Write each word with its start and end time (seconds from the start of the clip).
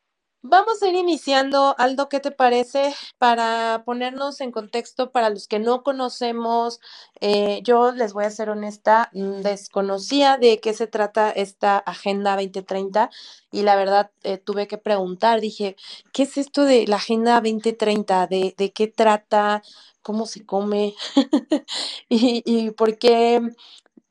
Vamos 0.43 0.81
a 0.81 0.87
ir 0.89 0.95
iniciando, 0.95 1.75
Aldo, 1.77 2.09
¿qué 2.09 2.19
te 2.19 2.31
parece? 2.31 2.95
Para 3.19 3.83
ponernos 3.85 4.41
en 4.41 4.51
contexto 4.51 5.11
para 5.11 5.29
los 5.29 5.47
que 5.47 5.59
no 5.59 5.83
conocemos, 5.83 6.79
eh, 7.19 7.61
yo 7.63 7.91
les 7.91 8.13
voy 8.13 8.25
a 8.25 8.31
ser 8.31 8.49
honesta, 8.49 9.11
mm, 9.13 9.41
desconocía 9.41 10.37
de 10.37 10.59
qué 10.59 10.73
se 10.73 10.87
trata 10.87 11.29
esta 11.29 11.77
Agenda 11.77 12.35
2030 12.35 13.11
y 13.51 13.61
la 13.61 13.75
verdad 13.75 14.09
tuve 14.43 14.67
que 14.67 14.79
preguntar, 14.79 15.41
dije, 15.41 15.75
¿qué 16.11 16.23
es 16.23 16.37
esto 16.37 16.63
de 16.65 16.87
la 16.87 16.95
Agenda 16.95 17.35
2030? 17.35 18.25
¿De, 18.25 18.71
qué 18.73 18.87
trata? 18.87 19.61
¿Cómo 20.01 20.25
se 20.25 20.43
come? 20.43 20.95
¿Y 22.09 22.71
por 22.71 22.97
qué 22.97 23.41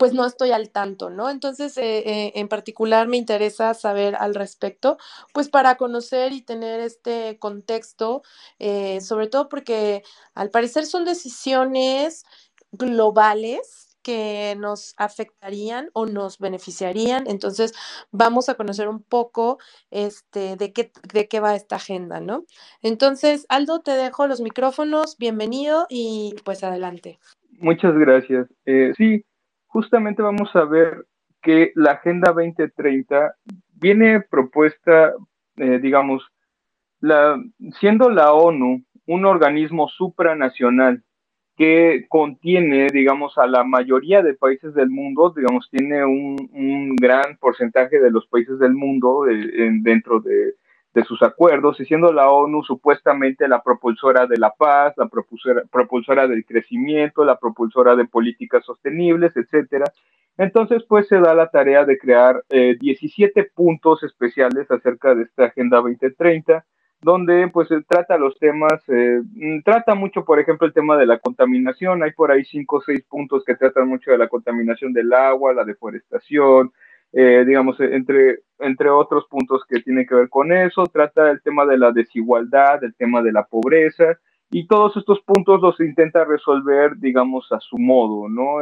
pues 0.01 0.15
no 0.15 0.25
estoy 0.25 0.51
al 0.53 0.71
tanto, 0.71 1.11
¿no? 1.11 1.29
Entonces, 1.29 1.77
eh, 1.77 1.99
eh, 1.99 2.33
en 2.37 2.49
particular 2.49 3.07
me 3.07 3.19
interesa 3.19 3.75
saber 3.75 4.17
al 4.17 4.35
respecto, 4.35 4.97
pues 5.35 5.51
para 5.51 5.77
conocer 5.77 6.33
y 6.33 6.41
tener 6.41 6.81
este 6.81 7.39
contexto, 7.39 8.23
eh, 8.59 9.03
sobre 9.03 9.27
todo 9.27 9.51
porque 9.51 10.03
al 10.35 10.49
parecer 10.49 10.87
son 10.87 11.05
decisiones 11.05 12.25
globales 12.73 13.99
que 14.01 14.57
nos 14.59 14.95
afectarían 14.97 15.91
o 15.93 16.07
nos 16.07 16.39
beneficiarían. 16.39 17.25
Entonces, 17.27 17.75
vamos 18.11 18.49
a 18.49 18.55
conocer 18.55 18.89
un 18.89 19.03
poco 19.03 19.59
este, 19.91 20.57
de, 20.57 20.73
qué, 20.73 20.93
de 21.13 21.29
qué 21.29 21.41
va 21.41 21.55
esta 21.55 21.77
agenda, 21.77 22.21
¿no? 22.21 22.47
Entonces, 22.81 23.45
Aldo, 23.51 23.83
te 23.83 23.91
dejo 23.91 24.27
los 24.27 24.41
micrófonos, 24.41 25.19
bienvenido 25.19 25.85
y 25.91 26.37
pues 26.43 26.65
adelante. 26.65 27.19
Muchas 27.59 27.93
gracias. 27.99 28.49
sí, 28.97 29.27
justamente 29.71 30.21
vamos 30.21 30.55
a 30.55 30.65
ver 30.65 31.07
que 31.41 31.73
la 31.75 31.93
Agenda 31.93 32.33
2030 32.33 33.35
viene 33.75 34.21
propuesta, 34.21 35.15
eh, 35.57 35.79
digamos, 35.79 36.27
la, 37.01 37.43
siendo 37.79 38.11
la 38.11 38.35
ONU 38.35 38.83
un 39.07 39.25
organismo 39.25 39.89
supranacional 39.89 41.03
que 41.57 42.07
contiene, 42.09 42.89
digamos, 42.93 43.37
a 43.39 43.47
la 43.47 43.65
mayoría 43.65 44.23
de 44.23 44.35
países 44.35 44.75
del 44.75 44.91
mundo, 44.91 45.33
digamos, 45.37 45.69
tiene 45.71 46.05
un, 46.05 46.97
gran 46.97 47.37
porcentaje 47.39 48.01
de 48.01 48.11
los 48.11 48.27
países 48.27 48.59
del 48.59 48.75
mundo 48.75 49.29
eh, 49.29 49.71
dentro 49.83 50.21
de, 50.21 50.55
de 50.93 51.05
sus 51.05 51.23
acuerdos 51.23 51.79
y 51.81 51.85
siendo 51.85 52.13
la 52.13 52.31
ONU 52.31 52.65
supuestamente 52.65 53.47
la 53.47 53.63
propulsora 53.63 54.27
de 54.27 54.39
la 54.39 54.51
paz, 54.51 54.95
la 54.97 55.07
propulsora, 55.07 55.63
propulsora 55.71 56.27
del 56.27 56.45
crecimiento, 56.45 57.25
la 57.25 57.39
propulsora 57.39 57.95
de 57.95 58.07
políticas 58.07 58.65
sostenibles, 58.65 59.37
etcétera. 59.37 59.85
Entonces, 60.37 60.83
pues 60.89 61.07
se 61.07 61.21
da 61.21 61.35
la 61.35 61.49
tarea 61.51 61.85
de 61.85 61.99
crear 61.99 62.43
17 62.49 63.41
eh, 63.41 63.51
puntos 63.55 64.03
especiales 64.03 64.71
acerca 64.71 65.15
de 65.15 65.25
esta 65.25 65.45
Agenda 65.45 65.77
2030, 65.79 66.65
donde 67.03 67.49
pues 67.49 67.69
trata 67.87 68.19
los 68.19 68.39
temas, 68.39 68.83
eh, 68.89 69.21
trata 69.65 69.95
mucho, 69.95 70.25
por 70.25 70.41
ejemplo, 70.41 70.67
el 70.67 70.73
tema 70.73 70.97
de 70.97 71.07
la 71.07 71.19
contaminación, 71.19 72.03
hay 72.03 72.13
por 72.13 72.33
ahí 72.33 72.45
cinco 72.45 72.77
o 72.77 72.81
seis 72.81 73.03
puntos 73.03 73.45
que 73.45 73.55
tratan 73.55 73.89
mucho 73.89 74.11
de 74.11 74.19
la 74.19 74.29
contaminación 74.29 74.93
del 74.93 75.13
agua, 75.13 75.55
la 75.55 75.65
deforestación, 75.65 76.73
eh, 77.13 77.45
digamos, 77.47 77.81
entre, 77.81 78.41
entre 78.59 78.91
otros 78.91 79.27
puntos 79.29 79.63
que 79.69 79.81
tienen 79.81 80.07
que 80.07 80.15
ver 80.15 80.29
con 80.29 80.53
eso, 80.53 80.85
trata 80.87 81.31
el 81.31 81.43
tema 81.43 81.67
de 81.67 81.79
la 81.79 81.93
desigualdad, 81.93 82.83
el 82.85 82.95
tema 82.95 83.23
de 83.23 83.33
la 83.33 83.45
pobreza, 83.45 84.19
y 84.51 84.67
todos 84.67 84.97
estos 84.97 85.21
puntos 85.21 85.61
los 85.61 85.79
intenta 85.81 86.25
resolver, 86.25 86.97
digamos, 86.97 87.51
a 87.53 87.61
su 87.61 87.79
modo, 87.79 88.29
¿no? 88.29 88.59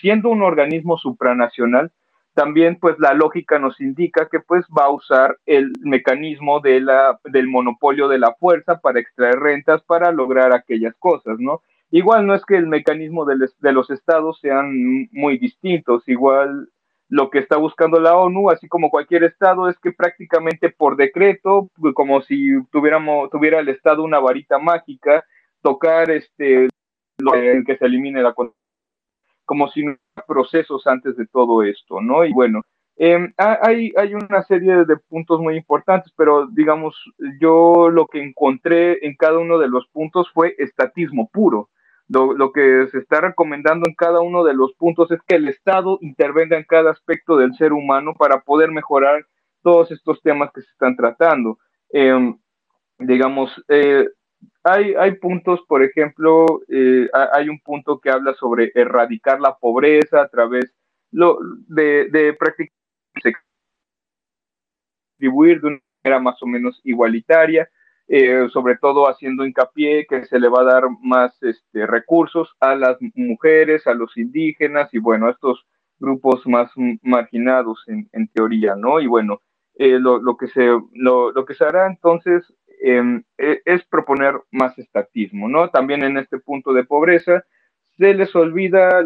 siendo 0.00 0.28
un 0.30 0.42
organismo 0.42 0.98
supranacional, 0.98 1.92
también 2.34 2.78
pues 2.80 2.96
la 2.98 3.14
lógica 3.14 3.58
nos 3.58 3.80
indica 3.80 4.28
que 4.28 4.40
pues 4.40 4.64
va 4.76 4.86
a 4.86 4.92
usar 4.92 5.38
el 5.46 5.72
mecanismo 5.80 6.60
de 6.60 6.80
la, 6.80 7.18
del 7.24 7.46
monopolio 7.46 8.08
de 8.08 8.18
la 8.18 8.34
fuerza 8.34 8.80
para 8.80 8.98
extraer 9.00 9.36
rentas 9.36 9.82
para 9.82 10.10
lograr 10.10 10.52
aquellas 10.52 10.94
cosas, 10.98 11.38
¿no? 11.38 11.62
Igual 11.92 12.26
no 12.26 12.34
es 12.34 12.44
que 12.44 12.56
el 12.56 12.66
mecanismo 12.66 13.24
de, 13.24 13.36
de 13.60 13.72
los 13.72 13.88
estados 13.90 14.40
sean 14.40 15.08
muy 15.12 15.38
distintos, 15.38 16.08
igual 16.08 16.68
lo 17.08 17.30
que 17.30 17.38
está 17.38 17.56
buscando 17.56 18.00
la 18.00 18.16
ONU, 18.16 18.50
así 18.50 18.68
como 18.68 18.90
cualquier 18.90 19.24
estado, 19.24 19.68
es 19.68 19.78
que 19.78 19.92
prácticamente 19.92 20.70
por 20.70 20.96
decreto, 20.96 21.68
como 21.94 22.22
si 22.22 22.62
tuviéramos, 22.70 23.30
tuviera 23.30 23.60
el 23.60 23.68
estado 23.68 24.02
una 24.02 24.18
varita 24.18 24.58
mágica, 24.58 25.24
tocar 25.62 26.10
este 26.10 26.68
lo 27.18 27.32
que 27.32 27.76
se 27.78 27.84
elimine 27.84 28.22
la 28.22 28.34
como 29.44 29.68
si 29.68 29.84
no 29.84 29.96
procesos 30.26 30.86
antes 30.86 31.16
de 31.16 31.26
todo 31.26 31.62
esto, 31.62 32.00
¿no? 32.00 32.24
Y 32.24 32.32
bueno, 32.32 32.62
em, 32.96 33.32
hay, 33.36 33.92
hay 33.96 34.14
una 34.14 34.42
serie 34.42 34.84
de 34.84 34.96
puntos 34.96 35.40
muy 35.40 35.56
importantes, 35.56 36.12
pero 36.16 36.46
digamos, 36.46 36.96
yo 37.40 37.90
lo 37.90 38.06
que 38.06 38.22
encontré 38.22 39.06
en 39.06 39.16
cada 39.16 39.38
uno 39.38 39.58
de 39.58 39.68
los 39.68 39.86
puntos 39.88 40.30
fue 40.32 40.54
estatismo 40.58 41.28
puro. 41.32 41.68
Lo, 42.08 42.52
que 42.52 42.86
se 42.92 42.98
está 42.98 43.20
recomendando 43.20 43.88
en 43.88 43.94
cada 43.94 44.20
uno 44.20 44.44
de 44.44 44.54
los 44.54 44.74
puntos 44.74 45.10
es 45.10 45.20
que 45.26 45.36
el 45.36 45.48
Estado 45.48 45.98
intervenga 46.02 46.56
en 46.56 46.64
cada 46.64 46.90
aspecto 46.90 47.36
del 47.36 47.54
ser 47.54 47.72
humano 47.72 48.12
para 48.18 48.40
poder 48.40 48.70
mejorar 48.70 49.26
todos 49.62 49.90
estos 49.90 50.20
temas 50.22 50.50
que 50.52 50.60
se 50.60 50.70
están 50.70 50.96
tratando. 50.96 51.58
Em, 51.90 52.36
digamos, 52.98 53.50
eh, 53.68 54.06
hay, 54.62 54.94
hay, 54.94 55.12
puntos, 55.16 55.60
por 55.66 55.82
ejemplo, 55.82 56.60
eh, 56.68 57.08
hay 57.32 57.48
un 57.48 57.60
punto 57.60 57.98
que 57.98 58.10
habla 58.10 58.34
sobre 58.34 58.70
erradicar 58.74 59.40
la 59.40 59.56
pobreza 59.56 60.20
a 60.20 60.28
través 60.28 60.74
lo, 61.10 61.38
de, 61.68 62.08
de 62.10 62.34
practicar 62.34 62.74
distribuir 65.24 65.60
de 65.60 65.68
una 65.68 65.80
manera 66.02 66.20
más 66.20 66.42
o 66.42 66.46
menos 66.46 66.80
igualitaria. 66.84 67.68
Eh, 68.06 68.48
sobre 68.52 68.76
todo 68.76 69.08
haciendo 69.08 69.46
hincapié 69.46 70.06
que 70.06 70.26
se 70.26 70.38
le 70.38 70.48
va 70.48 70.60
a 70.60 70.64
dar 70.64 70.84
más 71.00 71.42
este, 71.42 71.86
recursos 71.86 72.54
a 72.60 72.74
las 72.74 72.98
mujeres, 73.14 73.86
a 73.86 73.94
los 73.94 74.14
indígenas 74.18 74.92
y 74.92 74.98
bueno, 74.98 75.26
a 75.26 75.30
estos 75.30 75.64
grupos 75.98 76.46
más 76.46 76.70
marginados 77.02 77.82
en, 77.86 78.28
teoría, 78.28 78.76
¿no? 78.76 79.00
Y 79.00 79.06
bueno, 79.06 79.40
eh, 79.76 79.98
lo, 79.98 80.36
que 80.36 80.48
se, 80.48 80.68
lo, 80.92 81.32
que 81.46 81.54
se 81.54 81.64
hará 81.64 81.86
entonces 81.86 82.44
em, 82.82 83.24
e, 83.38 83.62
es 83.64 83.82
proponer 83.86 84.34
más 84.50 84.78
estatismo, 84.78 85.48
¿no? 85.48 85.70
También 85.70 86.04
en 86.04 86.18
este 86.18 86.38
punto 86.38 86.74
de 86.74 86.84
pobreza 86.84 87.42
se 87.96 88.12
les 88.12 88.36
olvida, 88.36 89.02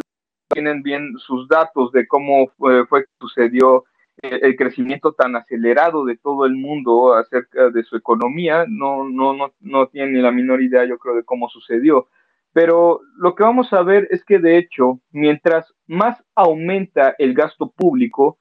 tienen 0.48 0.82
bien 0.82 1.12
sus 1.18 1.46
datos 1.46 1.92
de 1.92 2.08
cómo 2.08 2.48
fue, 2.58 2.84
fue 2.86 3.04
que 3.04 3.10
sucedió 3.20 3.84
el 4.22 4.56
crecimiento 4.56 5.12
tan 5.12 5.36
acelerado 5.36 6.04
de 6.04 6.16
todo 6.16 6.44
el 6.44 6.54
mundo 6.54 7.14
acerca 7.14 7.70
de 7.70 7.82
su 7.84 7.96
economía, 7.96 8.64
no, 8.68 9.08
no, 9.08 9.32
no, 9.32 9.52
no 9.60 9.86
tienen 9.88 10.14
ni 10.14 10.20
la 10.20 10.32
menor 10.32 10.62
idea, 10.62 10.84
yo 10.84 10.98
creo, 10.98 11.14
de 11.14 11.24
cómo 11.24 11.48
sucedió. 11.48 12.08
Pero 12.52 13.00
lo 13.16 13.34
que 13.34 13.44
vamos 13.44 13.72
a 13.72 13.82
ver 13.82 14.08
es 14.10 14.24
que, 14.24 14.38
de 14.38 14.58
hecho, 14.58 15.00
mientras 15.12 15.72
más 15.86 16.22
aumenta 16.34 17.14
el 17.18 17.34
gasto 17.34 17.70
público, 17.70 18.38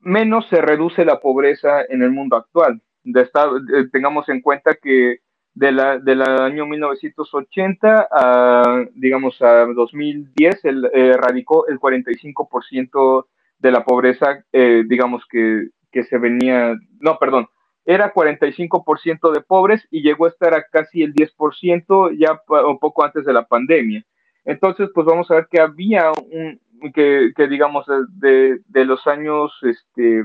menos 0.00 0.46
se 0.48 0.60
reduce 0.60 1.04
la 1.04 1.20
pobreza 1.20 1.82
en 1.88 2.02
el 2.02 2.10
mundo 2.10 2.36
actual. 2.36 2.80
Estar, 3.04 3.48
tengamos 3.92 4.28
en 4.28 4.40
cuenta 4.40 4.76
que 4.76 5.18
de 5.54 5.72
la, 5.72 5.98
del 5.98 6.22
año 6.22 6.66
1980 6.66 8.08
a, 8.10 8.84
digamos, 8.94 9.40
a 9.40 9.66
2010, 9.66 10.64
el, 10.64 10.90
eh, 10.92 11.14
radicó 11.16 11.66
el 11.68 11.78
45% 11.78 13.26
de 13.58 13.70
la 13.70 13.84
pobreza, 13.84 14.44
eh, 14.52 14.84
digamos, 14.86 15.24
que, 15.28 15.68
que 15.90 16.04
se 16.04 16.18
venía, 16.18 16.74
no, 17.00 17.18
perdón, 17.18 17.48
era 17.84 18.12
45% 18.12 19.32
de 19.32 19.40
pobres 19.42 19.86
y 19.90 20.02
llegó 20.02 20.26
a 20.26 20.30
estar 20.30 20.54
a 20.54 20.64
casi 20.70 21.02
el 21.02 21.14
10% 21.14 22.16
ya 22.18 22.40
un 22.66 22.78
poco 22.78 23.04
antes 23.04 23.24
de 23.24 23.32
la 23.32 23.46
pandemia. 23.46 24.04
Entonces, 24.44 24.90
pues 24.94 25.06
vamos 25.06 25.30
a 25.30 25.34
ver 25.34 25.48
que 25.50 25.60
había 25.60 26.10
un, 26.10 26.60
que, 26.92 27.32
que 27.34 27.48
digamos, 27.48 27.86
de, 28.08 28.58
de, 28.66 28.84
los 28.84 29.06
años 29.06 29.52
este, 29.62 30.24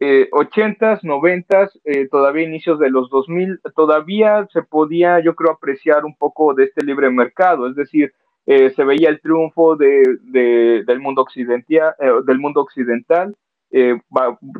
eh, 0.00 0.28
80s, 0.30 1.00
90 1.02 1.70
eh, 1.84 2.08
todavía 2.08 2.44
inicios 2.44 2.78
de 2.78 2.90
los 2.90 3.10
2000, 3.10 3.60
todavía 3.74 4.46
se 4.52 4.62
podía, 4.62 5.20
yo 5.20 5.34
creo, 5.34 5.52
apreciar 5.52 6.04
un 6.04 6.16
poco 6.16 6.54
de 6.54 6.64
este 6.64 6.84
libre 6.84 7.10
mercado, 7.10 7.68
es 7.68 7.76
decir, 7.76 8.12
eh, 8.46 8.70
se 8.70 8.84
veía 8.84 9.08
el 9.08 9.20
triunfo 9.20 9.76
de, 9.76 10.02
de, 10.22 10.84
del, 10.86 11.00
mundo 11.00 11.22
occidental, 11.22 11.94
eh, 11.98 12.10
del 12.26 12.38
mundo 12.38 12.60
occidental 12.60 13.36
eh, 13.74 13.98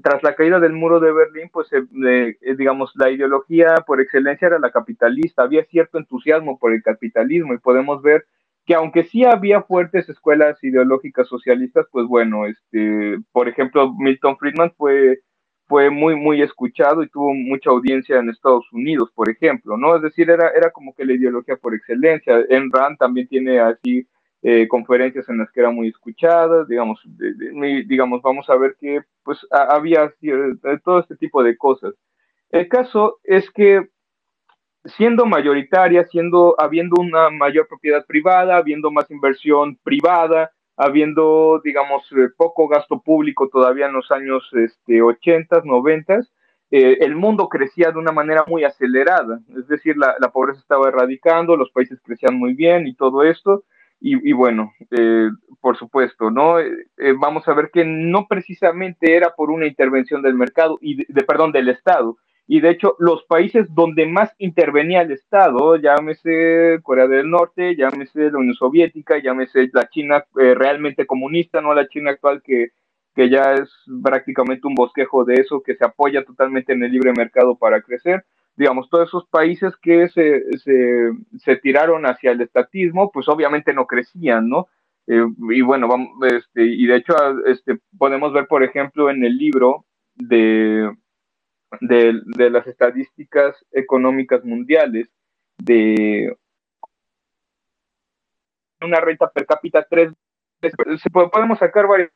tras 0.02 0.22
la 0.22 0.34
caída 0.34 0.58
del 0.58 0.72
muro 0.72 0.98
de 0.98 1.12
Berlín, 1.12 1.50
pues 1.52 1.70
eh, 1.74 1.84
eh, 2.40 2.54
digamos, 2.56 2.92
la 2.94 3.10
ideología 3.10 3.74
por 3.86 4.00
excelencia 4.00 4.48
era 4.48 4.58
la 4.58 4.70
capitalista, 4.70 5.42
había 5.42 5.64
cierto 5.66 5.98
entusiasmo 5.98 6.58
por 6.58 6.72
el 6.72 6.82
capitalismo 6.82 7.52
y 7.52 7.58
podemos 7.58 8.00
ver 8.00 8.24
que 8.64 8.74
aunque 8.74 9.04
sí 9.04 9.24
había 9.24 9.60
fuertes 9.62 10.08
escuelas 10.08 10.64
ideológicas 10.64 11.28
socialistas, 11.28 11.86
pues 11.92 12.06
bueno, 12.06 12.46
este, 12.46 13.18
por 13.32 13.48
ejemplo, 13.48 13.92
Milton 13.92 14.38
Friedman 14.38 14.72
fue, 14.78 15.20
fue 15.66 15.90
muy, 15.90 16.16
muy 16.16 16.42
escuchado 16.42 17.02
y 17.02 17.08
tuvo 17.08 17.32
mucha 17.34 17.70
audiencia 17.70 18.18
en 18.18 18.28
Estados 18.28 18.70
Unidos, 18.72 19.10
por 19.14 19.30
ejemplo, 19.30 19.76
¿no? 19.76 19.96
Es 19.96 20.02
decir, 20.02 20.28
era, 20.30 20.50
era 20.50 20.70
como 20.70 20.94
que 20.94 21.04
la 21.04 21.14
ideología 21.14 21.56
por 21.56 21.74
excelencia. 21.74 22.44
En 22.48 22.70
Rand 22.70 22.98
también 22.98 23.28
tiene 23.28 23.58
así 23.60 24.06
eh, 24.42 24.66
conferencias 24.68 25.28
en 25.28 25.38
las 25.38 25.50
que 25.52 25.60
era 25.60 25.70
muy 25.70 25.88
escuchada, 25.88 26.64
digamos, 26.64 27.00
digamos, 27.86 28.22
vamos 28.22 28.50
a 28.50 28.56
ver 28.56 28.76
que 28.80 29.00
pues 29.22 29.38
había 29.50 30.12
todo 30.84 30.98
este 30.98 31.16
tipo 31.16 31.42
de 31.42 31.56
cosas. 31.56 31.94
El 32.50 32.68
caso 32.68 33.18
es 33.22 33.50
que 33.50 33.88
siendo 34.84 35.26
mayoritaria, 35.26 36.04
siendo, 36.06 36.56
habiendo 36.58 37.00
una 37.00 37.30
mayor 37.30 37.68
propiedad 37.68 38.04
privada, 38.04 38.56
habiendo 38.56 38.90
más 38.90 39.10
inversión 39.10 39.78
privada, 39.82 40.50
habiendo, 40.76 41.60
digamos, 41.64 42.02
eh, 42.12 42.28
poco 42.36 42.68
gasto 42.68 43.00
público 43.00 43.48
todavía 43.48 43.86
en 43.86 43.92
los 43.92 44.10
años 44.10 44.48
este, 44.52 45.02
80, 45.02 45.62
90, 45.64 46.20
eh, 46.70 46.98
el 47.00 47.16
mundo 47.16 47.48
crecía 47.48 47.90
de 47.90 47.98
una 47.98 48.12
manera 48.12 48.44
muy 48.46 48.64
acelerada, 48.64 49.40
es 49.56 49.68
decir, 49.68 49.96
la, 49.96 50.16
la 50.18 50.30
pobreza 50.30 50.60
estaba 50.60 50.88
erradicando, 50.88 51.56
los 51.56 51.70
países 51.70 52.00
crecían 52.02 52.38
muy 52.38 52.54
bien 52.54 52.86
y 52.86 52.94
todo 52.94 53.22
esto, 53.24 53.64
y, 54.02 54.28
y 54.28 54.32
bueno, 54.32 54.72
eh, 54.90 55.30
por 55.60 55.78
supuesto, 55.78 56.30
¿no? 56.30 56.58
Eh, 56.58 56.72
vamos 57.18 57.46
a 57.46 57.54
ver 57.54 57.70
que 57.72 57.84
no 57.84 58.26
precisamente 58.26 59.14
era 59.14 59.34
por 59.36 59.50
una 59.50 59.66
intervención 59.66 60.22
del 60.22 60.34
mercado, 60.34 60.76
y 60.80 61.04
de, 61.10 61.22
perdón, 61.22 61.52
del 61.52 61.68
Estado. 61.68 62.18
Y 62.46 62.60
de 62.60 62.70
hecho, 62.70 62.96
los 62.98 63.24
países 63.24 63.66
donde 63.72 64.06
más 64.06 64.30
intervenía 64.38 65.02
el 65.02 65.12
Estado, 65.12 65.76
llámese 65.76 66.80
Corea 66.82 67.06
del 67.06 67.30
Norte, 67.30 67.76
llámese 67.76 68.30
la 68.30 68.38
Unión 68.38 68.54
Soviética, 68.54 69.18
llámese 69.18 69.70
la 69.72 69.88
China 69.88 70.24
eh, 70.40 70.54
realmente 70.54 71.06
comunista, 71.06 71.60
no 71.60 71.72
la 71.72 71.88
China 71.88 72.10
actual 72.10 72.42
que, 72.42 72.72
que 73.14 73.30
ya 73.30 73.54
es 73.54 73.70
prácticamente 74.02 74.66
un 74.66 74.74
bosquejo 74.74 75.24
de 75.24 75.34
eso, 75.34 75.62
que 75.62 75.76
se 75.76 75.84
apoya 75.84 76.24
totalmente 76.24 76.72
en 76.72 76.82
el 76.82 76.92
libre 76.92 77.12
mercado 77.16 77.56
para 77.56 77.80
crecer, 77.82 78.24
digamos, 78.56 78.90
todos 78.90 79.08
esos 79.08 79.26
países 79.26 79.74
que 79.80 80.08
se, 80.08 80.58
se, 80.58 81.10
se, 81.38 81.56
tiraron 81.56 82.06
hacia 82.06 82.32
el 82.32 82.40
estatismo, 82.40 83.10
pues 83.12 83.28
obviamente 83.28 83.72
no 83.72 83.86
crecían, 83.86 84.48
¿no? 84.48 84.68
Eh, 85.06 85.24
y 85.50 85.62
bueno, 85.62 85.88
vamos, 85.88 86.08
este, 86.30 86.64
y 86.64 86.86
de 86.86 86.96
hecho 86.96 87.14
este, 87.46 87.78
podemos 87.96 88.32
ver, 88.32 88.46
por 88.46 88.62
ejemplo, 88.62 89.10
en 89.10 89.24
el 89.24 89.36
libro 89.36 89.84
de, 90.14 90.90
de, 91.80 92.20
de 92.24 92.50
las 92.50 92.66
estadísticas 92.66 93.56
económicas 93.72 94.44
mundiales, 94.44 95.08
de 95.58 96.36
una 98.80 99.00
renta 99.00 99.30
per 99.30 99.46
cápita 99.46 99.86
tres 99.88 100.12
podemos 101.12 101.58
sacar 101.58 101.86
varios 101.86 102.10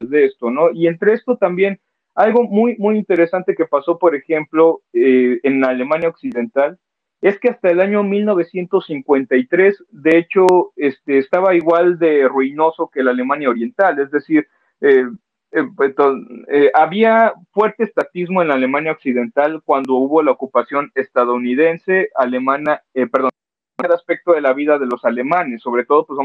de 0.00 0.26
esto, 0.26 0.50
¿no? 0.50 0.70
Y 0.72 0.86
entre 0.86 1.12
esto 1.12 1.36
también 1.36 1.80
algo 2.14 2.44
muy, 2.44 2.76
muy 2.78 2.96
interesante 2.96 3.54
que 3.54 3.66
pasó, 3.66 3.98
por 3.98 4.14
ejemplo, 4.14 4.82
eh, 4.92 5.40
en 5.42 5.64
Alemania 5.64 6.08
Occidental, 6.08 6.78
es 7.20 7.38
que 7.38 7.50
hasta 7.50 7.70
el 7.70 7.80
año 7.80 8.02
1953, 8.02 9.84
de 9.90 10.18
hecho, 10.18 10.46
este, 10.76 11.18
estaba 11.18 11.54
igual 11.54 11.98
de 11.98 12.26
ruinoso 12.28 12.90
que 12.92 13.02
la 13.02 13.10
Alemania 13.10 13.50
Oriental, 13.50 13.98
es 13.98 14.10
decir, 14.10 14.46
eh, 14.80 15.04
eh, 15.52 15.64
eh, 16.48 16.70
había 16.74 17.34
fuerte 17.52 17.84
estatismo 17.84 18.42
en 18.42 18.48
la 18.48 18.54
Alemania 18.54 18.92
Occidental 18.92 19.62
cuando 19.64 19.94
hubo 19.94 20.22
la 20.22 20.30
ocupación 20.30 20.92
estadounidense, 20.94 22.10
alemana, 22.14 22.82
perdón, 22.92 23.30
el 23.82 23.92
aspecto 23.92 24.32
de 24.32 24.40
la 24.40 24.52
vida 24.52 24.78
de 24.78 24.86
los 24.86 25.04
alemanes, 25.04 25.62
sobre 25.62 25.84
todo, 25.84 26.06
pues, 26.06 26.18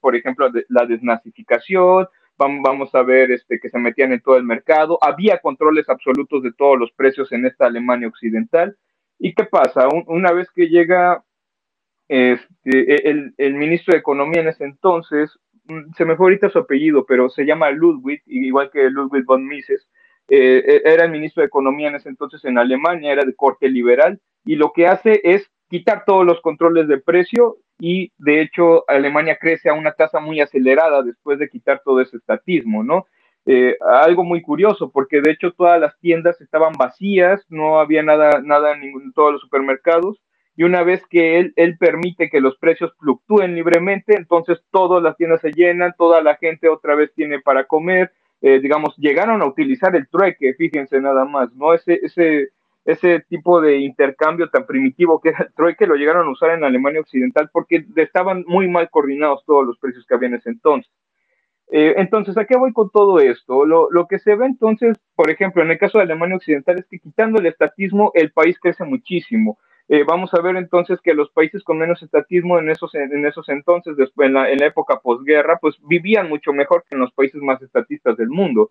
por 0.00 0.16
ejemplo, 0.16 0.50
la 0.68 0.86
desnazificación, 0.86 2.06
vamos 2.36 2.94
a 2.94 3.02
ver 3.02 3.30
este, 3.30 3.60
que 3.60 3.68
se 3.68 3.78
metían 3.78 4.12
en 4.12 4.20
todo 4.20 4.36
el 4.36 4.44
mercado, 4.44 4.98
había 5.00 5.38
controles 5.38 5.88
absolutos 5.88 6.42
de 6.42 6.52
todos 6.52 6.78
los 6.78 6.92
precios 6.92 7.30
en 7.32 7.46
esta 7.46 7.66
Alemania 7.66 8.08
occidental. 8.08 8.76
¿Y 9.18 9.34
qué 9.34 9.44
pasa? 9.44 9.88
Un, 9.88 10.04
una 10.06 10.32
vez 10.32 10.50
que 10.50 10.68
llega 10.68 11.24
este, 12.08 13.08
el, 13.08 13.34
el, 13.36 13.54
ministro 13.54 13.92
de 13.92 14.00
Economía 14.00 14.40
en 14.40 14.48
ese 14.48 14.64
entonces, 14.64 15.38
se 15.96 16.04
me 16.04 16.16
fue 16.16 16.26
ahorita 16.26 16.50
su 16.50 16.58
apellido, 16.58 17.04
pero 17.06 17.28
se 17.28 17.44
llama 17.44 17.70
Ludwig, 17.70 18.22
igual 18.26 18.70
que 18.70 18.90
Ludwig 18.90 19.24
von 19.24 19.46
Mises, 19.46 19.88
eh, 20.28 20.82
era 20.84 21.04
el 21.04 21.10
ministro 21.10 21.42
de 21.42 21.48
Economía 21.48 21.88
en 21.88 21.96
ese 21.96 22.08
entonces 22.08 22.44
en 22.44 22.58
Alemania, 22.58 23.12
era 23.12 23.24
de 23.24 23.34
corte 23.34 23.68
liberal, 23.68 24.20
y 24.44 24.56
lo 24.56 24.72
que 24.72 24.86
hace 24.86 25.20
es 25.24 25.50
quitar 25.68 26.04
todos 26.04 26.26
los 26.26 26.40
controles 26.40 26.86
de 26.86 26.98
precio 26.98 27.56
y 27.78 28.12
de 28.18 28.42
hecho 28.42 28.84
Alemania 28.88 29.38
crece 29.40 29.70
a 29.70 29.74
una 29.74 29.92
tasa 29.92 30.20
muy 30.20 30.40
acelerada 30.40 31.02
después 31.02 31.38
de 31.38 31.48
quitar 31.48 31.80
todo 31.84 32.00
ese 32.00 32.18
estatismo, 32.18 32.84
¿no? 32.84 33.06
Eh, 33.46 33.76
algo 33.80 34.22
muy 34.22 34.40
curioso, 34.40 34.90
porque 34.92 35.20
de 35.20 35.32
hecho 35.32 35.52
todas 35.52 35.80
las 35.80 35.98
tiendas 35.98 36.40
estaban 36.40 36.74
vacías, 36.74 37.44
no 37.48 37.80
había 37.80 38.02
nada, 38.02 38.40
nada 38.42 38.74
en, 38.74 38.80
ningún, 38.80 39.12
todos 39.12 39.32
los 39.32 39.40
supermercados, 39.40 40.20
y 40.56 40.64
una 40.64 40.82
vez 40.82 41.06
que 41.06 41.38
él, 41.38 41.52
él 41.56 41.78
permite 41.78 42.28
que 42.28 42.40
los 42.40 42.56
precios 42.58 42.92
fluctúen 42.98 43.54
libremente, 43.54 44.16
entonces 44.16 44.62
todas 44.70 45.02
las 45.02 45.16
tiendas 45.16 45.40
se 45.40 45.52
llenan, 45.52 45.94
toda 45.96 46.22
la 46.22 46.36
gente 46.36 46.68
otra 46.68 46.94
vez 46.94 47.12
tiene 47.14 47.40
para 47.40 47.64
comer, 47.64 48.12
eh, 48.42 48.60
digamos, 48.60 48.94
llegaron 48.96 49.40
a 49.40 49.46
utilizar 49.46 49.96
el 49.96 50.08
trueque, 50.08 50.54
fíjense 50.54 51.00
nada 51.00 51.24
más, 51.24 51.54
¿no? 51.54 51.72
Ese, 51.72 52.00
ese, 52.02 52.50
ese 52.84 53.20
tipo 53.28 53.60
de 53.60 53.78
intercambio 53.78 54.50
tan 54.50 54.66
primitivo 54.66 55.20
que 55.20 55.30
era 55.30 55.44
el 55.44 55.54
trueque 55.54 55.86
lo 55.86 55.94
llegaron 55.94 56.26
a 56.26 56.32
usar 56.32 56.50
en 56.50 56.64
Alemania 56.64 57.00
Occidental 57.00 57.48
porque 57.52 57.86
estaban 57.96 58.44
muy 58.46 58.68
mal 58.68 58.90
coordinados 58.90 59.44
todos 59.46 59.64
los 59.66 59.78
precios 59.78 60.04
que 60.06 60.14
había 60.14 60.28
en 60.28 60.34
ese 60.34 60.50
entonces. 60.50 60.92
Eh, 61.70 61.94
entonces, 61.96 62.36
¿a 62.36 62.44
qué 62.44 62.56
voy 62.58 62.74
con 62.74 62.90
todo 62.90 63.18
esto? 63.20 63.64
Lo, 63.64 63.90
lo, 63.90 64.06
que 64.06 64.18
se 64.18 64.34
ve 64.34 64.44
entonces, 64.44 64.98
por 65.14 65.30
ejemplo, 65.30 65.62
en 65.62 65.70
el 65.70 65.78
caso 65.78 65.96
de 65.96 66.04
Alemania 66.04 66.36
Occidental 66.36 66.78
es 66.78 66.86
que 66.86 66.98
quitando 66.98 67.38
el 67.38 67.46
estatismo, 67.46 68.10
el 68.14 68.30
país 68.32 68.58
crece 68.60 68.84
muchísimo. 68.84 69.58
Eh, 69.94 70.04
vamos 70.04 70.32
a 70.32 70.40
ver 70.40 70.56
entonces 70.56 71.02
que 71.02 71.12
los 71.12 71.28
países 71.28 71.62
con 71.62 71.76
menos 71.76 72.02
estatismo 72.02 72.58
en 72.58 72.70
esos, 72.70 72.94
en 72.94 73.26
esos 73.26 73.46
entonces, 73.50 73.94
después 73.94 74.28
en 74.28 74.32
la, 74.32 74.50
en 74.50 74.56
la 74.56 74.64
época 74.64 75.00
posguerra, 75.00 75.58
pues 75.60 75.76
vivían 75.82 76.30
mucho 76.30 76.54
mejor 76.54 76.82
que 76.88 76.94
en 76.94 77.02
los 77.02 77.12
países 77.12 77.42
más 77.42 77.60
estatistas 77.60 78.16
del 78.16 78.30
mundo 78.30 78.70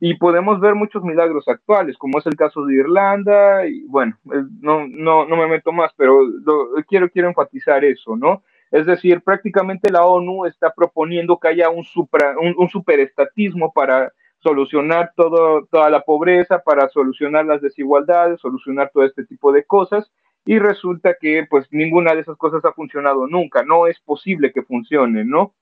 y 0.00 0.14
podemos 0.14 0.60
ver 0.60 0.74
muchos 0.74 1.04
milagros 1.04 1.46
actuales, 1.46 1.98
como 1.98 2.18
es 2.18 2.26
el 2.26 2.36
caso 2.36 2.64
de 2.64 2.76
Irlanda, 2.76 3.66
y 3.66 3.82
bueno, 3.82 4.16
no, 4.62 4.88
no, 4.88 5.26
no 5.26 5.36
me 5.36 5.46
meto 5.46 5.72
más, 5.72 5.92
pero 5.94 6.24
lo, 6.26 6.70
quiero, 6.88 7.10
quiero 7.10 7.28
enfatizar 7.28 7.84
eso, 7.84 8.16
¿no? 8.16 8.42
Es 8.70 8.86
decir, 8.86 9.20
prácticamente 9.20 9.92
la 9.92 10.06
ONU 10.06 10.46
está 10.46 10.72
proponiendo 10.72 11.38
que 11.38 11.48
haya 11.48 11.68
un, 11.68 11.84
supra, 11.84 12.34
un, 12.40 12.54
un 12.56 12.70
superestatismo 12.70 13.74
para 13.74 14.10
solucionar 14.38 15.12
todo, 15.14 15.66
toda 15.66 15.90
la 15.90 16.00
pobreza, 16.00 16.60
para 16.60 16.88
solucionar 16.88 17.44
las 17.44 17.60
desigualdades, 17.60 18.40
solucionar 18.40 18.90
todo 18.90 19.04
este 19.04 19.26
tipo 19.26 19.52
de 19.52 19.64
cosas, 19.64 20.10
y 20.44 20.58
resulta 20.58 21.16
que 21.20 21.46
pues 21.48 21.66
ninguna 21.70 22.14
de 22.14 22.20
esas 22.20 22.36
cosas 22.36 22.64
ha 22.64 22.72
funcionado 22.72 23.26
nunca, 23.26 23.62
no 23.62 23.86
es 23.86 24.00
posible 24.00 24.52
que 24.52 24.62
funcione, 24.62 25.24
¿no? 25.24 25.54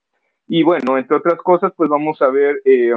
Y 0.49 0.63
bueno, 0.63 0.99
entre 0.99 1.17
otras 1.17 1.39
cosas, 1.39 1.73
pues 1.77 1.89
vamos 1.89 2.21
a 2.23 2.29
ver, 2.29 2.61
eh, 2.65 2.93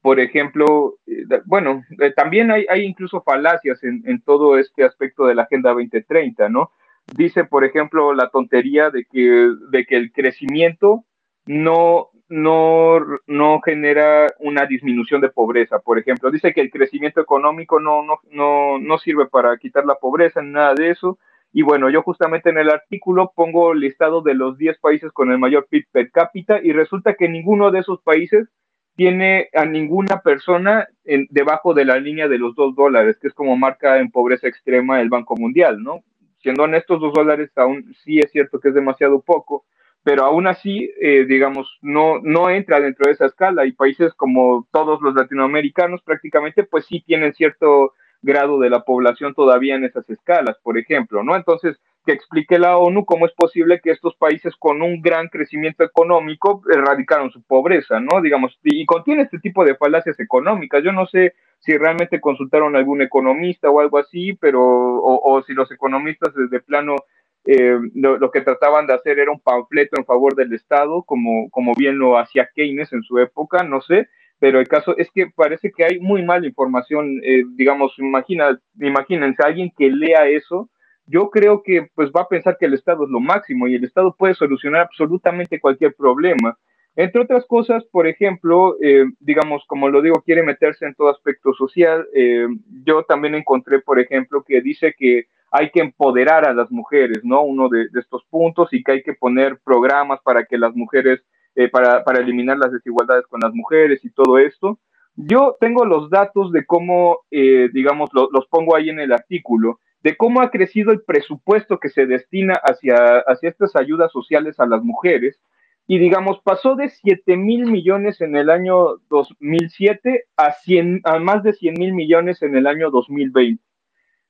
por 0.00 0.20
ejemplo, 0.20 0.98
eh, 1.06 1.24
bueno, 1.44 1.84
eh, 2.00 2.12
también 2.12 2.50
hay, 2.50 2.66
hay, 2.68 2.84
incluso 2.84 3.22
falacias 3.22 3.82
en, 3.84 4.02
en, 4.06 4.22
todo 4.22 4.56
este 4.58 4.84
aspecto 4.84 5.26
de 5.26 5.34
la 5.34 5.42
Agenda 5.42 5.70
2030, 5.70 6.48
¿no? 6.48 6.70
Dice, 7.16 7.44
por 7.44 7.64
ejemplo, 7.64 8.14
la 8.14 8.30
tontería 8.30 8.90
de 8.90 9.04
que, 9.04 9.50
de 9.70 9.84
que 9.84 9.96
el 9.96 10.12
crecimiento 10.12 11.04
no, 11.46 12.10
no, 12.32 12.98
no 13.26 13.60
genera 13.60 14.26
una 14.38 14.64
disminución 14.64 15.20
de 15.20 15.28
pobreza, 15.28 15.80
por 15.80 15.98
ejemplo. 15.98 16.30
Dice 16.30 16.54
que 16.54 16.62
el 16.62 16.70
crecimiento 16.70 17.20
económico 17.20 17.78
no, 17.78 18.02
no, 18.02 18.20
no, 18.30 18.78
no 18.78 18.98
sirve 18.98 19.26
para 19.26 19.56
quitar 19.58 19.84
la 19.84 19.96
pobreza, 19.96 20.40
nada 20.40 20.72
de 20.74 20.90
eso. 20.90 21.18
Y 21.52 21.60
bueno, 21.60 21.90
yo 21.90 22.00
justamente 22.00 22.48
en 22.48 22.56
el 22.56 22.70
artículo 22.70 23.32
pongo 23.36 23.74
listado 23.74 24.22
de 24.22 24.34
los 24.34 24.56
10 24.56 24.78
países 24.78 25.12
con 25.12 25.30
el 25.30 25.38
mayor 25.38 25.66
PIB 25.68 25.84
per 25.92 26.10
cápita 26.10 26.58
y 26.62 26.72
resulta 26.72 27.14
que 27.14 27.28
ninguno 27.28 27.70
de 27.70 27.80
esos 27.80 28.00
países 28.00 28.48
tiene 28.96 29.50
a 29.52 29.66
ninguna 29.66 30.22
persona 30.22 30.88
en, 31.04 31.26
debajo 31.30 31.74
de 31.74 31.84
la 31.84 31.98
línea 31.98 32.28
de 32.28 32.38
los 32.38 32.54
dos 32.54 32.74
dólares, 32.74 33.18
que 33.20 33.28
es 33.28 33.34
como 33.34 33.56
marca 33.58 33.98
en 33.98 34.10
pobreza 34.10 34.48
extrema 34.48 35.02
el 35.02 35.10
Banco 35.10 35.36
Mundial, 35.36 35.82
¿no? 35.82 36.02
Siendo 36.38 36.62
honestos, 36.62 36.98
dos 36.98 37.12
dólares 37.12 37.50
aún 37.56 37.94
sí 38.02 38.20
es 38.20 38.30
cierto 38.30 38.58
que 38.58 38.68
es 38.70 38.74
demasiado 38.74 39.20
poco, 39.20 39.66
pero 40.04 40.24
aún 40.24 40.46
así, 40.46 40.90
eh, 41.00 41.24
digamos, 41.26 41.78
no, 41.80 42.18
no 42.22 42.50
entra 42.50 42.80
dentro 42.80 43.06
de 43.06 43.12
esa 43.12 43.26
escala 43.26 43.66
y 43.66 43.72
países 43.72 44.12
como 44.14 44.66
todos 44.72 45.00
los 45.00 45.14
latinoamericanos 45.14 46.02
prácticamente, 46.02 46.64
pues 46.64 46.86
sí 46.86 47.02
tienen 47.06 47.34
cierto 47.34 47.92
grado 48.20 48.58
de 48.58 48.70
la 48.70 48.84
población 48.84 49.34
todavía 49.34 49.74
en 49.74 49.84
esas 49.84 50.08
escalas, 50.08 50.56
por 50.62 50.78
ejemplo, 50.78 51.22
¿no? 51.22 51.36
Entonces, 51.36 51.80
que 52.04 52.12
explique 52.12 52.58
la 52.58 52.78
ONU 52.78 53.04
cómo 53.04 53.26
es 53.26 53.32
posible 53.32 53.80
que 53.80 53.90
estos 53.90 54.16
países 54.16 54.54
con 54.56 54.82
un 54.82 55.00
gran 55.00 55.28
crecimiento 55.28 55.84
económico 55.84 56.62
erradicaron 56.72 57.30
su 57.30 57.42
pobreza, 57.42 58.00
¿no? 58.00 58.20
Digamos, 58.20 58.58
y 58.64 58.84
contiene 58.86 59.22
este 59.22 59.38
tipo 59.38 59.64
de 59.64 59.76
falacias 59.76 60.18
económicas. 60.18 60.82
Yo 60.82 60.92
no 60.92 61.06
sé 61.06 61.34
si 61.60 61.76
realmente 61.76 62.20
consultaron 62.20 62.74
a 62.74 62.78
algún 62.78 63.02
economista 63.02 63.70
o 63.70 63.80
algo 63.80 63.98
así, 63.98 64.32
pero, 64.34 64.60
o, 64.62 65.32
o 65.32 65.42
si 65.42 65.52
los 65.52 65.70
economistas 65.70 66.34
desde 66.34 66.60
plano 66.60 66.96
eh, 67.44 67.78
lo, 67.94 68.30
que 68.30 68.40
trataban 68.40 68.86
de 68.86 68.94
hacer 68.94 69.18
era 69.18 69.32
un 69.32 69.40
panfleto 69.40 69.98
en 69.98 70.04
favor 70.04 70.34
del 70.36 70.52
Estado, 70.52 71.02
como, 71.02 71.50
como 71.50 71.72
bien 71.74 71.98
lo 71.98 72.18
hacía 72.18 72.48
Keynes 72.54 72.92
en 72.92 73.02
su 73.02 73.18
época, 73.18 73.64
no 73.64 73.80
sé, 73.80 74.08
pero 74.38 74.60
el 74.60 74.68
caso 74.68 74.96
es 74.96 75.10
que 75.12 75.26
parece 75.34 75.70
que 75.70 75.84
hay 75.84 76.00
muy 76.00 76.22
mala 76.24 76.46
información, 76.46 77.20
eh, 77.24 77.42
digamos, 77.54 77.98
imagina, 77.98 78.60
imagínense, 78.80 79.42
alguien 79.42 79.72
que 79.76 79.90
lea 79.90 80.28
eso, 80.28 80.68
yo 81.06 81.30
creo 81.30 81.62
que 81.62 81.88
pues 81.94 82.10
va 82.10 82.22
a 82.22 82.28
pensar 82.28 82.56
que 82.58 82.66
el 82.66 82.74
Estado 82.74 83.04
es 83.04 83.10
lo 83.10 83.20
máximo 83.20 83.66
y 83.66 83.74
el 83.74 83.84
Estado 83.84 84.14
puede 84.16 84.34
solucionar 84.34 84.82
absolutamente 84.82 85.60
cualquier 85.60 85.94
problema. 85.94 86.56
Entre 86.94 87.20
otras 87.20 87.46
cosas, 87.46 87.84
por 87.90 88.06
ejemplo, 88.06 88.76
eh, 88.82 89.06
digamos, 89.18 89.64
como 89.66 89.88
lo 89.88 90.02
digo, 90.02 90.22
quiere 90.22 90.42
meterse 90.42 90.86
en 90.86 90.94
todo 90.94 91.08
aspecto 91.08 91.54
social. 91.54 92.06
Eh, 92.14 92.46
yo 92.84 93.02
también 93.04 93.34
encontré, 93.34 93.80
por 93.80 93.98
ejemplo, 93.98 94.44
que 94.46 94.60
dice 94.60 94.94
que 94.96 95.26
hay 95.52 95.70
que 95.70 95.80
empoderar 95.80 96.48
a 96.48 96.54
las 96.54 96.70
mujeres, 96.70 97.20
¿no? 97.22 97.42
Uno 97.42 97.68
de, 97.68 97.86
estos 98.00 98.24
puntos 98.30 98.72
y 98.72 98.82
que 98.82 98.92
hay 98.92 99.02
que 99.02 99.12
poner 99.12 99.60
programas 99.62 100.20
para 100.24 100.46
que 100.46 100.56
las 100.56 100.74
mujeres, 100.74 101.22
eh, 101.54 101.68
para, 101.68 102.02
para, 102.04 102.20
eliminar 102.20 102.56
las 102.56 102.72
desigualdades 102.72 103.26
con 103.26 103.40
las 103.40 103.52
mujeres 103.52 104.02
y 104.02 104.10
todo 104.10 104.38
esto. 104.38 104.78
Yo 105.14 105.56
tengo 105.60 105.84
los 105.84 106.08
datos 106.08 106.52
de 106.52 106.64
cómo, 106.64 107.18
eh, 107.30 107.68
digamos, 107.74 108.08
lo, 108.14 108.30
los 108.32 108.46
pongo 108.46 108.74
ahí 108.74 108.88
en 108.88 108.98
el 108.98 109.12
artículo, 109.12 109.78
de 110.02 110.16
cómo 110.16 110.40
ha 110.40 110.50
crecido 110.50 110.90
el 110.90 111.02
presupuesto 111.02 111.78
que 111.78 111.90
se 111.90 112.06
destina 112.06 112.54
hacia, 112.54 113.18
hacia 113.18 113.50
estas 113.50 113.76
ayudas 113.76 114.10
sociales 114.10 114.58
a 114.58 114.66
las 114.66 114.82
mujeres. 114.82 115.38
Y 115.86 115.98
digamos, 115.98 116.40
pasó 116.42 116.76
de 116.76 116.88
7 116.88 117.36
mil 117.36 117.66
millones 117.66 118.22
en 118.22 118.36
el 118.36 118.48
año 118.48 118.96
2007 119.10 120.24
a, 120.38 120.52
100, 120.52 121.02
a 121.04 121.18
más 121.18 121.42
de 121.42 121.52
100 121.52 121.74
mil 121.74 121.92
millones 121.92 122.40
en 122.40 122.56
el 122.56 122.66
año 122.66 122.90
2020. 122.90 123.62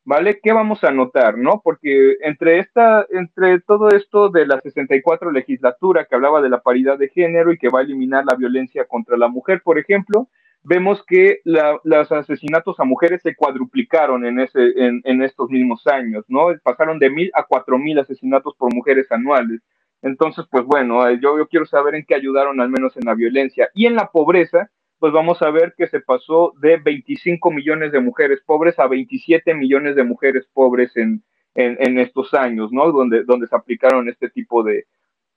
¿Vale? 0.05 0.41
¿Qué 0.43 0.53
vamos 0.53 0.83
a 0.85 0.91
notar, 0.91 1.39
no? 1.39 1.61
Porque 1.63 2.17
entre 2.23 2.59
esta, 2.59 3.07
entre 3.11 3.61
todo 3.61 3.89
esto 3.89 4.29
de 4.31 4.47
la 4.47 4.61
64 4.61 5.31
legislatura 5.31 6.07
que 6.07 6.15
hablaba 6.15 6.41
de 6.41 6.51
la 6.51 6.63
paridad 6.63 6.99
de 6.99 7.09
género 7.09 7.53
y 7.53 7.59
que 7.59 7.69
va 7.69 7.81
a 7.81 7.83
eliminar 7.83 8.25
la 8.25 8.37
violencia 8.37 8.85
contra 8.87 9.17
la 9.17 9.29
mujer, 9.29 9.63
por 9.63 9.79
ejemplo, 9.79 10.29
vemos 10.65 11.05
que 11.07 11.41
la, 11.45 11.79
los 11.85 12.11
asesinatos 12.13 12.79
a 12.79 12.85
mujeres 12.85 13.21
se 13.23 13.35
cuadruplicaron 13.35 14.25
en, 14.25 14.41
ese, 14.41 14.73
estos 15.05 15.51
mismos 15.51 15.87
años, 15.87 16.25
¿no? 16.29 16.49
Pasaron 16.63 16.99
de 16.99 17.11
mil 17.11 17.31
a 17.35 17.45
cuatro 17.45 17.79
mil 17.79 17.99
asesinatos 17.99 18.55
por 18.57 18.75
mujeres 18.75 19.11
anuales. 19.11 19.61
Entonces, 20.03 20.45
pues 20.51 20.65
bueno, 20.65 21.09
yo, 21.13 21.39
yo 21.39 21.47
quiero 21.49 21.65
saber 21.67 21.95
en 21.95 22.05
qué 22.05 22.15
ayudaron 22.15 22.61
al 22.61 22.71
menos 22.71 22.97
en 22.97 23.05
la 23.05 23.15
violencia 23.15 23.69
y 23.73 23.87
en 23.87 23.95
la 23.95 24.11
pobreza, 24.11 24.71
pues 25.03 25.13
vamos 25.13 25.43
a 25.43 25.51
ver 25.51 25.75
que 25.77 25.89
se 25.89 25.99
pasó 25.99 26.53
de 26.61 26.77
25 26.77 27.51
millones 27.51 27.91
de 27.91 27.99
mujeres 27.99 28.39
pobres 28.47 28.79
a 28.79 28.87
27 28.87 29.53
millones 29.53 29.97
de 29.97 30.05
mujeres 30.05 30.47
pobres 30.55 30.97
en, 30.97 31.25
en, 31.57 31.99
estos 31.99 32.33
años, 32.35 32.71
¿no? 32.71 32.93
Donde, 32.93 33.25
donde 33.25 33.49
se 33.49 33.57
aplicaron 33.57 34.09
este 34.09 34.31
tipo 34.31 34.63
de, 34.63 34.87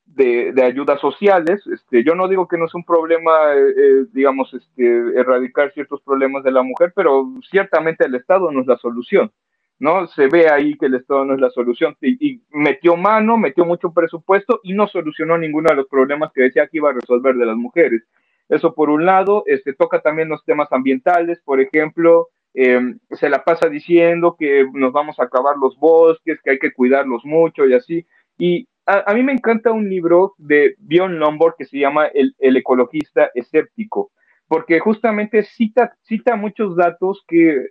de, 0.05 0.61
ayudas 0.63 1.01
sociales. 1.01 1.65
Este, 1.65 2.03
yo 2.03 2.13
no 2.13 2.27
digo 2.27 2.47
que 2.47 2.59
no 2.59 2.65
es 2.65 2.75
un 2.75 2.83
problema, 2.83 3.31
eh, 3.55 3.69
eh, 3.75 4.05
digamos, 4.13 4.53
este, 4.53 5.19
erradicar 5.19 5.73
ciertos 5.73 5.99
problemas 6.03 6.43
de 6.43 6.51
la 6.51 6.61
mujer, 6.61 6.93
pero 6.95 7.27
ciertamente 7.49 8.05
el 8.05 8.13
Estado 8.13 8.51
no 8.51 8.61
es 8.61 8.67
la 8.67 8.77
solución, 8.77 9.31
¿no? 9.79 10.05
Se 10.05 10.27
ve 10.27 10.47
ahí 10.47 10.77
que 10.77 10.85
el 10.85 10.93
Estado 10.93 11.25
no 11.25 11.33
es 11.33 11.41
la 11.41 11.49
solución 11.49 11.97
y, 12.01 12.39
metió 12.51 12.95
mano, 12.97 13.35
metió 13.35 13.65
mucho 13.65 13.91
presupuesto 13.91 14.59
y 14.61 14.73
no 14.73 14.85
solucionó 14.85 15.39
ninguno 15.39 15.69
de 15.71 15.77
los 15.77 15.87
problemas 15.87 16.31
que 16.33 16.43
decía 16.43 16.67
que 16.67 16.77
iba 16.77 16.91
a 16.91 16.93
resolver 16.93 17.33
de 17.33 17.47
las 17.47 17.57
mujeres. 17.57 18.03
Eso 18.49 18.73
por 18.73 18.89
un 18.89 19.05
lado, 19.05 19.43
este, 19.47 19.73
toca 19.73 20.01
también 20.01 20.29
los 20.29 20.43
temas 20.45 20.71
ambientales, 20.71 21.41
por 21.43 21.59
ejemplo, 21.59 22.29
eh, 22.53 22.79
se 23.11 23.29
la 23.29 23.43
pasa 23.43 23.67
diciendo 23.67 24.35
que 24.39 24.65
nos 24.73 24.93
vamos 24.93 25.19
a 25.19 25.23
acabar 25.23 25.57
los 25.57 25.77
bosques, 25.77 26.39
que 26.41 26.51
hay 26.51 26.59
que 26.59 26.71
cuidarlos 26.71 27.25
mucho 27.25 27.65
y 27.65 27.73
así. 27.73 28.05
Y 28.37 28.67
a, 28.85 29.11
a 29.11 29.13
mí 29.13 29.23
me 29.23 29.33
encanta 29.33 29.71
un 29.71 29.89
libro 29.89 30.35
de 30.37 30.75
Bjorn 30.79 31.19
Lomborg 31.19 31.55
que 31.57 31.65
se 31.65 31.79
llama 31.79 32.05
El, 32.07 32.35
el 32.39 32.55
ecologista 32.55 33.29
escéptico, 33.33 34.11
porque 34.47 34.79
justamente 34.79 35.43
cita, 35.43 35.95
cita 36.03 36.35
muchos 36.35 36.75
datos 36.75 37.23
que, 37.27 37.69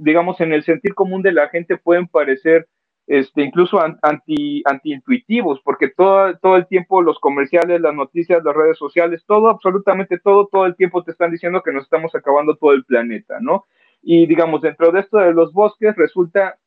digamos, 0.00 0.40
en 0.40 0.52
el 0.52 0.62
sentir 0.62 0.94
común 0.94 1.22
de 1.22 1.32
la 1.32 1.48
gente 1.48 1.76
pueden 1.76 2.08
parecer 2.08 2.66
este, 3.10 3.42
incluso 3.42 3.80
anti, 4.02 4.62
anti-intuitivos, 4.64 5.60
porque 5.64 5.88
todo, 5.88 6.38
todo 6.38 6.54
el 6.54 6.68
tiempo 6.68 7.02
los 7.02 7.18
comerciales, 7.18 7.80
las 7.80 7.92
noticias, 7.92 8.44
las 8.44 8.54
redes 8.54 8.78
sociales, 8.78 9.24
todo, 9.26 9.48
absolutamente 9.48 10.20
todo, 10.20 10.46
todo 10.46 10.64
el 10.64 10.76
tiempo 10.76 11.02
te 11.02 11.10
están 11.10 11.32
diciendo 11.32 11.60
que 11.60 11.72
nos 11.72 11.82
estamos 11.82 12.14
acabando 12.14 12.54
todo 12.54 12.72
el 12.72 12.84
planeta, 12.84 13.38
¿no? 13.40 13.64
Y 14.00 14.28
digamos, 14.28 14.62
dentro 14.62 14.92
de 14.92 15.00
esto 15.00 15.18
de 15.18 15.34
los 15.34 15.52
bosques, 15.52 15.96
resulta 15.96 16.60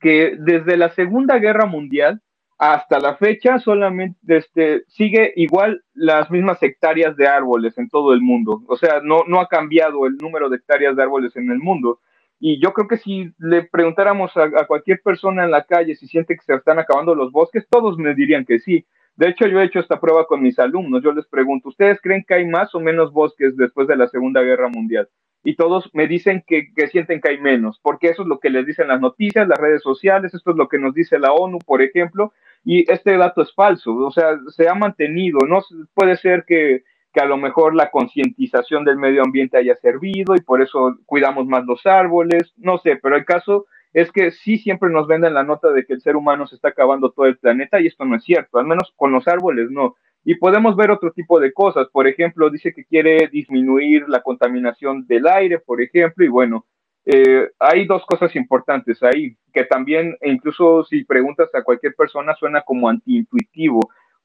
que 0.00 0.36
desde 0.38 0.76
la 0.76 0.90
Segunda 0.90 1.40
Guerra 1.40 1.66
Mundial 1.66 2.22
hasta 2.56 3.00
la 3.00 3.16
fecha 3.16 3.58
solamente 3.58 4.16
este, 4.28 4.84
sigue 4.86 5.32
igual 5.34 5.82
las 5.92 6.30
mismas 6.30 6.62
hectáreas 6.62 7.16
de 7.16 7.26
árboles 7.26 7.76
en 7.78 7.88
todo 7.88 8.12
el 8.12 8.20
mundo. 8.20 8.62
O 8.68 8.76
sea, 8.76 9.00
no, 9.02 9.24
no 9.26 9.40
ha 9.40 9.48
cambiado 9.48 10.06
el 10.06 10.18
número 10.18 10.48
de 10.50 10.58
hectáreas 10.58 10.94
de 10.94 11.02
árboles 11.02 11.34
en 11.34 11.50
el 11.50 11.58
mundo. 11.58 11.98
Y 12.40 12.60
yo 12.62 12.72
creo 12.72 12.86
que 12.86 12.98
si 12.98 13.32
le 13.38 13.64
preguntáramos 13.64 14.36
a, 14.36 14.66
cualquier 14.66 15.00
persona 15.02 15.44
en 15.44 15.50
la 15.50 15.64
calle 15.64 15.96
si 15.96 16.06
siente 16.06 16.36
que 16.36 16.44
se 16.44 16.54
están 16.54 16.78
acabando 16.78 17.14
los 17.14 17.32
bosques, 17.32 17.66
todos 17.68 17.98
me 17.98 18.14
dirían 18.14 18.44
que 18.44 18.60
sí. 18.60 18.86
De 19.16 19.28
hecho, 19.28 19.46
yo 19.48 19.60
he 19.60 19.64
hecho 19.64 19.80
esta 19.80 19.98
prueba 19.98 20.26
con 20.26 20.42
mis 20.42 20.58
alumnos. 20.58 21.02
Yo 21.02 21.12
les 21.12 21.26
pregunto, 21.26 21.70
¿ustedes 21.70 22.00
creen 22.00 22.24
que 22.26 22.34
hay 22.34 22.46
más 22.46 22.74
o 22.74 22.80
menos 22.80 23.12
bosques 23.12 23.56
después 23.56 23.88
de 23.88 23.96
la 23.96 24.06
Segunda 24.06 24.42
Guerra 24.42 24.68
Mundial? 24.68 25.08
Y 25.42 25.56
todos 25.56 25.90
me 25.92 26.06
dicen 26.06 26.44
que, 26.46 26.72
que 26.74 26.88
sienten 26.88 27.20
que 27.20 27.30
hay 27.30 27.40
menos, 27.40 27.80
porque 27.82 28.08
eso 28.08 28.22
es 28.22 28.28
lo 28.28 28.38
que 28.38 28.50
les 28.50 28.66
dicen 28.66 28.88
las 28.88 29.00
noticias, 29.00 29.48
las 29.48 29.58
redes 29.58 29.82
sociales, 29.82 30.34
esto 30.34 30.50
es 30.50 30.56
lo 30.56 30.68
que 30.68 30.78
nos 30.78 30.94
dice 30.94 31.18
la 31.18 31.32
ONU, 31.32 31.58
por 31.64 31.80
ejemplo, 31.80 32.32
y 32.64 32.90
este 32.90 33.16
dato 33.16 33.42
es 33.42 33.54
falso, 33.54 33.94
o 33.94 34.10
sea, 34.10 34.36
se 34.48 34.68
ha 34.68 34.74
mantenido, 34.74 35.38
no 35.46 35.60
puede 35.94 36.16
ser 36.16 36.44
que, 36.44 36.82
que 37.12 37.20
a 37.20 37.26
lo 37.26 37.36
mejor 37.36 37.74
la 37.74 37.90
concientización 37.90 38.84
del 38.84 38.96
medio 38.96 39.22
ambiente 39.22 39.58
haya 39.58 39.74
servido 39.76 40.34
y 40.34 40.40
por 40.40 40.62
eso 40.62 40.96
cuidamos 41.06 41.46
más 41.46 41.64
los 41.64 41.86
árboles, 41.86 42.52
no 42.56 42.78
sé, 42.78 42.96
pero 42.96 43.16
el 43.16 43.24
caso 43.24 43.66
es 43.92 44.12
que 44.12 44.30
sí 44.30 44.58
siempre 44.58 44.90
nos 44.90 45.06
venden 45.06 45.34
la 45.34 45.44
nota 45.44 45.70
de 45.70 45.86
que 45.86 45.94
el 45.94 46.02
ser 46.02 46.16
humano 46.16 46.46
se 46.46 46.56
está 46.56 46.68
acabando 46.68 47.10
todo 47.10 47.26
el 47.26 47.38
planeta 47.38 47.80
y 47.80 47.86
esto 47.86 48.04
no 48.04 48.16
es 48.16 48.24
cierto, 48.24 48.58
al 48.58 48.66
menos 48.66 48.92
con 48.96 49.12
los 49.12 49.26
árboles 49.26 49.70
no. 49.70 49.96
Y 50.24 50.34
podemos 50.34 50.76
ver 50.76 50.90
otro 50.90 51.12
tipo 51.12 51.40
de 51.40 51.52
cosas, 51.52 51.88
por 51.90 52.06
ejemplo, 52.06 52.50
dice 52.50 52.74
que 52.74 52.84
quiere 52.84 53.28
disminuir 53.32 54.08
la 54.08 54.22
contaminación 54.22 55.06
del 55.06 55.26
aire, 55.26 55.58
por 55.58 55.80
ejemplo, 55.80 56.24
y 56.24 56.28
bueno, 56.28 56.66
eh, 57.06 57.48
hay 57.58 57.86
dos 57.86 58.04
cosas 58.04 58.36
importantes 58.36 59.02
ahí, 59.02 59.34
que 59.54 59.64
también, 59.64 60.16
incluso 60.22 60.84
si 60.84 61.04
preguntas 61.04 61.48
a 61.54 61.62
cualquier 61.62 61.94
persona, 61.94 62.34
suena 62.34 62.60
como 62.62 62.88
antiintuitivo 62.88 63.80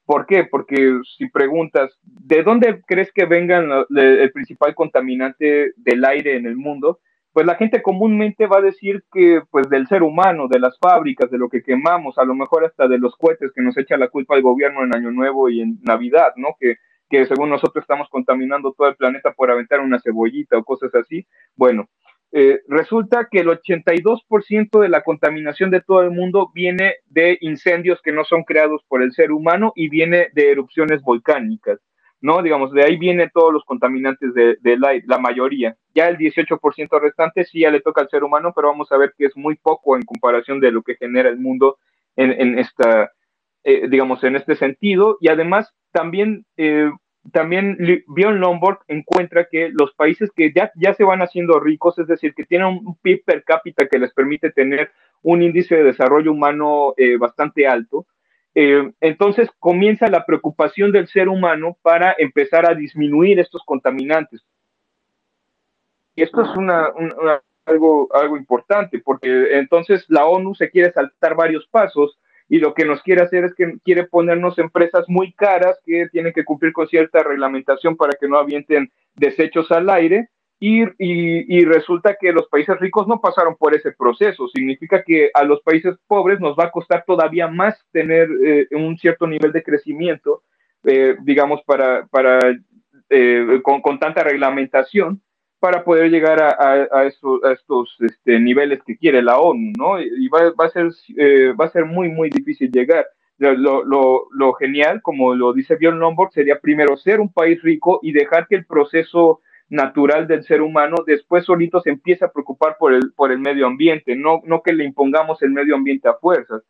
¿Por 0.06 0.26
qué? 0.26 0.44
Porque 0.44 1.00
si 1.18 1.30
preguntas, 1.30 1.98
¿de 2.04 2.44
dónde 2.44 2.82
crees 2.86 3.12
que 3.14 3.26
vengan 3.26 3.70
el 3.96 4.32
principal 4.32 4.76
contaminante 4.76 5.74
del 5.78 6.04
aire 6.04 6.36
en 6.36 6.46
el 6.46 6.58
mundo? 6.58 7.00
Pues 7.32 7.46
la 7.46 7.56
gente 7.56 7.82
comúnmente 7.82 8.46
va 8.46 8.58
a 8.58 8.62
decir 8.62 9.04
que 9.12 9.42
pues 9.50 9.70
del 9.70 9.88
ser 9.88 10.04
humano, 10.04 10.48
de 10.48 10.60
las 10.60 10.78
fábricas, 10.78 11.32
de 11.32 11.38
lo 11.38 11.50
que 11.50 11.64
quemamos, 11.64 12.18
a 12.18 12.26
lo 12.26 12.36
mejor 12.36 12.66
hasta 12.66 12.88
de 12.88 13.00
los 13.00 13.16
cohetes 13.16 13.52
que 13.56 13.62
nos 13.62 13.78
echa 13.78 13.98
la 13.98 14.10
culpa 14.10 14.36
el 14.36 14.44
gobierno 14.44 14.84
en 14.84 14.96
Año 14.96 15.10
Nuevo 15.10 15.50
y 15.50 15.62
en 15.62 15.80
Navidad, 15.82 16.34
¿no? 16.36 16.50
Que, 16.60 16.76
que 17.10 17.26
según 17.26 17.50
nosotros 17.50 17.84
estamos 17.84 18.08
contaminando 18.10 18.74
todo 18.74 18.88
el 18.90 18.96
planeta 18.96 19.32
por 19.32 19.50
aventar 19.50 19.80
una 19.80 20.00
cebollita 20.00 20.58
o 20.58 20.64
cosas 20.64 20.94
así. 20.96 21.26
Bueno, 21.56 21.88
eh, 22.36 22.62
resulta 22.68 23.28
que 23.30 23.42
el 23.42 23.48
82% 23.48 24.82
de 24.82 24.90
la 24.90 25.04
contaminación 25.04 25.70
de 25.70 25.82
todo 25.82 26.02
el 26.02 26.10
mundo 26.10 26.50
viene 26.52 26.96
de 27.06 27.38
incendios 27.42 28.02
que 28.02 28.12
no 28.12 28.24
son 28.24 28.44
creados 28.44 28.82
por 28.88 29.04
el 29.04 29.12
ser 29.12 29.32
humano 29.32 29.72
y 29.75 29.88
viene 29.88 30.30
de 30.34 30.50
erupciones 30.50 31.04
volcánicas, 31.04 31.80
¿no? 32.22 32.42
Digamos, 32.42 32.72
de 32.72 32.86
ahí 32.86 32.98
vienen 32.98 33.30
todos 33.32 33.54
los 33.54 33.63
contaminantes 33.66 34.34
de, 34.34 34.58
la, 34.78 35.00
la 35.06 35.20
mayoría. 35.20 35.75
Ya 35.94 36.10
el 36.10 36.18
18% 36.18 37.00
restante 37.00 37.46
sí 37.46 37.60
ya 37.60 37.70
le 37.70 37.82
toca 37.82 38.02
al 38.02 38.10
ser 38.10 38.24
humano, 38.24 38.52
pero 38.56 38.70
vamos 38.70 38.92
a 38.92 38.98
ver 38.98 39.13
que 39.16 39.25
es 39.25 39.38
muy 39.38 39.56
poco 39.56 39.96
en 39.96 40.02
comparación 40.02 40.60
de 40.60 40.72
lo 40.72 40.82
que 40.82 40.96
genera 40.96 41.30
el 41.30 41.38
mundo 41.38 41.78
en, 42.16 42.58
esta, 42.58 43.12
eh, 43.63 43.88
digamos, 43.88 44.24
en 44.24 44.38
este 44.38 44.56
sentido. 44.56 45.18
Y 45.22 45.28
además 45.28 45.72
también 45.92 46.48
eh, 46.58 46.90
también 47.32 47.77
Bjorn 48.08 48.39
Lomborg 48.39 48.80
encuentra 48.88 49.48
que 49.50 49.70
los 49.70 49.94
países 49.94 50.30
que 50.36 50.51
ya, 50.53 50.72
se 50.94 51.03
van 51.03 51.22
haciendo 51.22 51.60
ricos, 51.60 51.98
es 51.98 52.08
decir, 52.08 52.34
que 52.34 52.44
tienen 52.44 52.68
un 52.68 52.98
PIB 52.98 53.24
per 53.24 53.44
cápita 53.44 53.88
que 53.88 54.00
les 54.00 54.13
permite 54.13 54.51
tener 54.51 54.92
un 55.22 55.42
índice 55.42 55.75
de 55.75 55.84
desarrollo 55.84 56.32
humano 56.32 56.94
eh, 56.98 57.18
bastante 57.18 57.65
alto, 57.65 58.06
eh, 58.56 58.92
entonces 59.00 59.50
comienza 59.60 60.08
la 60.10 60.25
preocupación 60.25 60.92
del 60.92 61.08
ser 61.08 61.30
humano 61.30 61.77
para 61.82 62.13
empezar 62.18 62.70
a 62.70 62.75
disminuir 62.75 63.39
estos 63.39 63.63
contaminantes. 63.65 64.46
Y 66.15 66.22
esto 66.22 66.42
es 66.44 66.50
una, 66.56 66.92
algo, 67.65 68.10
algo 68.13 68.38
importante, 68.38 69.00
porque 69.00 69.58
entonces 69.58 70.06
la 70.10 70.25
ONU 70.25 70.53
se 70.56 70.70
quiere 70.70 70.92
saltar 70.92 71.36
varios 71.36 71.65
pasos 71.68 72.20
y 72.54 72.60
lo 72.60 72.76
que 72.76 72.86
nos 72.86 73.02
quiere 73.02 73.24
hacer 73.24 73.46
es 73.46 73.56
que 73.56 73.80
quiere 73.84 74.04
ponernos 74.04 74.60
empresas 74.60 75.06
muy 75.08 75.34
caras 75.34 75.80
que 75.84 76.08
tienen 76.12 76.34
que 76.34 76.46
cumplir 76.46 76.72
con 76.72 76.88
cierta 76.88 77.24
reglamentación 77.24 77.98
para 77.98 78.14
que 78.14 78.28
no 78.28 78.38
avienten 78.38 78.92
desechos 79.16 79.72
al 79.72 79.90
aire 79.90 80.30
y, 80.60 80.84
y, 81.00 81.66
resulta 81.66 82.16
que 82.16 82.32
los 82.32 82.48
países 82.50 82.80
ricos 82.80 83.08
no 83.08 83.20
pasaron 83.20 83.56
por 83.56 83.74
ese 83.74 83.92
proceso. 83.92 84.48
Significa 84.50 85.02
que 85.02 85.32
a 85.34 85.44
los 85.44 85.62
países 85.62 85.96
pobres 86.06 86.40
nos 86.40 86.56
va 86.56 86.66
a 86.66 86.72
costar 86.72 87.04
todavía 87.08 87.48
más 87.48 87.84
tener 87.92 88.30
eh, 88.46 88.68
un 88.70 89.00
cierto 89.00 89.26
nivel 89.26 89.52
de 89.52 89.64
crecimiento, 89.64 90.44
eh, 90.84 91.16
digamos, 91.24 91.64
para, 91.66 92.06
para 92.06 92.38
eh, 93.10 93.62
con, 93.64 93.82
con, 93.82 93.98
tanta 93.98 94.24
reglamentación 94.24 95.24
para 95.63 95.86
poder 95.86 96.12
llegar 96.12 96.43
a, 96.43 97.05
estos, 97.05 97.96
este, 98.01 98.38
niveles 98.38 98.84
que 98.84 98.98
quiere 98.98 99.22
la 99.22 99.39
ONU, 99.39 99.72
¿no? 99.77 99.98
Y 99.98 100.27
va, 100.27 100.52
a 100.58 100.69
ser, 100.69 100.89
eh, 101.15 101.54
va 101.58 101.67
a 101.67 101.71
ser 101.71 101.86
muy, 101.86 102.10
muy 102.10 102.30
difícil 102.30 102.69
llegar. 102.69 103.08
Lo, 103.38 104.54
genial, 104.60 105.02
como 105.02 105.34
lo 105.34 105.54
dice 105.54 105.78
Bjorn 105.78 105.99
Lomborg, 105.99 106.34
sería 106.34 106.60
primero 106.60 106.97
ser 106.97 107.21
un 107.21 107.32
país 107.32 107.62
rico 107.62 108.02
y 108.04 108.12
dejar 108.12 108.47
que 108.47 108.56
el 108.56 108.65
proceso 108.65 109.39
natural 109.69 110.28
del 110.28 110.43
ser 110.43 110.62
humano 110.62 110.97
después 111.08 111.45
solito 111.45 111.80
se 111.80 111.91
empiece 111.91 112.26
a 112.26 112.32
preocupar 112.34 112.76
por 112.78 112.91
el, 112.91 113.39
medio 113.39 113.65
ambiente, 113.65 114.17
no, 114.17 114.41
no 114.43 114.63
que 114.63 114.73
le 114.73 114.84
impongamos 114.84 115.41
el 115.43 115.52
medio 115.52 115.76
ambiente 115.76 116.10
a 116.10 116.15
fuerzas. 116.15 116.62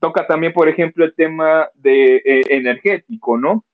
Toca 0.00 0.26
también, 0.26 0.54
por 0.54 0.70
ejemplo, 0.70 1.04
el 1.04 1.14
tema 1.14 1.68
de, 1.74 2.22
eh, 2.24 2.42
energético, 2.48 3.36
¿no? 3.36 3.66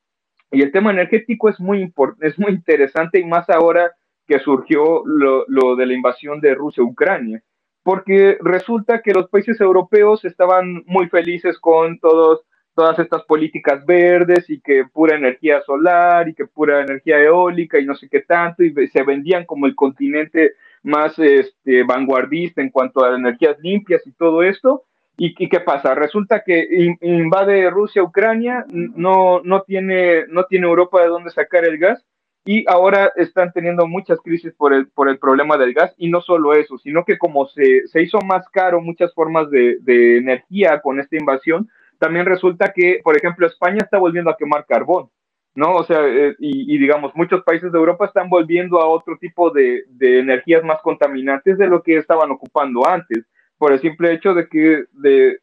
Y 0.51 0.63
el 0.63 0.73
tema 0.73 0.91
energético 0.91 1.49
es 1.49 1.61
muy, 1.61 1.95
es 2.23 2.39
muy 2.41 2.51
interesante 2.51 3.21
y 3.21 3.25
más 3.25 3.49
ahora 3.49 3.93
que 4.27 4.39
surgió 4.39 5.03
lo, 5.05 5.77
de 5.77 5.87
la 5.87 5.95
invasión 5.95 6.41
de 6.41 6.55
Rusia 6.55 6.83
a 6.83 6.87
Ucrania, 6.87 7.43
porque 7.83 8.39
resulta 8.41 9.03
que 9.03 9.13
los 9.13 9.29
países 9.29 9.61
europeos 9.61 10.25
estaban 10.25 10.83
muy 10.87 11.09
felices 11.09 11.59
con 11.59 11.99
todos, 11.99 12.43
todas 12.75 12.99
estas 12.99 13.23
políticas 13.25 13.85
verdes 13.85 14.49
y 14.49 14.61
que 14.61 14.85
pura 14.87 15.17
energía 15.17 15.61
solar 15.63 16.29
y 16.29 16.35
que 16.35 16.47
pura 16.47 16.83
energía 16.83 17.21
eólica 17.21 17.79
y 17.79 17.85
no 17.85 17.95
sé 17.95 18.09
qué 18.09 18.21
tanto, 18.21 18.63
y 18.63 18.73
se 18.89 19.03
vendían 19.03 19.45
como 19.45 19.67
el 19.67 19.75
continente 19.75 20.53
más 20.83 21.19
este, 21.19 21.83
vanguardista 21.83 22.63
en 22.63 22.71
cuanto 22.71 23.05
a 23.05 23.17
energías 23.17 23.59
limpias 23.61 24.07
y 24.07 24.13
todo 24.13 24.43
esto. 24.43 24.85
¿Y, 25.17 25.49
qué 25.49 25.61
pasa? 25.61 25.95
Resulta 25.95 26.43
que 26.45 26.97
invade 27.01 27.71
Rusia 27.71 28.03
Ucrania, 28.03 28.65
no, 28.69 29.41
no, 29.45 29.63
tiene, 29.63 30.27
no 30.27 30.47
tiene 30.47 30.67
Europa 30.67 31.01
de 31.01 31.07
dónde 31.07 31.31
sacar 31.31 31.65
el 31.65 31.79
gas 31.79 32.05
y 32.45 32.65
ahora 32.69 33.11
están 33.17 33.53
teniendo 33.53 33.87
muchas 33.87 34.21
crisis 34.21 34.53
por 34.55 34.75
el, 34.75 34.89
por 34.89 35.09
el 35.09 35.19
problema 35.19 35.57
del 35.57 35.73
gas 35.73 35.95
y 35.97 36.09
no 36.09 36.21
solo 36.21 36.53
eso, 36.53 36.77
sino 36.79 37.05
que 37.05 37.17
como 37.17 37.47
se, 37.47 37.87
se 37.89 38.03
hizo 38.03 38.19
más 38.21 38.47
caro 38.51 38.83
muchas 38.83 39.15
formas 39.15 39.51
de, 39.51 39.79
de, 39.81 40.19
energía 40.19 40.81
con 40.83 41.01
esta 41.01 41.17
invasión, 41.17 41.71
también 41.99 42.27
resulta 42.27 42.73
que, 42.75 43.01
por 43.03 43.17
ejemplo, 43.17 43.47
España 43.47 43.79
está 43.83 43.99
volviendo 43.99 44.31
a 44.31 44.37
quemar 44.37 44.67
carbón, 44.67 45.09
¿no? 45.55 45.75
O 45.75 45.85
sea, 45.85 46.07
eh, 46.07 46.35
y, 46.39 46.75
y, 46.75 46.79
digamos, 46.79 47.13
muchos 47.15 47.43
países 47.45 47.73
de 47.73 47.79
Europa 47.79 48.05
están 48.07 48.29
volviendo 48.29 48.79
a 48.81 48.89
otro 48.89 49.17
tipo 49.19 49.51
de, 49.51 49.85
de, 49.89 50.19
energías 50.19 50.63
más 50.65 50.83
contaminantes 50.83 51.57
de 51.57 51.67
lo 51.67 51.83
que 51.83 51.97
estaban 51.97 52.31
ocupando 52.31 52.87
antes, 52.87 53.25
por 53.57 53.73
el 53.73 53.81
simple 53.81 54.13
hecho 54.13 54.35
de 54.35 54.49
que, 54.49 54.85
de, 54.93 55.39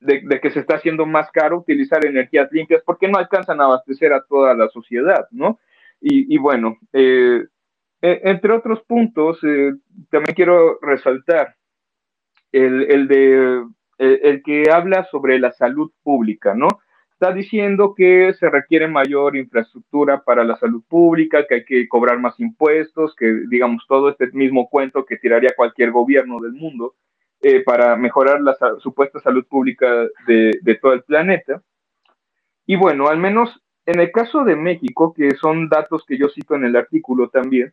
de, 0.00 0.40
que 0.40 0.50
se 0.50 0.60
está 0.60 0.76
haciendo 0.76 1.06
más 1.06 1.30
caro 1.30 1.58
utilizar 1.58 2.04
energías 2.04 2.50
limpias 2.50 2.82
porque 2.84 3.06
no 3.06 3.18
alcanzan 3.18 3.60
a 3.60 3.64
abastecer 3.64 4.12
a 4.12 4.24
toda 4.24 4.54
la 4.54 4.68
sociedad, 4.68 5.28
¿no? 5.30 5.60
Y, 6.00 6.38
bueno, 6.38 6.78
eh, 6.92 7.44
e, 8.00 8.20
entre 8.24 8.52
otros 8.54 8.82
puntos, 8.82 9.38
eh, 9.44 9.72
también 10.10 10.34
quiero 10.34 10.78
resaltar 10.80 11.56
el, 12.52 12.90
el 12.90 13.06
de 13.06 13.64
el, 14.00 14.42
que 14.42 14.70
habla 14.72 15.04
sobre 15.10 15.38
la 15.38 15.52
salud 15.52 15.92
pública, 16.02 16.54
¿no? 16.54 16.68
Está 17.12 17.32
diciendo 17.32 17.94
que 17.94 18.32
se 18.32 18.48
requiere 18.48 18.88
mayor 18.88 19.36
infraestructura 19.36 20.22
para 20.22 20.42
la 20.42 20.56
salud 20.56 20.82
pública, 20.88 21.46
que 21.46 21.56
hay 21.56 21.64
que 21.66 21.86
cobrar 21.86 22.18
más 22.18 22.40
impuestos, 22.40 23.14
que 23.14 23.42
digamos 23.50 23.84
todo 23.86 24.08
este 24.08 24.28
mismo 24.32 24.70
cuento 24.70 25.04
que 25.04 25.18
tiraría 25.18 25.50
cualquier 25.54 25.90
gobierno 25.90 26.40
del 26.40 26.52
mundo 26.52 26.94
eh, 27.42 27.62
para 27.62 27.94
mejorar 27.96 28.40
la 28.40 28.56
supuesta 28.78 29.20
salud 29.20 29.44
pública 29.46 29.86
de, 30.26 30.58
de 30.62 30.74
todo 30.76 30.94
el 30.94 31.02
planeta. 31.02 31.62
Y 32.64 32.76
bueno, 32.76 33.08
al 33.08 33.18
menos 33.18 33.62
en 33.86 34.00
el 34.00 34.10
caso 34.12 34.44
de 34.44 34.56
México, 34.56 35.12
que 35.14 35.30
son 35.36 35.68
datos 35.68 36.04
que 36.06 36.18
yo 36.18 36.28
cito 36.28 36.54
en 36.54 36.64
el 36.64 36.76
artículo 36.76 37.28
también, 37.28 37.72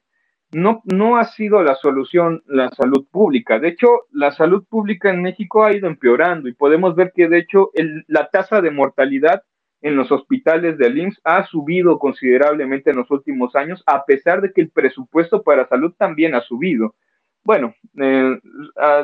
no, 0.52 0.82
no 0.86 1.18
ha 1.18 1.26
sido 1.26 1.62
la 1.62 1.76
solución 1.76 2.42
la 2.46 2.70
salud 2.70 3.06
pública. 3.12 3.60
De 3.60 3.70
hecho, 3.70 4.06
la 4.12 4.32
salud 4.32 4.66
pública 4.70 5.10
en 5.10 5.22
México 5.22 5.64
ha 5.64 5.74
ido 5.74 5.88
empeorando 5.88 6.48
y 6.48 6.54
podemos 6.54 6.96
ver 6.96 7.12
que, 7.14 7.28
de 7.28 7.40
hecho, 7.40 7.72
la 8.08 8.30
tasa 8.30 8.62
de 8.62 8.72
mortalidad 8.72 9.44
en 9.82 9.96
los 9.96 10.12
hospitales 10.12 10.78
de 10.78 10.88
IMSS 10.88 11.22
ha 11.24 11.46
subido 11.46 12.00
considerablemente 12.00 12.90
en 12.90 12.98
los 12.98 13.12
últimos 13.12 13.56
años, 13.56 13.84
a 13.86 14.06
pesar 14.06 14.42
de 14.42 14.52
que 14.52 14.62
el 14.62 14.70
presupuesto 14.70 15.44
para 15.44 15.68
salud 15.68 15.94
también 15.98 16.34
ha 16.34 16.42
subido. 16.42 16.96
Bueno, 17.44 17.76
eh, 17.98 18.40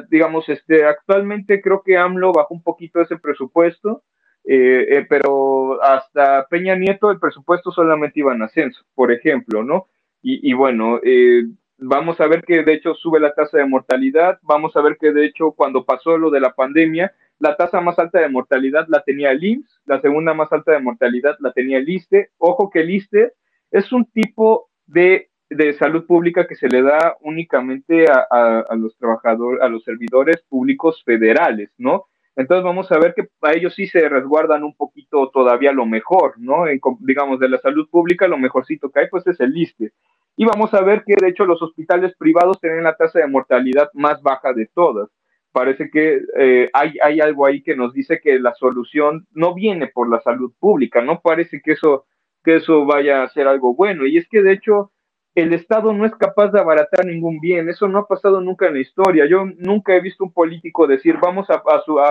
digamos, 0.09 0.49
este, 0.49 0.85
actualmente 0.85 1.61
creo 1.61 1.83
que 1.83 1.97
AMLO 1.97 2.33
bajó 2.33 2.53
un 2.53 2.63
poquito 2.63 3.01
ese 3.01 3.17
presupuesto, 3.17 4.03
eh, 4.45 4.85
eh, 4.89 5.05
pero 5.07 5.81
hasta 5.81 6.47
Peña 6.47 6.75
Nieto 6.75 7.11
el 7.11 7.19
presupuesto 7.19 7.71
solamente 7.71 8.19
iba 8.19 8.33
en 8.33 8.41
ascenso, 8.41 8.83
por 8.93 9.11
ejemplo, 9.11 9.63
¿no? 9.63 9.87
Y, 10.25 10.53
bueno, 10.53 11.01
eh, 11.03 11.43
vamos 11.77 12.21
a 12.21 12.27
ver 12.27 12.43
que 12.43 12.63
de 12.63 12.73
hecho 12.75 12.93
sube 12.93 13.19
la 13.19 13.33
tasa 13.33 13.57
de 13.57 13.65
mortalidad, 13.65 14.39
vamos 14.41 14.73
a 14.77 14.81
ver 14.81 14.95
que 14.97 15.11
de 15.11 15.25
hecho 15.25 15.51
cuando 15.51 15.83
pasó 15.83 16.17
lo 16.17 16.31
de 16.31 16.39
la 16.39 16.53
pandemia, 16.53 17.13
la 17.39 17.57
tasa 17.57 17.81
más 17.81 17.99
alta 17.99 18.21
de 18.21 18.29
mortalidad 18.29 18.85
la 18.87 19.01
tenía 19.01 19.31
el 19.31 19.43
IMSS, 19.43 19.81
la 19.85 19.99
segunda 19.99 20.33
más 20.33 20.49
alta 20.53 20.71
de 20.71 20.79
mortalidad 20.79 21.35
la 21.41 21.51
tenía 21.51 21.79
el 21.79 21.89
ISTE. 21.89 22.29
Ojo 22.37 22.69
que 22.69 22.79
el 22.79 22.91
ISTE 22.91 23.33
es 23.69 23.91
un 23.91 24.05
tipo 24.05 24.69
de, 24.85 25.29
de 25.49 25.73
salud 25.73 26.05
pública 26.05 26.47
que 26.47 26.55
se 26.55 26.69
le 26.69 26.81
da 26.83 27.17
únicamente 27.19 28.05
a, 28.09 28.59
a 28.61 28.75
los 28.77 28.95
trabajadores, 28.97 29.61
a 29.61 29.67
los 29.67 29.83
servidores 29.83 30.41
públicos 30.47 31.03
federales, 31.03 31.69
¿no? 31.77 32.05
Entonces 32.35 32.63
vamos 32.63 32.91
a 32.91 32.97
ver 32.97 33.13
que 33.13 33.27
a 33.41 33.53
ellos 33.53 33.75
sí 33.75 33.87
se 33.87 34.09
resguardan 34.09 34.63
un 34.63 34.75
poquito 34.75 35.29
todavía 35.29 35.71
lo 35.71 35.85
mejor, 35.85 36.33
¿no? 36.37 36.65
digamos, 36.99 37.39
de 37.39 37.49
la 37.49 37.59
salud 37.59 37.87
pública, 37.89 38.27
lo 38.27 38.37
mejorcito 38.37 38.89
que 38.89 39.01
hay, 39.01 39.07
pues 39.09 39.25
es 39.27 39.39
el 39.39 39.55
ISTE. 39.55 39.91
Y 40.35 40.45
vamos 40.45 40.73
a 40.73 40.81
ver 40.81 41.03
que 41.05 41.13
de 41.15 41.29
hecho 41.29 41.45
los 41.45 41.61
hospitales 41.61 42.15
privados 42.17 42.59
tienen 42.59 42.83
la 42.83 42.95
tasa 42.95 43.19
de 43.19 43.27
mortalidad 43.27 43.89
más 43.93 44.21
baja 44.23 44.51
de 44.53 44.67
todas. 44.73 45.09
Parece 45.51 45.91
que 45.91 46.21
eh, 46.39 46.69
hay, 46.73 46.93
hay 47.03 47.19
algo 47.19 47.45
ahí 47.45 47.61
que 47.61 47.75
nos 47.75 47.93
dice 47.93 48.19
que 48.19 48.39
la 48.39 48.55
solución 48.55 49.27
no 49.33 49.53
viene 49.53 49.87
por 49.87 50.09
la 50.09 50.19
salud 50.21 50.51
pública, 50.59 51.03
no 51.03 51.21
parece 51.21 51.61
que 51.61 51.73
eso, 51.73 52.05
que 52.43 52.55
eso 52.55 52.85
vaya 52.85 53.21
a 53.21 53.29
ser 53.29 53.47
algo 53.47 53.75
bueno. 53.75 54.07
Y 54.07 54.17
es 54.17 54.27
que 54.27 54.41
de 54.41 54.53
hecho 54.53 54.91
el 55.35 55.53
Estado 55.53 55.93
no 55.93 56.05
es 56.05 56.13
capaz 56.15 56.49
de 56.49 56.59
abaratar 56.59 57.05
ningún 57.05 57.39
bien. 57.39 57.67
Eso 57.69 57.87
no 57.87 57.99
ha 57.99 58.07
pasado 58.07 58.39
nunca 58.41 58.67
en 58.67 58.75
la 58.75 58.79
historia. 58.79 59.25
Yo 59.25 59.45
nunca 59.57 59.95
he 59.95 60.01
visto 60.01 60.23
un 60.23 60.31
político 60.31 60.85
decir, 60.85 61.17
vamos 61.21 61.47
a, 61.49 61.63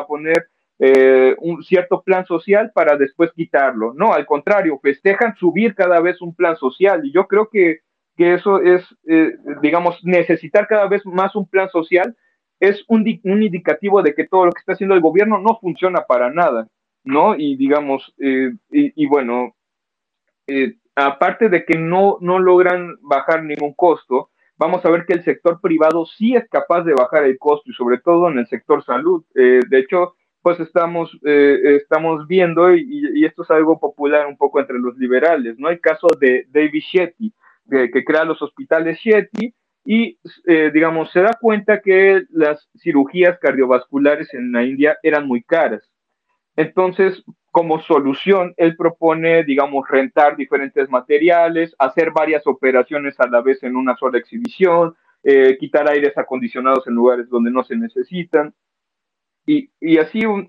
poner 0.07 0.49
eh, 0.79 1.37
un 1.39 1.63
cierto 1.63 2.03
plan 2.03 2.27
social 2.27 2.73
para 2.75 2.97
después 2.97 3.31
quitarlo. 3.33 3.95
No, 3.95 4.13
al 4.13 4.27
contrario, 4.27 4.81
festejan 4.83 5.37
subir 5.37 5.75
cada 5.75 6.01
vez 6.01 6.21
un 6.21 6.35
plan 6.35 6.57
social 6.57 7.07
y 7.07 7.13
yo 7.13 7.29
creo 7.29 7.49
que, 7.49 7.81
que 8.17 8.35
eso 8.35 8.61
es, 8.61 8.85
eh, 9.07 9.37
digamos, 9.63 10.01
necesitar 10.03 10.67
cada 10.67 10.89
vez 10.89 11.07
más 11.07 11.37
un 11.37 11.49
plan 11.49 11.69
social 11.71 12.17
es 12.59 12.85
un, 12.87 13.07
indicativo 13.09 14.03
de 14.03 14.15
que 14.15 14.27
todo 14.27 14.47
lo 14.47 14.53
que 14.53 14.61
está 14.61 14.73
haciendo 14.73 14.95
el 14.95 15.01
gobierno 15.01 15.39
no 15.39 15.59
funciona 15.61 16.03
para 16.03 16.31
nada, 16.31 16.69
¿no? 17.03 17.35
Y 17.37 17.57
digamos, 17.57 18.15
eh, 18.19 18.53
y, 18.71 19.03
y, 19.03 19.07
bueno, 19.07 19.57
aparte 20.95 21.49
de 21.49 21.65
que 21.65 21.79
no, 21.79 22.19
no 22.21 22.39
logran 22.39 22.97
bajar 23.03 23.45
ningún 23.45 23.75
costo, 23.75 24.31
vamos 24.57 24.85
a 24.85 24.91
ver 24.91 25.07
que 25.07 25.15
el 25.15 25.25
sector 25.25 25.61
privado 25.61 26.07
sí 26.07 26.35
es 26.35 26.49
capaz 26.49 26.83
de 26.85 26.95
bajar 26.95 27.25
el 27.25 27.39
costo 27.39 27.71
y 27.71 27.75
sobre 27.75 27.99
todo 27.99 28.29
en 28.31 28.39
el 28.39 28.47
sector 28.47 28.85
salud. 28.85 29.25
de 29.35 29.79
hecho, 29.79 30.15
pues 30.43 30.59
estamos, 30.59 31.17
eh, 31.25 31.77
estamos 31.81 32.27
viendo, 32.27 32.75
y, 32.75 33.25
esto 33.25 33.45
es 33.45 33.51
algo 33.51 33.79
popular 33.79 34.27
un 34.27 34.37
poco 34.37 34.61
entre 34.61 34.79
los 34.79 34.97
liberales, 34.99 35.57
¿no? 35.59 35.69
El 35.71 35.81
caso 35.81 36.09
de 36.21 36.47
David 36.51 36.83
Shetty, 36.83 37.33
que 37.71 38.05
crea 38.05 38.25
los 38.25 38.43
hospitales 38.43 38.99
Shetty, 38.99 39.55
y, 39.85 40.19
eh, 40.47 40.71
digamos, 40.73 41.11
se 41.11 41.21
da 41.21 41.39
cuenta 41.41 41.81
que 41.81 42.23
las 42.31 42.69
cirugías 42.79 43.39
cardiovasculares 43.39 44.33
en 44.35 44.53
la 44.53 44.65
India 44.65 44.97
eran 45.03 45.27
muy 45.27 45.43
caras. 45.43 45.83
Entonces, 46.57 47.25
como 47.53 47.81
solución, 47.83 48.55
él 48.57 48.77
propone, 48.77 49.45
digamos, 49.45 49.87
rentar 49.89 50.37
diferentes 50.37 50.91
materiales, 50.91 51.77
hacer 51.79 52.11
varias 52.11 52.45
operaciones 52.47 53.15
a 53.21 53.29
la 53.29 53.41
vez 53.43 53.63
en 53.63 53.77
una 53.77 53.97
sola 53.97 54.19
exhibición, 54.19 54.97
eh, 55.23 55.57
quitar 55.61 55.89
aires 55.89 56.19
acondicionados 56.19 56.87
en 56.89 56.95
lugares 56.95 57.29
donde 57.29 57.53
no 57.53 57.63
se 57.63 57.77
necesitan 57.77 58.53
y, 59.47 59.99
así 59.99 60.25
un, 60.25 60.49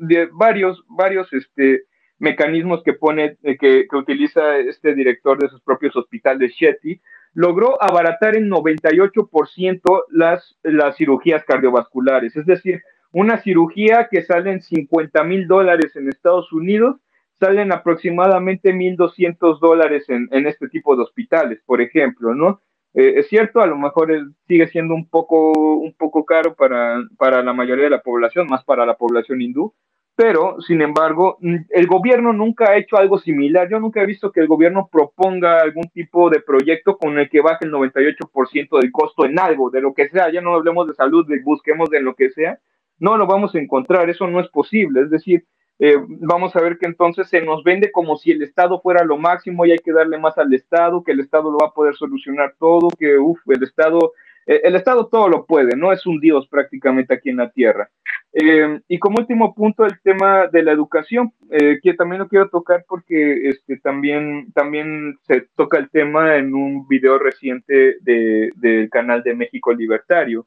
de 0.00 0.28
varios, 0.32 0.84
varios 0.88 1.32
este, 1.32 1.84
mecanismos 2.18 2.82
que 2.82 2.94
pone, 2.94 3.36
eh, 3.42 3.56
que, 3.56 3.86
utiliza 3.92 4.58
este 4.58 4.94
director 4.94 5.38
de 5.38 5.48
sus 5.48 5.60
propios 5.62 5.94
hospitales, 5.96 6.52
Shetty, 6.52 7.00
logró 7.34 7.82
abaratar 7.82 8.36
en 8.36 8.50
98% 8.50 10.04
las, 10.10 10.58
las 10.62 10.96
cirugías 10.96 11.44
cardiovasculares. 11.44 12.36
Es 12.36 12.46
decir, 12.46 12.82
una 13.18 13.38
cirugía 13.38 14.08
que 14.10 14.22
sale 14.22 14.52
en 14.52 14.60
50 14.60 15.24
mil 15.24 15.48
dólares 15.48 15.96
en 15.96 16.06
Estados 16.06 16.52
Unidos, 16.52 16.96
salen 17.40 17.72
aproximadamente 17.72 18.74
1.200 18.74 19.58
dólares 19.58 20.04
en, 20.10 20.28
en 20.32 20.46
este 20.46 20.68
tipo 20.68 20.94
de 20.94 21.04
hospitales, 21.04 21.62
por 21.64 21.80
ejemplo, 21.80 22.34
¿no? 22.34 22.60
Eh, 22.92 23.14
es 23.16 23.28
cierto, 23.28 23.62
a 23.62 23.66
lo 23.66 23.78
mejor 23.78 24.10
sigue 24.46 24.68
siendo 24.68 24.94
un 24.94 25.08
poco, 25.08 25.52
un 25.52 25.94
poco 25.94 26.26
caro 26.26 26.54
para, 26.54 27.00
para 27.16 27.42
la 27.42 27.54
mayoría 27.54 27.84
de 27.84 27.90
la 27.90 28.02
población, 28.02 28.48
más 28.48 28.64
para 28.64 28.84
la 28.84 28.98
población 28.98 29.40
hindú, 29.40 29.72
pero 30.14 30.60
sin 30.60 30.82
embargo, 30.82 31.38
el 31.70 31.86
gobierno 31.86 32.34
nunca 32.34 32.70
ha 32.70 32.76
hecho 32.76 32.98
algo 32.98 33.18
similar. 33.18 33.68
Yo 33.70 33.80
nunca 33.80 34.02
he 34.02 34.06
visto 34.06 34.30
que 34.30 34.40
el 34.40 34.46
gobierno 34.46 34.90
proponga 34.92 35.60
algún 35.62 35.88
tipo 35.88 36.28
de 36.28 36.40
proyecto 36.40 36.98
con 36.98 37.18
el 37.18 37.30
que 37.30 37.40
baje 37.40 37.64
el 37.64 37.72
98% 37.72 38.78
del 38.78 38.92
costo 38.92 39.24
en 39.24 39.38
algo, 39.38 39.70
de 39.70 39.80
lo 39.80 39.94
que 39.94 40.08
sea. 40.10 40.30
Ya 40.30 40.42
no 40.42 40.54
hablemos 40.54 40.86
de 40.86 40.94
salud, 40.94 41.26
busquemos 41.44 41.88
de 41.88 42.00
lo 42.00 42.14
que 42.14 42.30
sea. 42.30 42.58
No 42.98 43.16
lo 43.16 43.26
vamos 43.26 43.54
a 43.54 43.58
encontrar, 43.58 44.08
eso 44.08 44.26
no 44.26 44.40
es 44.40 44.48
posible. 44.48 45.02
Es 45.02 45.10
decir, 45.10 45.44
eh, 45.78 45.96
vamos 46.08 46.56
a 46.56 46.60
ver 46.60 46.78
que 46.78 46.86
entonces 46.86 47.28
se 47.28 47.42
nos 47.42 47.62
vende 47.62 47.92
como 47.92 48.16
si 48.16 48.30
el 48.30 48.42
Estado 48.42 48.80
fuera 48.80 49.04
lo 49.04 49.18
máximo 49.18 49.66
y 49.66 49.72
hay 49.72 49.78
que 49.78 49.92
darle 49.92 50.18
más 50.18 50.38
al 50.38 50.52
Estado, 50.54 51.04
que 51.04 51.12
el 51.12 51.20
Estado 51.20 51.50
lo 51.50 51.58
va 51.58 51.68
a 51.68 51.74
poder 51.74 51.94
solucionar 51.96 52.54
todo, 52.58 52.88
que 52.98 53.18
uf, 53.18 53.38
el 53.48 53.62
Estado, 53.62 54.12
eh, 54.46 54.62
el 54.64 54.74
Estado 54.74 55.08
todo 55.08 55.28
lo 55.28 55.44
puede, 55.44 55.76
no 55.76 55.92
es 55.92 56.06
un 56.06 56.18
Dios 56.18 56.48
prácticamente 56.48 57.12
aquí 57.12 57.28
en 57.28 57.36
la 57.36 57.50
tierra. 57.50 57.90
Eh, 58.32 58.80
y 58.88 58.98
como 58.98 59.18
último 59.18 59.54
punto, 59.54 59.84
el 59.84 60.00
tema 60.00 60.46
de 60.46 60.62
la 60.62 60.72
educación, 60.72 61.32
que 61.50 61.94
también 61.94 62.20
lo 62.20 62.28
quiero 62.28 62.48
tocar 62.48 62.84
porque 62.86 63.48
este, 63.48 63.78
también, 63.78 64.52
también 64.52 65.16
se 65.22 65.42
toca 65.56 65.78
el 65.78 65.88
tema 65.90 66.36
en 66.36 66.54
un 66.54 66.86
video 66.86 67.18
reciente 67.18 67.96
de, 68.00 68.50
del 68.56 68.90
canal 68.90 69.22
de 69.22 69.34
México 69.34 69.72
Libertario, 69.72 70.46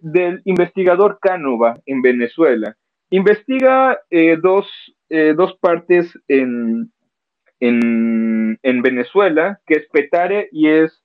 del 0.00 0.42
investigador 0.44 1.18
Cánova 1.20 1.78
en 1.86 2.02
Venezuela 2.02 2.76
investiga 3.10 4.00
eh, 4.10 4.36
dos, 4.40 4.66
eh, 5.08 5.34
dos, 5.36 5.56
partes 5.60 6.18
en, 6.28 6.90
en, 7.58 8.58
en, 8.62 8.82
Venezuela, 8.82 9.60
que 9.66 9.74
es 9.74 9.88
Petare 9.88 10.48
y 10.52 10.68
es 10.68 11.02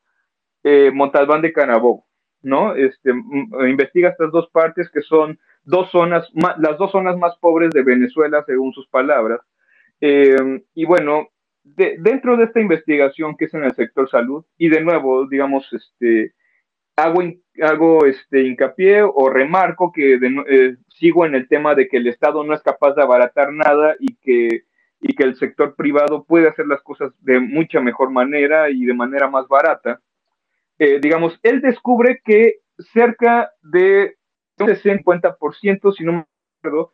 eh, 0.64 0.92
Montalbán 0.94 1.42
de 1.42 1.52
Carabobo, 1.52 2.06
¿no? 2.42 2.76
Este, 2.76 3.12
investiga 3.68 4.10
estas 4.10 4.32
dos 4.32 4.50
partes 4.52 4.90
que 4.92 5.02
son 5.02 5.40
dos 5.64 5.90
zonas, 5.92 6.30
las 6.60 6.78
dos 6.78 6.92
zonas 6.92 7.18
más 7.18 7.36
pobres 7.38 7.72
de 7.72 7.84
Venezuela, 7.84 8.44
según 8.46 8.72
sus 8.74 8.88
palabras. 8.88 9.42
y 10.00 10.86
bueno, 10.86 11.30
de, 11.64 11.98
dentro 12.00 12.38
de 12.38 12.44
esta 12.44 12.60
investigación 12.60 13.36
que 13.36 13.46
es 13.46 13.54
en 13.56 13.64
el 13.64 13.74
sector 13.74 14.08
salud, 14.08 14.46
y 14.58 14.70
de 14.70 14.82
nuevo, 14.82 15.28
digamos, 15.28 15.68
este, 15.74 16.34
hago, 16.96 17.22
hago 17.62 18.06
este 18.06 18.44
hincapié 18.44 19.04
o 19.04 19.30
remarco 19.30 19.92
que 19.92 20.16
eh, 20.16 20.76
sigo 20.90 21.26
en 21.26 21.36
el 21.36 21.48
tema 21.48 21.76
de 21.76 21.88
que 21.88 21.98
el 21.98 22.08
Estado 22.08 22.44
no 22.44 22.54
es 22.54 22.62
capaz 22.62 22.94
de 22.94 23.04
abaratar 23.04 23.52
nada 23.52 23.96
y 24.00 24.16
que, 24.16 24.64
y 25.02 25.16
que 25.16 25.24
el 25.24 25.36
sector 25.36 25.76
privado 25.76 26.24
puede 26.24 26.48
hacer 26.48 26.68
las 26.68 26.82
cosas 26.82 27.12
de 27.20 27.40
mucha 27.40 27.82
mejor 27.82 28.12
manera 28.12 28.70
y 28.70 28.86
de 28.86 28.94
manera 28.94 29.30
más 29.30 29.48
barata. 29.48 30.02
Eh, 30.80 31.00
digamos, 31.02 31.40
él 31.44 31.62
descubre 31.62 32.22
que 32.24 32.60
cerca 32.94 33.52
de 33.62 34.16
un 34.60 34.68
50%, 34.68 35.94
si 35.94 36.04
no 36.04 36.12
me 36.14 36.26
acuerdo, 36.60 36.94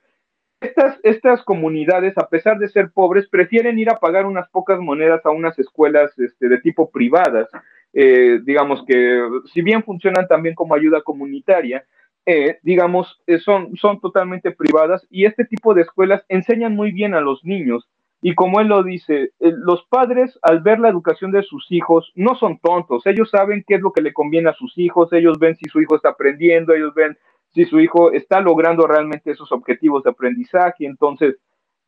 estas, 0.59 0.99
estas 1.01 1.43
comunidades, 1.43 2.15
a 2.19 2.29
pesar 2.29 2.59
de 2.59 2.69
ser 2.69 2.91
pobres, 2.91 3.27
prefieren 3.27 3.79
ir 3.79 3.89
a 3.89 3.99
pagar 3.99 4.27
unas 4.27 4.47
pocas 4.49 4.79
monedas 4.79 5.25
a 5.25 5.31
unas 5.31 5.57
escuelas 5.57 6.11
este, 6.19 6.49
de 6.49 6.59
tipo 6.59 6.91
privadas 6.91 7.49
eh, 7.93 8.39
digamos 8.43 8.83
que 8.87 9.21
si 9.51 9.61
bien 9.61 9.83
funcionan 9.83 10.27
también 10.27 10.55
como 10.55 10.75
ayuda 10.75 11.01
comunitaria, 11.01 11.83
eh, 12.25 12.59
digamos, 12.63 13.21
eh, 13.27 13.39
son, 13.39 13.75
son 13.75 13.99
totalmente 13.99 14.51
privadas 14.51 15.05
y 15.09 15.25
este 15.25 15.43
tipo 15.45 15.73
de 15.73 15.81
escuelas 15.81 16.23
enseñan 16.29 16.75
muy 16.75 16.91
bien 16.91 17.13
a 17.13 17.21
los 17.21 17.43
niños. 17.43 17.87
Y 18.23 18.35
como 18.35 18.59
él 18.59 18.67
lo 18.67 18.83
dice, 18.83 19.31
los 19.39 19.83
padres 19.85 20.37
al 20.43 20.61
ver 20.61 20.79
la 20.79 20.89
educación 20.89 21.31
de 21.31 21.41
sus 21.41 21.71
hijos 21.71 22.11
no 22.13 22.35
son 22.35 22.59
tontos, 22.59 23.07
ellos 23.07 23.31
saben 23.31 23.63
qué 23.67 23.75
es 23.75 23.81
lo 23.81 23.91
que 23.91 24.03
le 24.03 24.13
conviene 24.13 24.49
a 24.49 24.53
sus 24.53 24.77
hijos, 24.77 25.11
ellos 25.11 25.39
ven 25.39 25.55
si 25.55 25.67
su 25.71 25.81
hijo 25.81 25.95
está 25.95 26.09
aprendiendo, 26.09 26.71
ellos 26.71 26.93
ven 26.93 27.17
si 27.49 27.65
su 27.65 27.79
hijo 27.79 28.11
está 28.11 28.39
logrando 28.39 28.85
realmente 28.85 29.31
esos 29.31 29.51
objetivos 29.51 30.03
de 30.03 30.11
aprendizaje. 30.11 30.85
Entonces, 30.85 31.37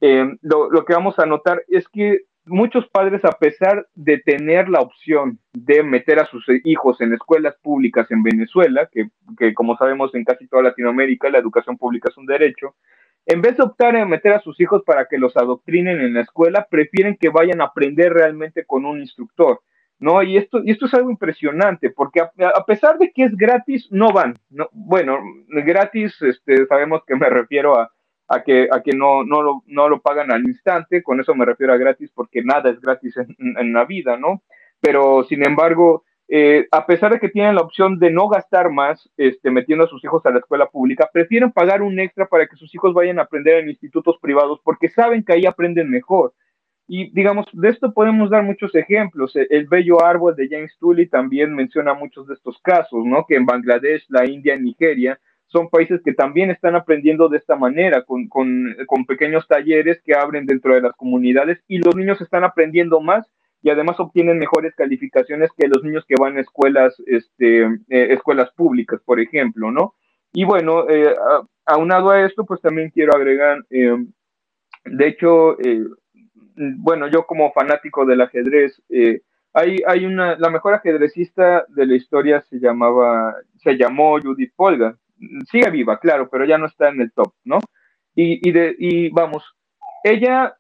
lo, 0.01 0.71
lo, 0.71 0.83
que 0.85 0.93
vamos 0.93 1.19
a 1.19 1.27
notar 1.27 1.61
es 1.67 1.87
que 1.87 2.21
muchos 2.45 2.87
padres, 2.89 3.23
a 3.25 3.31
pesar 3.31 3.87
de 3.95 4.19
tener 4.19 4.69
la 4.69 4.81
opción 4.81 5.39
de 5.53 5.83
meter 5.83 6.19
a 6.19 6.25
sus 6.25 6.45
hijos 6.63 6.99
en 7.01 7.13
escuelas 7.13 7.55
públicas 7.61 8.09
en 8.11 8.23
Venezuela, 8.23 8.89
que, 8.91 9.09
que, 9.37 9.53
como 9.53 9.77
sabemos 9.77 10.13
en 10.15 10.23
casi 10.23 10.47
toda 10.47 10.63
Latinoamérica 10.63 11.29
la 11.29 11.39
educación 11.39 11.77
pública 11.77 12.09
es 12.09 12.17
un 12.17 12.25
derecho, 12.25 12.75
en 13.25 13.41
vez 13.41 13.55
de 13.57 13.63
optar 13.63 13.95
en 13.95 14.09
meter 14.09 14.33
a 14.33 14.41
sus 14.41 14.59
hijos 14.59 14.83
para 14.85 15.05
que 15.05 15.17
los 15.17 15.35
adoctrinen 15.37 16.01
en 16.01 16.13
la 16.13 16.21
escuela, 16.21 16.67
prefieren 16.69 17.17
que 17.17 17.29
vayan 17.29 17.61
a 17.61 17.65
aprender 17.65 18.13
realmente 18.13 18.65
con 18.65 18.85
un 18.85 18.99
instructor. 18.99 19.61
¿No? 19.99 20.21
Y 20.21 20.35
esto, 20.35 20.61
y 20.65 20.71
esto 20.71 20.87
es 20.87 20.93
algo 20.95 21.09
impresionante, 21.11 21.89
porque 21.89 22.19
a, 22.19 22.65
pesar 22.65 22.97
de 22.97 23.11
que 23.13 23.23
es 23.23 23.37
gratis, 23.37 23.87
no 23.89 24.11
van. 24.11 24.33
No, 24.49 24.67
bueno, 24.73 25.17
gratis, 25.47 26.21
este, 26.21 26.65
sabemos 26.65 27.03
que 27.07 27.15
me 27.15 27.29
refiero 27.29 27.79
a, 27.79 27.92
a 28.27 28.43
que, 28.43 28.67
a 28.71 28.81
que 28.81 28.91
no, 28.93 29.23
no, 29.23 29.41
lo, 29.41 29.63
no 29.67 29.89
lo 29.89 30.01
pagan 30.01 30.31
al 30.31 30.43
instante, 30.43 31.03
con 31.03 31.19
eso 31.19 31.35
me 31.35 31.45
refiero 31.45 31.73
a 31.73 31.77
gratis 31.77 32.11
porque 32.13 32.41
nada 32.43 32.69
es 32.69 32.79
gratis 32.79 33.17
en, 33.17 33.35
en 33.57 33.73
la 33.73 33.85
vida, 33.85 34.17
¿no? 34.17 34.41
Pero 34.79 35.23
sin 35.23 35.45
embargo, 35.45 36.03
eh, 36.29 36.67
a 36.71 36.85
pesar 36.85 37.11
de 37.11 37.19
que 37.19 37.29
tienen 37.29 37.55
la 37.55 37.61
opción 37.61 37.99
de 37.99 38.09
no 38.09 38.27
gastar 38.27 38.71
más 38.71 39.09
este, 39.17 39.51
metiendo 39.51 39.85
a 39.85 39.87
sus 39.87 40.03
hijos 40.03 40.25
a 40.25 40.31
la 40.31 40.39
escuela 40.39 40.67
pública, 40.67 41.09
prefieren 41.11 41.51
pagar 41.51 41.81
un 41.81 41.99
extra 41.99 42.27
para 42.27 42.47
que 42.47 42.55
sus 42.55 42.73
hijos 42.73 42.93
vayan 42.93 43.19
a 43.19 43.23
aprender 43.23 43.59
en 43.59 43.69
institutos 43.69 44.17
privados 44.21 44.59
porque 44.63 44.89
saben 44.89 45.23
que 45.23 45.33
ahí 45.33 45.45
aprenden 45.45 45.89
mejor. 45.89 46.33
Y 46.87 47.11
digamos, 47.11 47.45
de 47.53 47.69
esto 47.69 47.93
podemos 47.93 48.29
dar 48.29 48.43
muchos 48.43 48.73
ejemplos. 48.75 49.35
El 49.35 49.67
bello 49.67 50.03
árbol 50.03 50.35
de 50.35 50.49
James 50.49 50.75
Tully 50.79 51.07
también 51.07 51.53
menciona 51.55 51.93
muchos 51.93 52.27
de 52.27 52.33
estos 52.33 52.59
casos, 52.61 53.05
¿no? 53.05 53.25
Que 53.25 53.35
en 53.35 53.45
Bangladesh, 53.45 54.05
la 54.09 54.25
India, 54.25 54.57
Nigeria, 54.57 55.19
son 55.53 55.69
países 55.69 56.01
que 56.03 56.13
también 56.13 56.51
están 56.51 56.75
aprendiendo 56.75 57.29
de 57.29 57.37
esta 57.37 57.55
manera, 57.55 58.03
con, 58.03 58.27
con, 58.27 58.75
con, 58.87 59.05
pequeños 59.05 59.47
talleres 59.47 60.01
que 60.03 60.15
abren 60.15 60.45
dentro 60.45 60.73
de 60.73 60.81
las 60.81 60.93
comunidades 60.93 61.63
y 61.67 61.77
los 61.77 61.95
niños 61.95 62.19
están 62.19 62.43
aprendiendo 62.43 62.99
más 62.99 63.25
y 63.61 63.69
además 63.69 63.99
obtienen 63.99 64.39
mejores 64.39 64.75
calificaciones 64.75 65.51
que 65.55 65.69
los 65.69 65.83
niños 65.83 66.03
que 66.05 66.15
van 66.19 66.35
a 66.37 66.41
escuelas, 66.41 67.01
este, 67.05 67.61
eh, 67.61 68.07
escuelas 68.09 68.51
públicas, 68.51 68.99
por 69.05 69.21
ejemplo, 69.21 69.71
¿no? 69.71 69.93
Y 70.33 70.43
bueno, 70.45 70.89
eh, 70.89 71.15
aunado 71.65 72.09
a 72.09 72.25
esto, 72.25 72.43
pues 72.45 72.59
también 72.59 72.89
quiero 72.89 73.15
agregar, 73.15 73.63
eh, 73.69 73.95
de 74.85 75.07
hecho, 75.07 75.59
eh, 75.61 75.85
bueno, 76.55 77.07
yo 77.07 77.25
como 77.27 77.53
fanático 77.53 78.05
del 78.05 78.21
ajedrez, 78.21 78.81
hay, 79.53 79.77
hay 79.85 80.05
una, 80.05 80.35
la 80.35 80.49
mejor 80.49 80.73
ajedrecista 80.73 81.65
de 81.69 81.85
la 81.85 81.95
historia 81.95 82.41
se 82.41 82.59
llamaba, 82.59 83.35
se 83.57 83.77
llamó 83.77 84.19
Judith 84.19 84.51
Polgar, 84.55 84.95
sigue 85.51 85.69
viva, 85.71 85.99
claro, 85.99 86.29
pero 86.29 86.45
ya 86.45 86.57
no 86.57 86.67
está 86.67 86.89
en 86.89 87.01
el 87.01 87.11
top, 87.11 87.33
¿no? 87.43 87.59
Y, 88.15 88.47
y, 88.47 88.51
de, 88.51 88.75
y 88.77 89.09
vamos, 89.09 89.43
ella 90.03 90.55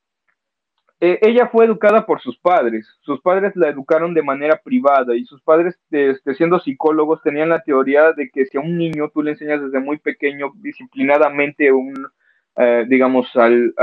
eh, 1.05 1.19
ella 1.21 1.49
fue 1.49 1.65
educada 1.65 2.05
por 2.05 2.21
sus 2.21 2.37
padres, 2.37 2.87
sus 3.01 3.19
padres 3.19 3.51
la 3.57 3.67
educaron 3.67 4.13
de 4.13 4.23
manera 4.23 4.61
privada 4.63 5.13
y 5.17 5.25
sus 5.25 5.41
padres, 5.41 5.77
este, 5.91 6.33
siendo 6.33 6.61
psicólogos, 6.61 7.21
tenían 7.21 7.49
la 7.49 7.61
teoría 7.61 8.13
de 8.13 8.29
que 8.29 8.45
si 8.45 8.57
a 8.57 8.61
un 8.61 8.77
niño 8.77 9.09
tú 9.13 9.21
le 9.21 9.31
enseñas 9.31 9.61
desde 9.61 9.81
muy 9.81 9.97
pequeño 9.97 10.53
disciplinadamente 10.61 11.73
un, 11.73 12.07
eh, 12.55 12.85
digamos, 12.87 13.35
al, 13.35 13.73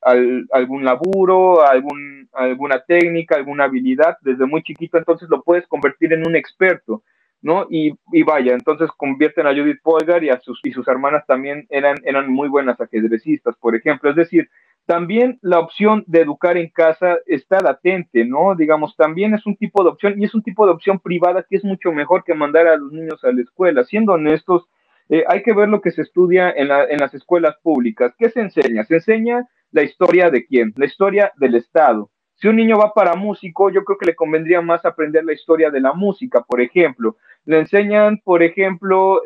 al, 0.00 0.46
algún 0.52 0.84
laburo, 0.84 1.66
algún, 1.66 2.28
alguna 2.34 2.78
técnica, 2.78 3.34
alguna 3.34 3.64
habilidad, 3.64 4.18
desde 4.20 4.46
muy 4.46 4.62
chiquito, 4.62 4.96
entonces 4.96 5.28
lo 5.28 5.42
puedes 5.42 5.66
convertir 5.66 6.12
en 6.12 6.24
un 6.24 6.36
experto. 6.36 7.02
¿No? 7.42 7.66
Y, 7.70 7.94
y, 8.12 8.22
vaya, 8.22 8.52
entonces 8.52 8.90
convierten 8.96 9.46
a 9.46 9.54
Judith 9.54 9.80
Polgar 9.82 10.22
y, 10.22 10.30
a 10.30 10.40
sus, 10.40 10.60
y 10.64 10.72
sus 10.72 10.86
hermanas 10.88 11.24
también 11.26 11.66
eran, 11.70 11.96
eran 12.04 12.30
muy 12.30 12.48
buenas 12.48 12.80
ajedrecistas, 12.80 13.56
por 13.56 13.74
ejemplo. 13.74 14.10
Es 14.10 14.16
decir, 14.16 14.48
también 14.86 15.38
la 15.40 15.60
opción 15.60 16.04
de 16.06 16.22
educar 16.22 16.56
en 16.56 16.68
casa 16.68 17.18
está 17.26 17.60
latente, 17.60 18.24
¿no? 18.24 18.54
Digamos, 18.56 18.96
también 18.96 19.34
es 19.34 19.46
un 19.46 19.56
tipo 19.56 19.82
de 19.84 19.90
opción 19.90 20.20
y 20.20 20.24
es 20.24 20.34
un 20.34 20.42
tipo 20.42 20.66
de 20.66 20.72
opción 20.72 20.98
privada 20.98 21.46
que 21.48 21.56
es 21.56 21.64
mucho 21.64 21.92
mejor 21.92 22.24
que 22.24 22.34
mandar 22.34 22.66
a 22.66 22.76
los 22.76 22.92
niños 22.92 23.22
a 23.24 23.32
la 23.32 23.40
escuela. 23.40 23.84
Siendo 23.84 24.14
honestos, 24.14 24.68
eh, 25.08 25.24
hay 25.28 25.42
que 25.42 25.54
ver 25.54 25.68
lo 25.68 25.80
que 25.80 25.92
se 25.92 26.02
estudia 26.02 26.50
en, 26.50 26.68
la, 26.68 26.84
en 26.84 26.98
las 26.98 27.14
escuelas 27.14 27.56
públicas. 27.62 28.14
¿Qué 28.18 28.30
se 28.30 28.40
enseña? 28.40 28.84
Se 28.84 28.94
enseña 28.96 29.46
la 29.70 29.82
historia 29.82 30.30
de 30.30 30.44
quién? 30.44 30.72
La 30.76 30.86
historia 30.86 31.32
del 31.36 31.54
Estado. 31.54 32.10
Si 32.40 32.48
un 32.48 32.56
niño 32.56 32.78
va 32.78 32.94
para 32.94 33.16
músico, 33.16 33.70
yo 33.70 33.84
creo 33.84 33.98
que 33.98 34.06
le 34.06 34.16
convendría 34.16 34.62
más 34.62 34.84
aprender 34.86 35.24
la 35.24 35.34
historia 35.34 35.70
de 35.70 35.80
la 35.80 35.92
música, 35.92 36.40
por 36.40 36.60
ejemplo. 36.62 37.16
Le 37.46 37.60
enseñan, 37.60 38.20
por 38.22 38.42
ejemplo, 38.42 39.22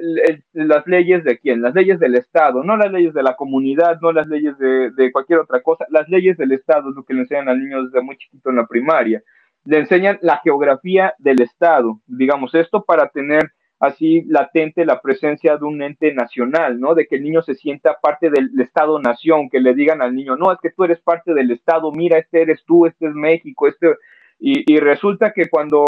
las 0.52 0.86
leyes 0.86 1.24
de 1.24 1.38
quién, 1.38 1.62
las 1.62 1.74
leyes 1.74 1.98
del 1.98 2.14
Estado, 2.14 2.62
no 2.62 2.76
las 2.76 2.92
leyes 2.92 3.12
de 3.12 3.22
la 3.22 3.34
comunidad, 3.34 3.98
no 4.00 4.12
las 4.12 4.28
leyes 4.28 4.56
de, 4.58 4.92
de 4.92 5.12
cualquier 5.12 5.40
otra 5.40 5.60
cosa, 5.62 5.84
las 5.90 6.08
leyes 6.08 6.36
del 6.36 6.52
Estado 6.52 6.90
es 6.90 6.96
lo 6.96 7.04
que 7.04 7.12
le 7.12 7.20
enseñan 7.22 7.48
al 7.48 7.60
niño 7.60 7.84
desde 7.84 8.00
muy 8.02 8.16
chiquito 8.16 8.50
en 8.50 8.56
la 8.56 8.66
primaria. 8.66 9.22
Le 9.64 9.78
enseñan 9.78 10.18
la 10.22 10.40
geografía 10.44 11.14
del 11.18 11.40
Estado, 11.42 12.00
digamos 12.06 12.54
esto 12.54 12.84
para 12.84 13.08
tener 13.08 13.50
así 13.80 14.22
latente 14.28 14.86
la 14.86 15.00
presencia 15.00 15.56
de 15.56 15.64
un 15.64 15.82
ente 15.82 16.14
nacional, 16.14 16.78
¿no? 16.80 16.94
De 16.94 17.06
que 17.06 17.16
el 17.16 17.22
niño 17.22 17.42
se 17.42 17.54
sienta 17.54 17.98
parte 18.00 18.30
del 18.30 18.50
Estado-nación, 18.60 19.50
que 19.50 19.60
le 19.60 19.74
digan 19.74 20.00
al 20.00 20.14
niño, 20.14 20.36
no, 20.36 20.52
es 20.52 20.58
que 20.62 20.70
tú 20.70 20.84
eres 20.84 21.00
parte 21.00 21.34
del 21.34 21.50
Estado, 21.50 21.90
mira, 21.92 22.18
este 22.18 22.42
eres 22.42 22.64
tú, 22.64 22.86
este 22.86 23.06
es 23.06 23.14
México, 23.14 23.68
este... 23.68 23.94
Y, 24.46 24.78
resulta 24.78 25.32
que 25.32 25.48
cuando, 25.48 25.86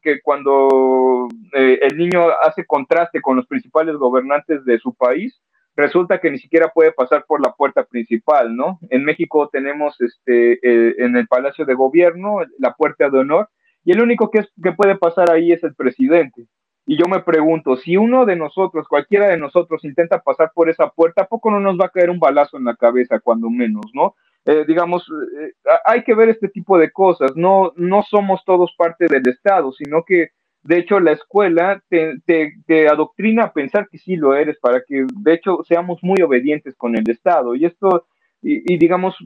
que 0.00 0.22
cuando 0.22 1.28
eh, 1.52 1.78
el 1.82 1.98
niño 1.98 2.30
hace 2.42 2.64
contraste 2.64 3.20
con 3.20 3.36
los 3.36 3.46
principales 3.46 3.96
gobernantes 3.96 4.64
de 4.64 4.78
su 4.78 4.94
país, 4.94 5.42
resulta 5.76 6.18
que 6.18 6.30
ni 6.30 6.38
siquiera 6.38 6.68
puede 6.68 6.92
pasar 6.92 7.26
por 7.28 7.44
la 7.44 7.52
puerta 7.52 7.84
principal, 7.84 8.56
¿no? 8.56 8.78
En 8.88 9.04
México 9.04 9.50
tenemos 9.52 10.00
este, 10.00 10.52
eh, 10.52 10.94
en 11.00 11.16
el 11.16 11.28
Palacio 11.28 11.66
de 11.66 11.74
Gobierno 11.74 12.38
la 12.58 12.72
puerta 12.72 13.10
de 13.10 13.18
honor, 13.18 13.50
y 13.84 13.92
el 13.92 14.00
único 14.00 14.30
que, 14.30 14.38
es, 14.38 14.48
que 14.62 14.72
puede 14.72 14.96
pasar 14.96 15.30
ahí 15.30 15.52
es 15.52 15.62
el 15.62 15.74
presidente. 15.74 16.46
Y 16.86 16.96
yo 16.96 17.04
me 17.10 17.20
pregunto, 17.20 17.76
si 17.76 17.98
uno 17.98 18.24
de 18.24 18.36
nosotros, 18.36 18.88
cualquiera 18.88 19.28
de 19.28 19.36
nosotros, 19.36 19.84
intenta 19.84 20.22
pasar 20.22 20.52
por 20.54 20.70
esa 20.70 20.88
puerta, 20.88 21.24
¿a 21.24 21.28
poco 21.28 21.50
no 21.50 21.60
nos 21.60 21.78
va 21.78 21.84
a 21.84 21.90
caer 21.90 22.08
un 22.08 22.18
balazo 22.18 22.56
en 22.56 22.64
la 22.64 22.74
cabeza, 22.74 23.20
cuando 23.20 23.50
menos, 23.50 23.84
no? 23.92 24.14
Eh, 24.50 24.64
digamos, 24.66 25.06
eh, 25.42 25.52
hay 25.84 26.02
que 26.04 26.14
ver 26.14 26.30
este 26.30 26.48
tipo 26.48 26.78
de 26.78 26.90
cosas. 26.90 27.32
No, 27.36 27.74
no 27.76 28.02
somos 28.02 28.42
todos 28.46 28.74
parte 28.78 29.04
del 29.06 29.28
Estado, 29.28 29.72
sino 29.72 30.04
que, 30.06 30.30
de 30.62 30.78
hecho, 30.78 31.00
la 31.00 31.12
escuela 31.12 31.82
te, 31.90 32.14
te, 32.24 32.54
te 32.66 32.88
adoctrina 32.88 33.44
a 33.44 33.52
pensar 33.52 33.88
que 33.90 33.98
sí 33.98 34.16
lo 34.16 34.34
eres, 34.34 34.58
para 34.58 34.82
que, 34.86 35.04
de 35.20 35.34
hecho, 35.34 35.58
seamos 35.68 35.98
muy 36.02 36.22
obedientes 36.22 36.74
con 36.76 36.96
el 36.96 37.04
Estado. 37.10 37.54
Y 37.56 37.66
esto 37.66 38.06
y, 38.40 38.78
digamos, 38.78 39.16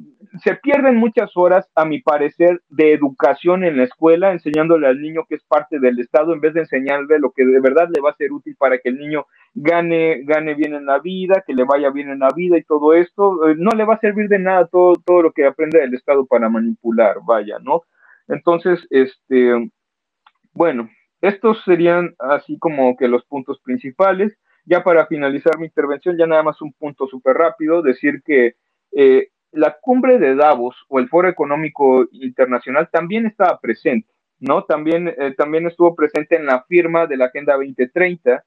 se 0.43 0.55
pierden 0.57 0.97
muchas 0.97 1.33
horas, 1.37 1.71
a 1.75 1.85
mi 1.85 2.01
parecer, 2.01 2.63
de 2.71 2.95
educación 2.95 3.63
en 3.63 3.77
la 3.77 3.85
escuela, 3.85 4.33
enseñándole 4.33 4.87
al 4.87 5.03
niño 5.03 5.27
que 5.29 5.35
es 5.35 5.45
parte 5.45 5.79
del 5.79 6.01
Estado, 6.01 6.33
en 6.33 6.41
vez 6.41 6.55
de 6.55 6.61
enseñarle 6.61 7.19
lo 7.19 7.31
que 7.33 7.45
de 7.45 7.61
verdad 7.61 7.89
le 7.95 8.01
va 8.01 8.11
a 8.11 8.17
ser 8.17 8.33
útil 8.33 8.57
para 8.57 8.79
que 8.79 8.89
el 8.89 8.99
niño 8.99 9.27
gane, 9.55 10.23
gane 10.25 10.55
bien 10.55 10.75
en 10.75 10.87
la 10.87 10.99
vida, 10.99 11.45
que 11.47 11.53
le 11.53 11.65
vaya 11.65 11.91
bien 11.91 12.09
en 12.09 12.21
la 12.21 12.31
vida 12.35 12.57
y 12.57 12.65
todo 12.65 12.95
esto, 12.95 13.49
eh, 13.49 13.55
no 13.59 13.71
le 13.77 13.85
va 13.85 13.95
a 13.95 14.01
servir 14.01 14.29
de 14.29 14.39
nada 14.39 14.67
todo, 14.67 14.95
todo 15.05 15.21
lo 15.23 15.33
que 15.33 15.45
aprende 15.45 15.79
del 15.79 15.93
Estado 15.93 16.25
para 16.25 16.49
manipular, 16.49 17.17
vaya, 17.27 17.59
¿no? 17.61 17.83
Entonces, 18.29 18.87
este, 18.89 19.71
bueno, 20.55 20.89
estos 21.21 21.63
serían 21.65 22.15
así 22.19 22.59
como 22.59 22.97
que 22.97 23.09
los 23.09 23.25
puntos 23.25 23.61
principales. 23.61 24.39
Ya 24.65 24.85
para 24.85 25.07
finalizar 25.07 25.59
mi 25.59 25.67
intervención, 25.67 26.17
ya 26.17 26.27
nada 26.27 26.43
más 26.45 26.63
un 26.63 26.73
punto 26.73 27.07
súper 27.09 27.37
rápido, 27.37 27.83
decir 27.83 28.23
que 28.25 28.55
eh, 28.93 29.29
la 29.53 29.77
cumbre 29.81 30.19
de 30.19 30.35
Davos 30.35 30.77
o 30.89 30.99
el 30.99 31.09
Foro 31.09 31.29
Económico 31.29 32.07
Internacional 32.13 32.89
también 32.91 33.27
estaba 33.27 33.61
presente, 33.61 34.09
¿no? 34.41 34.65
También, 34.65 35.09
eh, 35.09 35.35
también 35.37 35.67
estuvo 35.67 35.95
presente 35.95 36.37
en 36.37 36.47
la 36.47 36.65
firma 36.65 37.07
de 37.07 37.17
la 37.17 37.27
Agenda 37.27 37.55
2030 37.55 38.45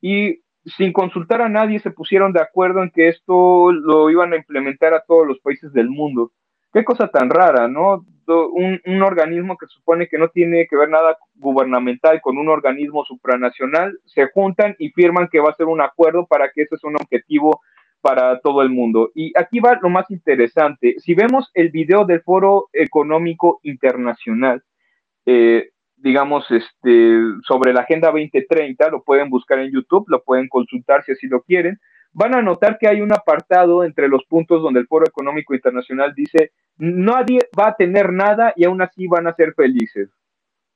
y 0.00 0.40
sin 0.76 0.92
consultar 0.92 1.40
a 1.42 1.48
nadie 1.48 1.78
se 1.78 1.90
pusieron 1.90 2.32
de 2.32 2.40
acuerdo 2.40 2.82
en 2.82 2.90
que 2.90 3.08
esto 3.08 3.72
lo 3.72 4.10
iban 4.10 4.32
a 4.32 4.36
implementar 4.36 4.94
a 4.94 5.02
todos 5.06 5.26
los 5.26 5.38
países 5.38 5.72
del 5.72 5.88
mundo. 5.88 6.32
Qué 6.72 6.84
cosa 6.84 7.08
tan 7.08 7.30
rara, 7.30 7.68
¿no? 7.68 8.04
Un, 8.26 8.78
un, 8.84 9.02
organismo 9.02 9.56
que 9.56 9.66
supone 9.68 10.06
que 10.06 10.18
no 10.18 10.28
tiene 10.28 10.66
que 10.68 10.76
ver 10.76 10.90
nada 10.90 11.16
gubernamental 11.36 12.20
con 12.20 12.36
un 12.36 12.50
organismo 12.50 13.02
supranacional, 13.06 13.98
se 14.04 14.26
juntan 14.26 14.76
y 14.78 14.90
firman 14.90 15.28
que 15.28 15.40
va 15.40 15.48
a 15.48 15.54
ser 15.54 15.64
un 15.64 15.80
acuerdo 15.80 16.26
para 16.26 16.50
que 16.50 16.62
ese 16.62 16.74
es 16.74 16.84
un 16.84 16.96
objetivo 16.96 17.62
para 18.00 18.40
todo 18.40 18.62
el 18.62 18.70
mundo. 18.70 19.10
Y 19.14 19.32
aquí 19.38 19.60
va 19.60 19.78
lo 19.80 19.88
más 19.88 20.10
interesante. 20.10 20.96
Si 20.98 21.14
vemos 21.14 21.50
el 21.54 21.70
video 21.70 22.04
del 22.04 22.22
Foro 22.22 22.68
Económico 22.72 23.60
Internacional, 23.62 24.62
eh, 25.26 25.70
digamos, 25.96 26.50
este, 26.50 27.20
sobre 27.46 27.72
la 27.72 27.80
Agenda 27.80 28.08
2030, 28.08 28.90
lo 28.90 29.02
pueden 29.02 29.30
buscar 29.30 29.58
en 29.58 29.72
YouTube, 29.72 30.04
lo 30.08 30.22
pueden 30.22 30.48
consultar 30.48 31.02
si 31.04 31.12
así 31.12 31.26
lo 31.26 31.42
quieren, 31.42 31.78
van 32.12 32.34
a 32.34 32.42
notar 32.42 32.78
que 32.78 32.88
hay 32.88 33.00
un 33.00 33.12
apartado 33.12 33.84
entre 33.84 34.08
los 34.08 34.24
puntos 34.24 34.62
donde 34.62 34.80
el 34.80 34.86
Foro 34.86 35.06
Económico 35.06 35.54
Internacional 35.54 36.14
dice, 36.14 36.52
nadie 36.76 37.40
va 37.58 37.68
a 37.68 37.76
tener 37.76 38.12
nada 38.12 38.52
y 38.56 38.64
aún 38.64 38.80
así 38.80 39.06
van 39.06 39.26
a 39.26 39.34
ser 39.34 39.54
felices. 39.54 40.08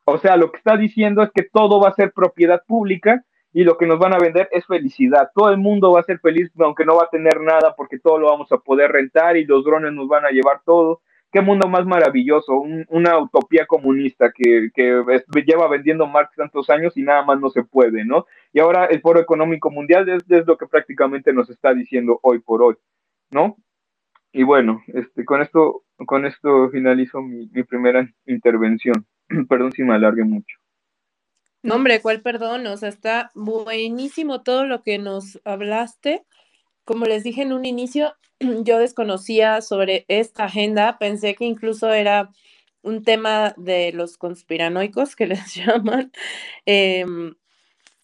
O 0.05 0.19
sea, 0.19 0.37
lo 0.37 0.51
que 0.51 0.59
está 0.59 0.77
diciendo 0.77 1.23
es 1.23 1.31
que 1.33 1.45
todo 1.45 1.81
va 1.81 1.89
a 1.89 1.95
ser 1.95 2.13
propiedad 2.13 2.63
pública 2.67 3.25
y 3.53 3.65
lo 3.65 3.77
que 3.77 3.87
nos 3.87 3.99
van 3.99 4.15
a 4.15 4.19
vender 4.19 4.49
es 4.51 4.67
felicidad. 4.67 5.31
Todo 5.35 5.51
el 5.51 5.59
mundo 5.59 5.93
va 5.93 6.01
a 6.01 6.05
ser 6.05 6.19
feliz, 6.21 6.51
aunque 6.59 6.85
no 6.85 6.97
va 6.97 7.05
a 7.05 7.11
tener 7.11 7.41
nada, 7.41 7.75
porque 7.77 7.99
todo 7.99 8.19
lo 8.19 8.29
vamos 8.29 8.51
a 8.53 8.59
poder 8.59 8.91
rentar 8.91 9.37
y 9.37 9.45
los 9.45 9.65
drones 9.65 9.93
nos 9.93 10.09
van 10.09 10.25
a 10.25 10.31
llevar 10.31 10.63
todo. 10.65 11.03
Qué 11.31 11.41
mundo 11.41 11.67
más 11.67 11.87
maravilloso, 11.87 12.63
una 12.89 13.19
utopía 13.19 13.65
comunista 13.67 14.31
que, 14.35 14.69
que 14.75 15.03
lleva 15.47 15.67
vendiendo 15.67 16.07
Marx 16.07 16.37
tantos 16.37 16.69
años 16.69 16.95
y 16.97 17.03
nada 17.03 17.25
más 17.25 17.41
no 17.41 17.49
se 17.49 17.63
puede, 17.63 18.05
¿no? 18.05 18.27
Y 18.53 18.61
ahora 18.61 18.85
el 18.85 19.01
Foro 19.01 19.19
Económico 19.19 19.71
Mundial 19.71 20.09
es, 20.11 20.23
es 20.31 20.47
lo 20.47 20.59
que 20.59 20.67
prácticamente 20.67 21.33
nos 21.33 21.49
está 21.49 21.73
diciendo 21.73 22.21
hoy 22.23 22.41
por 22.41 22.63
hoy, 22.63 22.75
¿no? 23.31 23.57
Y 24.33 24.43
bueno, 24.43 24.83
este, 24.89 25.25
con 25.25 25.41
esto, 25.41 25.85
con 26.07 26.27
esto 26.27 26.69
finalizo 26.71 27.23
mi, 27.23 27.49
mi 27.51 27.63
primera 27.63 28.07
intervención. 28.27 29.07
Perdón 29.49 29.73
si 29.73 29.85
me 29.85 29.95
alargue 29.95 30.25
mucho. 30.25 30.62
No, 31.63 31.77
hombre, 31.77 32.01
¿cuál 32.03 32.23
perdón? 32.23 32.67
O 32.67 32.77
sea, 32.77 32.89
está 32.89 33.31
buenísimo 33.35 34.43
todo 34.43 34.67
lo 34.67 34.83
que 34.83 34.99
nos 34.99 35.41
hablaste. 35.45 36.25
Como 36.85 37.07
les 37.07 37.23
dije 37.25 37.43
en 37.43 37.53
un 37.53 37.65
inicio, 37.67 38.15
yo 38.41 38.79
desconocía 38.79 39.61
sobre 39.63 40.05
esta 40.09 40.45
agenda, 40.45 40.99
pensé 40.99 41.35
que 41.37 41.45
incluso 41.45 41.93
era 41.93 42.31
un 42.83 43.05
tema 43.05 43.55
de 43.57 43.93
los 43.93 44.19
conspiranoicos 44.19 45.17
que 45.17 45.27
les 45.29 45.55
llaman, 45.55 46.13
em, 46.67 47.35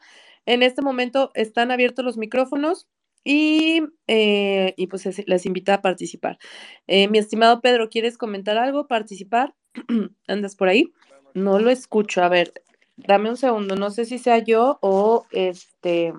en 0.47 0.63
este 0.63 0.83
momento 0.83 1.31
están 1.35 1.71
abiertos 1.71 2.05
los 2.05 2.17
micrófonos 2.17 2.89
y, 3.25 3.83
eh, 4.09 4.75
y 4.77 4.87
pues 4.89 5.27
les 5.27 5.47
invito 5.47 5.73
a 5.73 5.81
participar. 5.81 6.39
Eh, 6.87 7.09
mi 7.09 7.19
estimado 7.19 7.61
Pedro, 7.61 7.89
¿quieres 7.89 8.19
comentar 8.19 8.59
algo? 8.59 8.87
¿Participar? 8.87 9.55
¿Andas 10.27 10.57
por 10.57 10.69
ahí? 10.69 10.93
No 11.35 11.59
lo 11.59 11.71
escucho. 11.71 12.23
A 12.23 12.29
ver, 12.29 12.53
dame 12.97 13.31
un 13.31 13.37
segundo. 13.37 13.77
No 13.77 13.91
sé 13.91 14.05
si 14.05 14.19
sea 14.19 14.39
yo 14.39 14.79
o 14.83 15.27
este, 15.31 16.13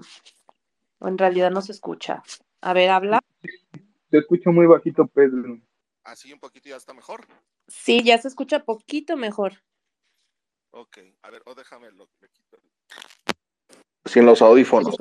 o 1.00 1.08
en 1.08 1.18
realidad 1.18 1.52
no 1.52 1.62
se 1.62 1.72
escucha. 1.72 2.24
A 2.62 2.74
ver, 2.74 2.90
habla. 2.90 3.20
Te 4.10 4.18
escucho 4.18 4.52
muy 4.52 4.66
bajito, 4.66 5.08
Pedro. 5.08 5.60
Así 6.04 6.32
un 6.32 6.40
poquito 6.40 6.70
ya 6.70 6.78
está 6.78 6.94
mejor. 6.94 7.26
Sí, 7.68 8.04
ya 8.04 8.18
se 8.18 8.28
escucha 8.28 8.64
poquito 8.64 9.18
mejor. 9.18 9.54
Ok, 10.72 10.98
a 11.22 11.30
ver, 11.30 11.42
o 11.46 11.56
déjame 11.56 11.92
lo 11.92 12.08
que 12.20 12.30
quito. 12.30 12.58
Sin 14.06 14.26
los 14.26 14.42
audífonos. 14.42 14.98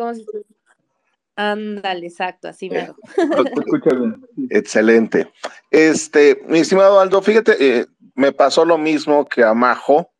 Ándale, 1.36 2.06
exacto, 2.06 2.48
así 2.48 2.68
me 2.68 2.80
eh, 2.80 2.92
bien. 3.90 4.26
Excelente. 4.50 5.32
Este, 5.70 6.42
mi 6.46 6.58
estimado 6.58 7.00
Aldo, 7.00 7.22
fíjate, 7.22 7.56
eh, 7.58 7.86
me 8.14 8.32
pasó 8.32 8.64
lo 8.64 8.76
mismo 8.76 9.26
que 9.26 9.42
a 9.42 9.54
Majo. 9.54 10.12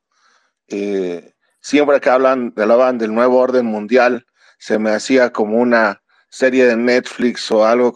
Eh, 0.68 1.35
siempre 1.61 2.01
que 2.01 2.09
hablan, 2.09 2.55
hablaban 2.57 2.98
del 2.98 3.14
nuevo 3.14 3.38
orden 3.38 3.66
mundial, 3.66 4.27
se 4.59 4.79
me 4.79 4.90
hacía 4.90 5.33
como 5.33 5.59
una 5.59 6.03
serie 6.31 6.64
de 6.64 6.77
Netflix 6.77 7.51
o 7.51 7.66
algo 7.66 7.92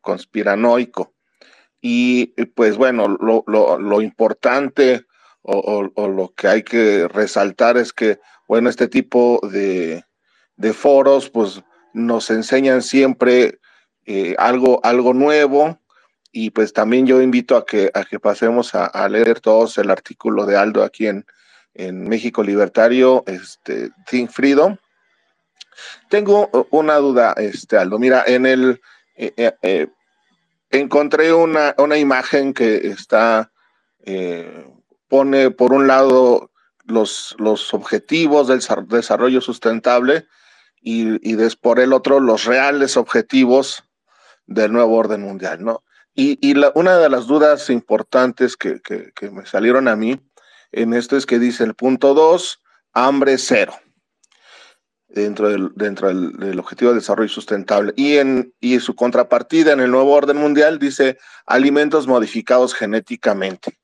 conspiranoico. 0.00 1.12
Y 1.80 2.26
pues 2.54 2.76
bueno, 2.76 3.06
lo, 3.06 4.00
importante 4.00 5.04
o, 5.42 6.08
lo 6.08 6.32
que 6.34 6.48
hay 6.48 6.62
que 6.62 7.06
resaltar 7.06 7.76
es 7.76 7.92
que, 7.92 8.18
bueno, 8.48 8.70
este 8.70 8.88
tipo 8.88 9.40
de, 9.52 10.04
foros 10.72 11.28
pues 11.28 11.62
nos 11.96 12.30
enseñan 12.30 12.82
siempre 12.82 13.58
eh, 14.04 14.34
algo, 14.38 14.80
algo 14.84 15.14
nuevo 15.14 15.80
y 16.32 16.50
pues 16.50 16.72
también 16.72 17.06
yo 17.06 17.22
invito 17.22 17.56
a 17.56 17.64
que, 17.64 17.90
a 17.94 18.04
que 18.04 18.20
pasemos 18.20 18.74
a, 18.74 19.08
leer 19.08 19.40
todos 19.40 19.78
el 19.78 19.90
artículo 19.90 20.46
de 20.46 20.56
Aldo 20.56 20.84
aquí 20.84 21.06
en, 21.06 21.24
en 21.74 22.08
México 22.08 22.42
Libertario, 22.42 23.24
este, 23.26 23.90
Think 24.06 24.30
Freedom 24.30 24.76
tengo 26.08 26.50
una 26.70 26.96
duda, 26.96 27.34
este, 27.36 27.76
Aldo. 27.76 27.98
Mira, 27.98 28.24
en 28.26 28.46
el 28.46 28.80
eh, 29.16 29.32
eh, 29.36 29.52
eh, 29.62 29.88
encontré 30.70 31.32
una, 31.32 31.74
imagen 31.96 32.52
que 32.54 32.88
está 32.88 33.50
pone 35.08 35.50
por 35.50 35.72
un 35.72 35.88
lado 35.88 36.50
los, 36.84 37.34
los 37.38 37.74
objetivos 37.74 38.46
del 38.46 38.60
desarrollo 38.88 39.40
sustentable 39.40 40.26
y, 40.86 41.18
y 41.20 41.36
por 41.56 41.80
el 41.80 41.92
otro 41.92 42.20
los 42.20 42.44
reales 42.44 42.96
objetivos 42.96 43.82
del 44.46 44.72
nuevo 44.72 44.94
orden 44.94 45.20
mundial, 45.20 45.64
¿no? 45.64 45.82
Y, 46.14 46.54
una 46.74 46.96
de 46.96 47.10
las 47.10 47.26
dudas 47.26 47.68
importantes 47.68 48.56
que, 48.56 48.80
que, 48.80 49.30
me 49.30 49.44
salieron 49.44 49.88
a 49.88 49.96
mí 49.96 50.18
en 50.70 50.94
esto 50.94 51.16
es 51.16 51.26
que 51.26 51.40
dice 51.40 51.64
el 51.64 51.74
punto 51.74 52.14
2, 52.14 52.62
hambre 52.94 53.36
cero 53.36 53.74
dentro 55.08 55.48
del, 55.48 55.72
dentro 55.74 56.08
del, 56.08 56.58
objetivo 56.58 56.92
de 56.92 56.98
desarrollo 56.98 57.28
sustentable. 57.28 57.92
Y 57.96 58.18
en 58.18 58.54
y 58.60 58.78
su 58.78 58.94
contrapartida 58.94 59.72
en 59.72 59.80
el 59.80 59.90
nuevo 59.90 60.12
orden 60.12 60.36
mundial 60.36 60.78
dice 60.78 61.18
alimentos 61.46 62.06
modificados 62.06 62.74
genéticamente. 62.74 63.76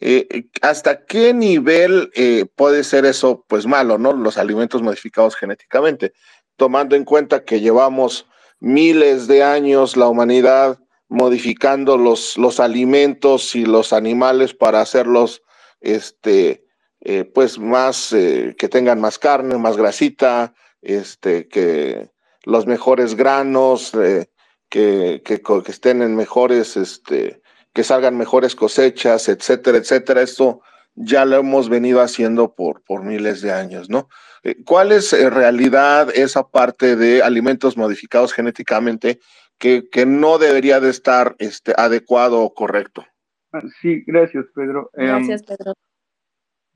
Eh, 0.00 0.46
¿Hasta 0.60 1.04
qué 1.04 1.32
nivel 1.32 2.10
eh, 2.14 2.46
puede 2.54 2.84
ser 2.84 3.06
eso 3.06 3.44
pues 3.48 3.66
malo, 3.66 3.98
no? 3.98 4.12
Los 4.12 4.38
alimentos 4.38 4.82
modificados 4.82 5.36
genéticamente, 5.36 6.12
tomando 6.56 6.96
en 6.96 7.04
cuenta 7.04 7.44
que 7.44 7.60
llevamos 7.60 8.26
miles 8.60 9.26
de 9.26 9.42
años 9.42 9.96
la 9.96 10.08
humanidad 10.08 10.78
modificando 11.08 11.96
los, 11.96 12.36
los 12.36 12.58
alimentos 12.58 13.54
y 13.54 13.64
los 13.64 13.92
animales 13.92 14.54
para 14.54 14.80
hacerlos 14.80 15.42
este, 15.80 16.64
eh, 17.00 17.24
pues 17.24 17.58
más, 17.58 18.10
que 18.10 18.68
tengan 18.68 19.00
más 19.00 19.18
carne, 19.18 19.56
más 19.56 19.76
grasita, 19.76 20.52
este, 20.82 21.48
que 21.48 22.10
los 22.46 22.66
mejores 22.66 23.16
granos, 23.16 23.92
eh, 23.94 24.30
que, 24.68 25.20
que, 25.24 25.42
estén 25.66 26.00
en 26.00 26.16
mejores, 26.16 26.76
este, 26.76 27.42
que 27.76 27.84
salgan 27.84 28.16
mejores 28.16 28.56
cosechas, 28.56 29.28
etcétera, 29.28 29.76
etcétera. 29.76 30.22
Esto 30.22 30.62
ya 30.94 31.26
lo 31.26 31.36
hemos 31.36 31.68
venido 31.68 32.00
haciendo 32.00 32.54
por, 32.54 32.82
por 32.84 33.04
miles 33.04 33.42
de 33.42 33.52
años, 33.52 33.90
¿no? 33.90 34.08
¿Cuál 34.64 34.92
es 34.92 35.12
en 35.12 35.30
realidad 35.30 36.08
esa 36.14 36.48
parte 36.48 36.96
de 36.96 37.22
alimentos 37.22 37.76
modificados 37.76 38.32
genéticamente 38.32 39.18
que, 39.58 39.90
que 39.92 40.06
no 40.06 40.38
debería 40.38 40.80
de 40.80 40.88
estar 40.88 41.36
este, 41.38 41.74
adecuado 41.76 42.40
o 42.40 42.54
correcto? 42.54 43.04
Sí, 43.82 44.02
gracias, 44.06 44.46
Pedro. 44.54 44.88
Em, 44.94 45.08
gracias, 45.08 45.42
Pedro. 45.42 45.74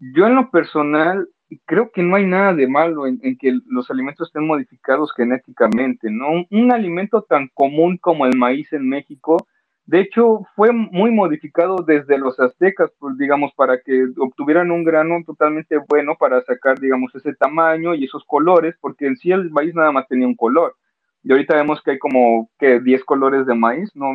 Yo 0.01 0.27
en 0.27 0.35
lo 0.35 0.51
personal 0.51 1.27
creo 1.65 1.91
que 1.93 2.03
no 2.03 2.17
hay 2.17 2.27
nada 2.27 2.53
de 2.53 2.69
malo 2.69 3.07
en, 3.07 3.19
que 3.39 3.59
los 3.65 3.91
alimentos 3.91 4.29
estén 4.29 4.47
modificados 4.47 5.15
genéticamente, 5.17 6.11
¿no? 6.11 6.45
Un, 6.51 6.73
alimento 6.73 7.23
tan 7.23 7.49
común 7.55 7.97
como 7.97 8.27
el 8.27 8.37
maíz 8.37 8.71
en 8.75 8.87
México, 8.87 9.47
de 9.91 9.99
hecho, 9.99 10.47
fue 10.55 10.71
muy 10.71 11.11
modificado 11.11 11.79
desde 11.85 12.17
los 12.17 12.39
aztecas, 12.39 12.93
pues, 13.01 13.19
digamos, 13.19 13.53
para 13.57 13.81
que 13.81 14.05
obtuvieran 14.19 14.71
un 14.71 14.85
grano 14.85 15.17
totalmente 15.27 15.79
bueno 15.89 16.15
para 16.17 16.41
sacar, 16.43 16.79
digamos, 16.79 17.13
ese 17.17 17.35
tamaño 17.35 17.97
y 17.97 18.05
esos 18.05 18.25
colores, 18.25 18.77
porque 18.81 19.09
en 19.09 19.17
sí 19.17 19.33
el 19.33 19.51
maíz 19.51 19.75
nada 19.75 19.91
más 19.91 20.07
tenía 20.07 20.29
un 20.29 20.37
color. 20.37 20.77
Y 21.25 21.33
ahorita 21.33 21.57
vemos 21.57 21.83
que 21.83 21.91
hay 21.91 21.99
como 21.99 22.49
que 22.57 22.79
10 22.79 23.05
colores 23.05 23.47
de 23.47 23.55
maíz, 23.57 23.91
no, 23.97 24.13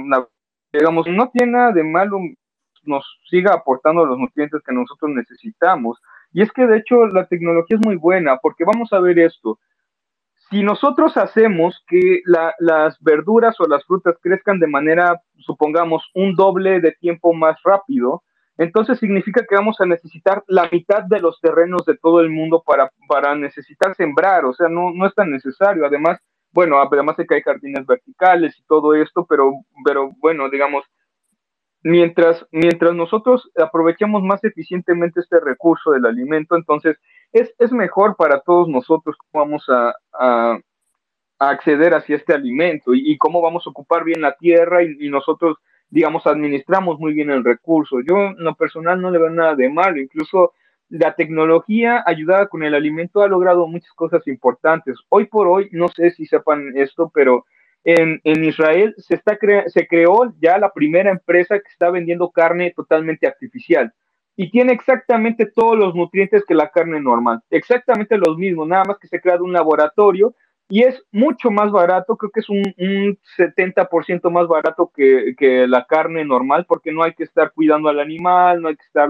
digamos, 0.72 1.08
no 1.08 1.30
tiene 1.32 1.52
nada 1.52 1.74
de 1.74 1.84
malo 1.84 2.20
nos 2.86 3.04
siga 3.30 3.54
aportando 3.54 4.06
los 4.06 4.18
nutrientes 4.18 4.62
que 4.66 4.74
nosotros 4.74 5.12
necesitamos. 5.12 6.00
Y 6.32 6.42
es 6.42 6.52
que 6.54 6.68
de 6.68 6.78
hecho 6.78 7.06
la 7.08 7.26
tecnología 7.28 7.76
es 7.78 7.86
muy 7.86 7.98
buena 7.98 8.38
porque 8.38 8.64
vamos 8.64 8.94
a 8.94 9.02
ver 9.02 9.20
esto. 9.20 9.60
Si 10.50 10.62
nosotros 10.62 11.18
hacemos 11.18 11.84
que 11.88 12.22
las 12.26 13.02
verduras 13.02 13.60
o 13.60 13.68
las 13.68 13.84
frutas 13.86 14.16
crezcan 14.22 14.60
de 14.60 14.68
manera, 14.68 15.22
supongamos, 15.38 16.04
un 16.14 16.36
doble 16.36 16.80
de 16.82 16.92
tiempo 16.92 17.34
más 17.34 17.58
rápido, 17.64 18.24
entonces 18.58 19.00
significa 19.00 19.46
que 19.48 19.56
vamos 19.56 19.82
a 19.82 19.86
necesitar 19.86 20.44
la 20.48 20.70
mitad 20.72 21.04
de 21.04 21.20
los 21.20 21.42
terrenos 21.42 21.86
de 21.86 21.98
todo 21.98 22.22
el 22.22 22.30
mundo 22.30 22.64
para, 22.66 22.90
para 23.08 23.36
necesitar 23.36 23.96
sembrar, 23.96 24.46
o 24.46 24.54
sea, 24.54 24.70
no, 24.70 24.92
no 24.94 25.08
es 25.08 25.14
tan 25.14 25.32
necesario. 25.32 25.86
Además, 25.86 26.20
bueno, 26.54 26.80
además 26.80 27.18
de 27.18 27.26
que 27.26 27.36
hay 27.36 27.42
jardines 27.42 27.86
verticales 27.86 28.58
y 28.58 28.64
todo 28.64 28.94
esto, 28.94 29.26
pero, 29.28 29.52
pero 29.84 30.12
bueno, 30.20 30.50
digamos, 30.50 30.86
mientras, 31.84 32.46
mientras 32.52 32.94
nosotros 32.94 33.52
aprovechemos 33.58 34.24
más 34.24 34.44
eficientemente 34.44 35.20
este 35.20 35.40
recurso 35.40 35.92
del 35.92 36.06
alimento, 36.06 36.56
entonces 36.56 36.98
es, 37.36 37.72
mejor 37.72 38.16
para 38.16 38.40
todos 38.40 38.70
nosotros 38.70 39.16
cómo 39.32 39.44
vamos 39.46 39.66
a, 39.70 40.60
acceder 41.38 41.94
hacia 41.94 42.16
este 42.16 42.34
alimento 42.34 42.94
y, 42.94 43.18
cómo 43.18 43.42
vamos 43.42 43.68
a 43.68 43.70
ocupar 43.70 44.06
bien 44.06 44.22
la 44.22 44.36
tierra 44.38 44.84
y, 44.84 45.10
nosotros, 45.10 45.58
digamos, 45.90 46.26
administramos 46.26 46.98
muy 46.98 47.14
bien 47.14 47.30
el 47.30 47.44
recurso. 47.44 47.98
Yo 48.08 48.16
en 48.16 48.44
lo 48.44 48.56
personal 48.56 49.02
no 49.02 49.12
le 49.12 49.20
veo 49.20 49.30
nada 49.30 49.56
de 49.56 49.70
malo, 49.70 50.00
incluso 50.00 50.54
la 50.88 51.14
tecnología 51.16 52.04
ayudada 52.06 52.48
con 52.48 52.64
el 52.64 52.74
alimento 52.74 53.22
ha 53.22 53.28
logrado 53.28 53.68
muchas 53.68 53.92
cosas 53.94 54.26
importantes. 54.28 54.98
Hoy 55.10 55.26
por 55.26 55.48
hoy, 55.48 55.68
no 55.72 55.90
sé 55.90 56.12
si 56.12 56.26
sepan 56.26 56.72
esto, 56.76 57.12
pero 57.14 57.46
en, 57.84 58.22
Israel 58.24 58.96
se, 58.98 59.16
está 59.16 59.38
se 59.68 59.88
creó 59.88 60.34
ya 60.40 60.58
la 60.58 60.72
primera 60.72 61.12
empresa 61.12 61.60
que 61.60 61.70
está 61.70 61.90
vendiendo 61.92 62.32
carne 62.32 62.72
totalmente 62.76 63.28
artificial 63.28 63.94
y 64.38 64.52
tiene 64.52 64.74
exactamente 64.74 65.46
todos 65.46 65.78
los 65.78 65.96
nutrientes 65.96 66.44
que 66.46 66.56
la 66.56 66.70
carne 66.70 67.00
normal, 67.00 67.42
exactamente 67.50 68.18
los 68.18 68.38
mismos, 68.38 68.68
nada 68.68 68.84
más 68.86 68.98
que 69.00 69.08
se 69.08 69.22
crea 69.22 69.38
de 69.38 69.44
un 69.44 69.54
laboratorio 69.54 70.36
y 70.68 70.82
es 70.84 71.04
mucho 71.12 71.52
más 71.52 71.72
barato, 71.72 72.18
creo 72.18 72.32
que 72.32 72.40
es 72.40 72.50
un, 72.50 72.64
un 72.78 73.20
70% 73.38 74.32
más 74.32 74.48
barato 74.48 74.92
que, 74.96 75.36
que, 75.38 75.68
la 75.68 75.86
carne 75.86 76.26
normal, 76.26 76.66
porque 76.68 76.92
no 76.92 77.04
hay 77.04 77.14
que 77.14 77.24
estar 77.24 77.52
cuidando 77.52 77.90
al 77.90 78.00
animal, 78.00 78.62
no 78.62 78.70
hay 78.70 78.76
que 78.76 78.86
estar 78.86 79.10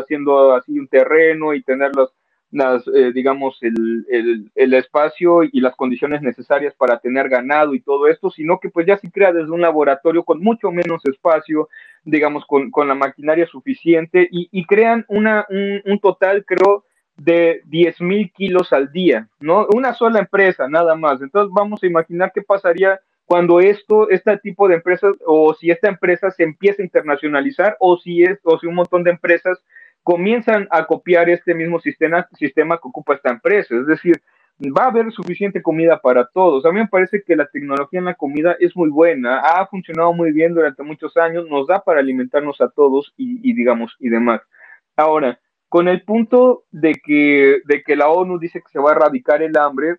haciendo 0.00 0.54
así 0.54 0.76
un 0.78 0.88
terreno 0.88 1.54
y 1.54 1.62
tener 1.62 1.94
los, 1.94 2.12
las, 2.50 2.86
eh, 2.88 3.12
digamos, 3.12 3.58
el, 3.62 4.06
el, 4.08 4.50
el, 4.54 4.74
espacio 4.74 5.42
y 5.42 5.60
las 5.60 5.74
condiciones 5.74 6.22
necesarias 6.22 6.74
para 6.74 6.98
tener 6.98 7.28
ganado 7.28 7.74
y 7.74 7.80
todo 7.80 8.06
esto, 8.06 8.30
sino 8.30 8.60
que 8.60 8.70
pues 8.70 8.86
ya 8.86 8.96
se 8.98 9.10
crea 9.10 9.32
desde 9.32 9.50
un 9.50 9.60
laboratorio 9.60 10.24
con 10.24 10.40
mucho 10.40 10.70
menos 10.70 11.04
espacio, 11.04 11.68
digamos, 12.04 12.46
con, 12.46 12.70
con 12.70 12.88
la 12.88 12.94
maquinaria 12.94 13.46
suficiente 13.46 14.28
y, 14.30 14.48
y 14.52 14.64
crean 14.64 15.04
una, 15.08 15.44
un, 15.48 15.82
un 15.84 15.98
total, 15.98 16.44
creo, 16.44 16.84
de 17.16 17.62
10 17.64 18.00
mil 18.02 18.30
kilos 18.32 18.72
al 18.72 18.92
día, 18.92 19.28
¿no? 19.40 19.66
Una 19.74 19.94
sola 19.94 20.20
empresa, 20.20 20.68
nada 20.68 20.94
más. 20.94 21.20
Entonces 21.22 21.50
vamos 21.52 21.82
a 21.82 21.86
imaginar 21.86 22.30
qué 22.34 22.42
pasaría 22.42 23.00
cuando 23.24 23.58
esto, 23.58 24.08
este 24.10 24.38
tipo 24.38 24.68
de 24.68 24.76
empresas, 24.76 25.14
o 25.26 25.52
si 25.54 25.70
esta 25.70 25.88
empresa 25.88 26.30
se 26.30 26.44
empieza 26.44 26.82
a 26.82 26.84
internacionalizar, 26.84 27.76
o 27.80 27.96
si 27.96 28.22
es, 28.22 28.38
o 28.44 28.58
si 28.58 28.66
un 28.66 28.76
montón 28.76 29.02
de 29.02 29.10
empresas 29.10 29.58
comienzan 30.06 30.68
a 30.70 30.86
copiar 30.86 31.28
este 31.28 31.52
mismo 31.52 31.80
sistema, 31.80 32.28
sistema 32.38 32.76
que 32.76 32.86
ocupa 32.86 33.14
esta 33.14 33.30
empresa. 33.30 33.74
Es 33.74 33.88
decir, 33.88 34.22
va 34.60 34.84
a 34.84 34.90
haber 34.90 35.10
suficiente 35.10 35.60
comida 35.60 36.00
para 36.00 36.28
todos. 36.28 36.64
A 36.64 36.70
mí 36.70 36.78
me 36.78 36.86
parece 36.86 37.24
que 37.24 37.34
la 37.34 37.48
tecnología 37.48 37.98
en 37.98 38.04
la 38.04 38.14
comida 38.14 38.54
es 38.60 38.76
muy 38.76 38.88
buena, 38.88 39.40
ha 39.40 39.66
funcionado 39.66 40.12
muy 40.12 40.30
bien 40.30 40.54
durante 40.54 40.84
muchos 40.84 41.16
años, 41.16 41.48
nos 41.50 41.66
da 41.66 41.80
para 41.80 41.98
alimentarnos 41.98 42.60
a 42.60 42.68
todos 42.68 43.14
y, 43.16 43.52
digamos, 43.52 43.96
y 43.98 44.08
demás. 44.08 44.42
Ahora, 44.94 45.40
con 45.68 45.88
el 45.88 46.02
punto 46.02 46.62
de 46.70 46.92
que, 47.04 47.62
de 47.64 47.82
que 47.82 47.96
la 47.96 48.08
ONU 48.08 48.38
dice 48.38 48.60
que 48.60 48.68
se 48.68 48.78
va 48.78 48.90
a 48.90 48.94
erradicar 48.94 49.42
el 49.42 49.58
hambre, 49.58 49.96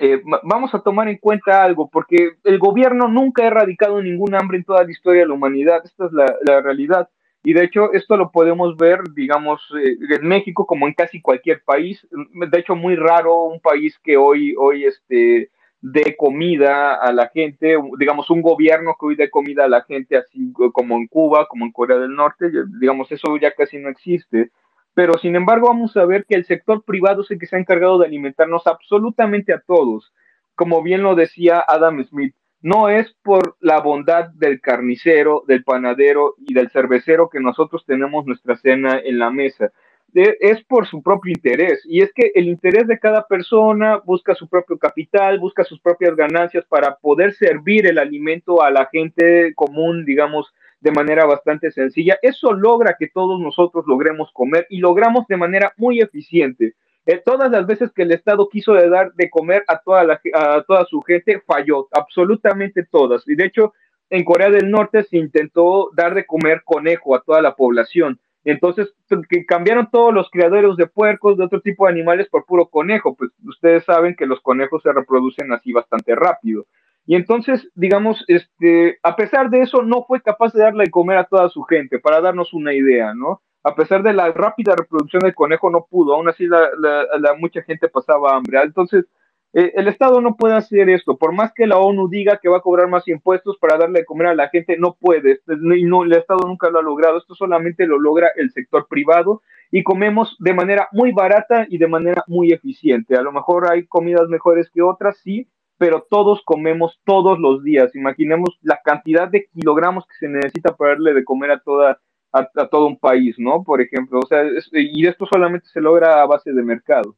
eh, 0.00 0.22
vamos 0.42 0.74
a 0.74 0.80
tomar 0.80 1.06
en 1.06 1.18
cuenta 1.18 1.62
algo, 1.62 1.90
porque 1.90 2.30
el 2.44 2.58
gobierno 2.58 3.08
nunca 3.08 3.42
ha 3.42 3.48
erradicado 3.48 4.02
ningún 4.02 4.34
hambre 4.34 4.56
en 4.56 4.64
toda 4.64 4.84
la 4.84 4.90
historia 4.90 5.20
de 5.20 5.28
la 5.28 5.34
humanidad, 5.34 5.82
esta 5.84 6.06
es 6.06 6.12
la 6.12 6.62
realidad. 6.62 7.10
Y 7.48 7.54
de 7.54 7.64
hecho, 7.64 7.94
esto 7.94 8.18
lo 8.18 8.30
podemos 8.30 8.76
ver, 8.76 9.00
digamos, 9.14 9.62
eh, 9.82 9.96
en 10.20 10.28
México 10.28 10.66
como 10.66 10.86
en 10.86 10.92
casi 10.92 11.22
cualquier 11.22 11.62
país. 11.64 12.06
De 12.10 12.58
hecho, 12.58 12.76
muy 12.76 12.94
raro 12.94 13.44
un 13.44 13.58
país 13.58 13.98
que 14.04 14.18
hoy, 14.18 14.54
hoy 14.58 14.84
este, 14.84 15.50
dé 15.80 16.14
comida 16.14 16.96
a 16.96 17.10
la 17.10 17.28
gente, 17.28 17.78
digamos, 17.98 18.28
un 18.28 18.42
gobierno 18.42 18.96
que 19.00 19.06
hoy 19.06 19.16
dé 19.16 19.30
comida 19.30 19.64
a 19.64 19.68
la 19.68 19.82
gente, 19.84 20.18
así 20.18 20.52
como 20.74 20.96
en 20.98 21.06
Cuba, 21.06 21.46
como 21.48 21.64
en 21.64 21.72
Corea 21.72 21.96
del 21.96 22.14
Norte, 22.14 22.50
digamos, 22.78 23.10
eso 23.12 23.34
ya 23.38 23.50
casi 23.52 23.78
no 23.78 23.88
existe 23.88 24.50
pero 24.92 25.16
sin 25.16 25.36
embargo 25.36 25.68
vamos 25.68 25.96
a 25.96 26.04
ver 26.04 26.26
que 26.26 26.34
el 26.34 26.44
sector 26.44 26.82
privado 26.82 27.22
es 27.22 27.30
el 27.30 27.38
que 27.38 27.46
se 27.46 27.54
ha 27.54 27.60
encargado 27.60 27.98
de 27.98 28.06
alimentarnos 28.06 28.66
absolutamente 28.66 29.54
a 29.54 29.62
todos. 29.64 30.12
Como 30.56 30.82
bien 30.82 31.02
lo 31.02 31.14
decía 31.14 31.64
Adam 31.68 32.04
Smith, 32.04 32.34
no 32.60 32.88
es 32.88 33.14
por 33.22 33.56
la 33.60 33.80
bondad 33.80 34.30
del 34.30 34.60
carnicero, 34.60 35.44
del 35.46 35.64
panadero 35.64 36.34
y 36.38 36.54
del 36.54 36.70
cervecero 36.70 37.28
que 37.28 37.40
nosotros 37.40 37.84
tenemos 37.86 38.26
nuestra 38.26 38.56
cena 38.56 38.98
en 38.98 39.18
la 39.18 39.30
mesa. 39.30 39.72
Es 40.14 40.64
por 40.64 40.86
su 40.86 41.02
propio 41.02 41.32
interés. 41.32 41.82
Y 41.84 42.00
es 42.00 42.12
que 42.14 42.32
el 42.34 42.48
interés 42.48 42.86
de 42.86 42.98
cada 42.98 43.26
persona 43.26 43.98
busca 43.98 44.34
su 44.34 44.48
propio 44.48 44.78
capital, 44.78 45.38
busca 45.38 45.64
sus 45.64 45.80
propias 45.80 46.16
ganancias 46.16 46.64
para 46.66 46.96
poder 46.96 47.34
servir 47.34 47.86
el 47.86 47.98
alimento 47.98 48.62
a 48.62 48.70
la 48.70 48.86
gente 48.86 49.52
común, 49.54 50.04
digamos, 50.04 50.52
de 50.80 50.92
manera 50.92 51.26
bastante 51.26 51.70
sencilla. 51.70 52.18
Eso 52.22 52.52
logra 52.52 52.96
que 52.98 53.08
todos 53.08 53.38
nosotros 53.40 53.84
logremos 53.86 54.32
comer 54.32 54.66
y 54.70 54.78
logramos 54.78 55.26
de 55.26 55.36
manera 55.36 55.72
muy 55.76 56.00
eficiente. 56.00 56.74
Eh, 57.08 57.22
todas 57.24 57.50
las 57.50 57.66
veces 57.66 57.90
que 57.90 58.02
el 58.02 58.12
Estado 58.12 58.50
quiso 58.50 58.74
dar 58.74 59.14
de 59.14 59.30
comer 59.30 59.64
a 59.66 59.78
toda, 59.78 60.04
la, 60.04 60.20
a 60.34 60.62
toda 60.64 60.84
su 60.84 61.00
gente, 61.00 61.40
falló, 61.46 61.88
absolutamente 61.90 62.84
todas. 62.84 63.26
Y 63.26 63.34
de 63.34 63.46
hecho, 63.46 63.72
en 64.10 64.24
Corea 64.24 64.50
del 64.50 64.70
Norte 64.70 65.02
se 65.04 65.16
intentó 65.16 65.88
dar 65.96 66.14
de 66.14 66.26
comer 66.26 66.60
conejo 66.66 67.16
a 67.16 67.22
toda 67.22 67.40
la 67.40 67.54
población. 67.54 68.20
Entonces, 68.44 68.92
que 69.30 69.46
cambiaron 69.46 69.88
todos 69.90 70.12
los 70.12 70.28
criaderos 70.28 70.76
de 70.76 70.86
puercos, 70.86 71.38
de 71.38 71.44
otro 71.44 71.62
tipo 71.62 71.86
de 71.86 71.92
animales 71.92 72.28
por 72.28 72.44
puro 72.44 72.66
conejo. 72.66 73.16
Pues 73.16 73.30
ustedes 73.42 73.86
saben 73.86 74.14
que 74.14 74.26
los 74.26 74.42
conejos 74.42 74.82
se 74.82 74.92
reproducen 74.92 75.50
así 75.50 75.72
bastante 75.72 76.14
rápido. 76.14 76.66
Y 77.06 77.14
entonces, 77.14 77.70
digamos, 77.74 78.22
este, 78.28 78.98
a 79.02 79.16
pesar 79.16 79.48
de 79.48 79.62
eso, 79.62 79.82
no 79.82 80.04
fue 80.04 80.20
capaz 80.20 80.52
de 80.52 80.60
darle 80.60 80.84
de 80.84 80.90
comer 80.90 81.16
a 81.16 81.24
toda 81.24 81.48
su 81.48 81.62
gente, 81.62 82.00
para 82.00 82.20
darnos 82.20 82.52
una 82.52 82.74
idea, 82.74 83.14
¿no? 83.14 83.40
A 83.64 83.74
pesar 83.74 84.02
de 84.02 84.12
la 84.12 84.30
rápida 84.32 84.74
reproducción 84.76 85.20
del 85.20 85.34
conejo, 85.34 85.70
no 85.70 85.86
pudo, 85.90 86.14
aún 86.14 86.28
así 86.28 86.46
la, 86.46 87.34
mucha 87.38 87.62
gente 87.62 87.88
pasaba 87.88 88.36
hambre. 88.36 88.60
Entonces, 88.62 89.06
eh, 89.52 89.72
el 89.74 89.88
Estado 89.88 90.20
no 90.20 90.36
puede 90.36 90.54
hacer 90.54 90.90
esto, 90.90 91.16
por 91.16 91.32
más 91.32 91.52
que 91.54 91.66
la 91.66 91.78
ONU 91.78 92.08
diga 92.08 92.38
que 92.40 92.48
va 92.48 92.58
a 92.58 92.62
cobrar 92.62 92.88
más 92.88 93.08
impuestos 93.08 93.56
para 93.58 93.78
darle 93.78 94.00
de 94.00 94.04
comer 94.04 94.28
a 94.28 94.34
la 94.34 94.48
gente, 94.48 94.76
no 94.78 94.96
puede, 95.00 95.40
no, 95.46 96.04
el 96.04 96.12
Estado 96.12 96.46
nunca 96.46 96.68
lo 96.70 96.78
ha 96.78 96.82
logrado, 96.82 97.18
esto 97.18 97.34
solamente 97.34 97.86
lo 97.86 97.98
logra 97.98 98.30
el 98.36 98.50
sector 98.52 98.86
privado 98.88 99.42
y 99.70 99.82
comemos 99.82 100.36
de 100.38 100.52
manera 100.52 100.88
muy 100.92 101.12
barata 101.12 101.66
y 101.68 101.78
de 101.78 101.88
manera 101.88 102.24
muy 102.26 102.52
eficiente. 102.52 103.16
A 103.16 103.22
lo 103.22 103.32
mejor 103.32 103.70
hay 103.70 103.86
comidas 103.86 104.28
mejores 104.28 104.70
que 104.70 104.82
otras, 104.82 105.18
sí, 105.18 105.48
pero 105.78 106.06
todos 106.08 106.42
comemos 106.44 107.00
todos 107.04 107.38
los 107.38 107.62
días. 107.62 107.94
Imaginemos 107.94 108.58
la 108.62 108.80
cantidad 108.84 109.28
de 109.28 109.46
kilogramos 109.46 110.06
que 110.06 110.26
se 110.26 110.28
necesita 110.28 110.76
para 110.76 110.92
darle 110.92 111.14
de 111.14 111.24
comer 111.24 111.52
a 111.52 111.60
toda 111.60 112.00
a, 112.38 112.68
todo 112.68 112.86
un 112.86 112.98
país, 112.98 113.36
¿no? 113.38 113.62
Por 113.62 113.80
ejemplo, 113.80 114.20
o 114.20 114.26
sea, 114.26 114.42
y 114.72 115.06
esto 115.06 115.26
solamente 115.30 115.68
se 115.68 115.80
logra 115.80 116.22
a 116.22 116.26
base 116.26 116.52
de 116.52 116.62
mercado. 116.62 117.16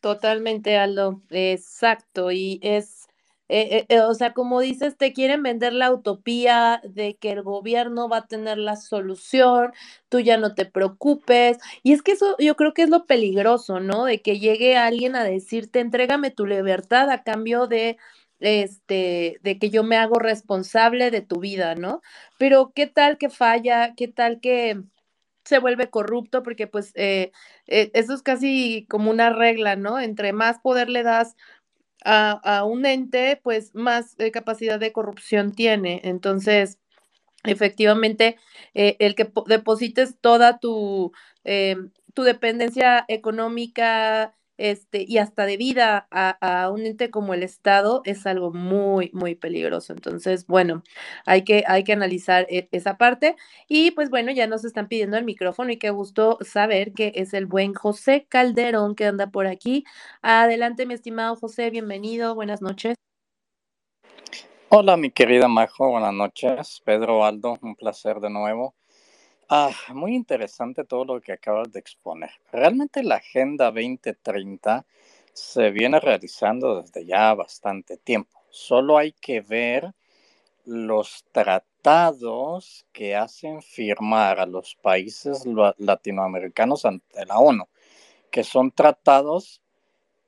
Totalmente, 0.00 0.76
Aldo, 0.76 1.22
exacto, 1.30 2.32
y 2.32 2.58
es 2.62 3.08
eh, 3.54 3.84
eh, 3.90 3.96
eh, 3.96 4.00
o 4.00 4.14
sea, 4.14 4.32
como 4.32 4.60
dices, 4.60 4.96
te 4.96 5.12
quieren 5.12 5.42
vender 5.42 5.74
la 5.74 5.92
utopía 5.92 6.80
de 6.84 7.16
que 7.16 7.32
el 7.32 7.42
gobierno 7.42 8.08
va 8.08 8.18
a 8.18 8.26
tener 8.26 8.56
la 8.56 8.76
solución, 8.76 9.72
tú 10.08 10.20
ya 10.20 10.38
no 10.38 10.54
te 10.54 10.64
preocupes. 10.64 11.58
Y 11.82 11.92
es 11.92 12.00
que 12.02 12.12
eso 12.12 12.34
yo 12.38 12.56
creo 12.56 12.72
que 12.72 12.80
es 12.82 12.88
lo 12.88 13.04
peligroso, 13.04 13.78
¿no? 13.78 14.06
De 14.06 14.22
que 14.22 14.38
llegue 14.38 14.78
alguien 14.78 15.16
a 15.16 15.24
decirte, 15.24 15.80
entrégame 15.80 16.30
tu 16.30 16.46
libertad 16.46 17.10
a 17.10 17.24
cambio 17.24 17.66
de 17.66 17.98
este, 18.42 19.38
de 19.42 19.58
que 19.58 19.70
yo 19.70 19.82
me 19.84 19.96
hago 19.96 20.18
responsable 20.18 21.10
de 21.10 21.22
tu 21.22 21.40
vida, 21.40 21.74
¿no? 21.74 22.02
Pero 22.38 22.72
qué 22.74 22.86
tal 22.86 23.18
que 23.18 23.30
falla, 23.30 23.94
qué 23.96 24.08
tal 24.08 24.40
que 24.40 24.82
se 25.44 25.58
vuelve 25.58 25.90
corrupto, 25.90 26.42
porque 26.42 26.66
pues 26.66 26.92
eso 26.94 28.14
es 28.14 28.22
casi 28.22 28.86
como 28.88 29.10
una 29.10 29.30
regla, 29.30 29.76
¿no? 29.76 29.98
Entre 30.00 30.32
más 30.32 30.60
poder 30.60 30.88
le 30.88 31.02
das 31.02 31.36
a, 32.04 32.64
un 32.64 32.86
ente, 32.86 33.40
pues 33.42 33.74
más 33.74 34.14
eh, 34.18 34.30
capacidad 34.30 34.78
de 34.80 34.92
corrupción 34.92 35.52
tiene. 35.52 36.00
Entonces, 36.04 36.78
efectivamente, 37.44 38.36
eh, 38.74 38.96
el 39.00 39.14
que 39.14 39.30
deposites 39.46 40.16
toda 40.20 40.58
tu, 40.58 41.12
em, 41.44 41.90
tu 42.14 42.22
dependencia 42.22 43.04
económica, 43.08 44.34
este, 44.62 45.04
y 45.08 45.18
hasta 45.18 45.44
de 45.44 45.56
vida 45.56 46.06
a, 46.12 46.70
un 46.70 46.86
ente 46.86 47.10
como 47.10 47.34
el 47.34 47.42
Estado 47.42 48.00
es 48.04 48.26
algo 48.26 48.52
muy, 48.52 49.10
muy 49.12 49.34
peligroso. 49.34 49.92
Entonces, 49.92 50.46
bueno, 50.46 50.84
hay 51.26 51.42
que, 51.42 51.64
hay 51.66 51.82
que 51.82 51.92
analizar 51.92 52.46
e, 52.48 52.68
esa 52.70 52.96
parte. 52.96 53.34
Y 53.68 53.90
pues 53.90 54.08
bueno, 54.08 54.30
ya 54.30 54.46
nos 54.46 54.64
están 54.64 54.86
pidiendo 54.86 55.16
el 55.16 55.24
micrófono 55.24 55.72
y 55.72 55.78
qué 55.78 55.90
gusto 55.90 56.38
saber 56.42 56.92
que 56.92 57.12
es 57.16 57.34
el 57.34 57.46
buen 57.46 57.74
José 57.74 58.26
Calderón 58.28 58.94
que 58.94 59.06
anda 59.06 59.30
por 59.30 59.48
aquí. 59.48 59.84
Adelante, 60.22 60.86
mi 60.86 60.94
estimado 60.94 61.34
José, 61.34 61.70
bienvenido, 61.70 62.36
buenas 62.36 62.62
noches. 62.62 62.94
Hola, 64.68 64.96
mi 64.96 65.10
querida 65.10 65.48
Majo, 65.48 65.90
buenas 65.90 66.14
noches. 66.14 66.80
Pedro 66.84 67.24
Aldo, 67.24 67.58
un 67.62 67.74
placer 67.74 68.20
de 68.20 68.30
nuevo. 68.30 68.76
Ah, 69.54 69.70
muy 69.92 70.14
interesante 70.14 70.82
todo 70.82 71.04
lo 71.04 71.20
que 71.20 71.32
acabas 71.32 71.70
de 71.70 71.78
exponer. 71.78 72.30
Realmente 72.52 73.02
la 73.02 73.16
Agenda 73.16 73.66
2030 73.66 74.86
se 75.34 75.70
viene 75.70 76.00
realizando 76.00 76.80
desde 76.80 77.04
ya 77.04 77.34
bastante 77.34 77.98
tiempo. 77.98 78.40
Solo 78.48 78.96
hay 78.96 79.12
que 79.12 79.42
ver 79.42 79.92
los 80.64 81.26
tratados 81.32 82.86
que 82.94 83.14
hacen 83.14 83.60
firmar 83.60 84.40
a 84.40 84.46
los 84.46 84.74
países 84.76 85.44
latinoamericanos 85.76 86.86
ante 86.86 87.26
la 87.26 87.38
ONU, 87.38 87.68
que 88.30 88.44
son 88.44 88.70
tratados 88.70 89.60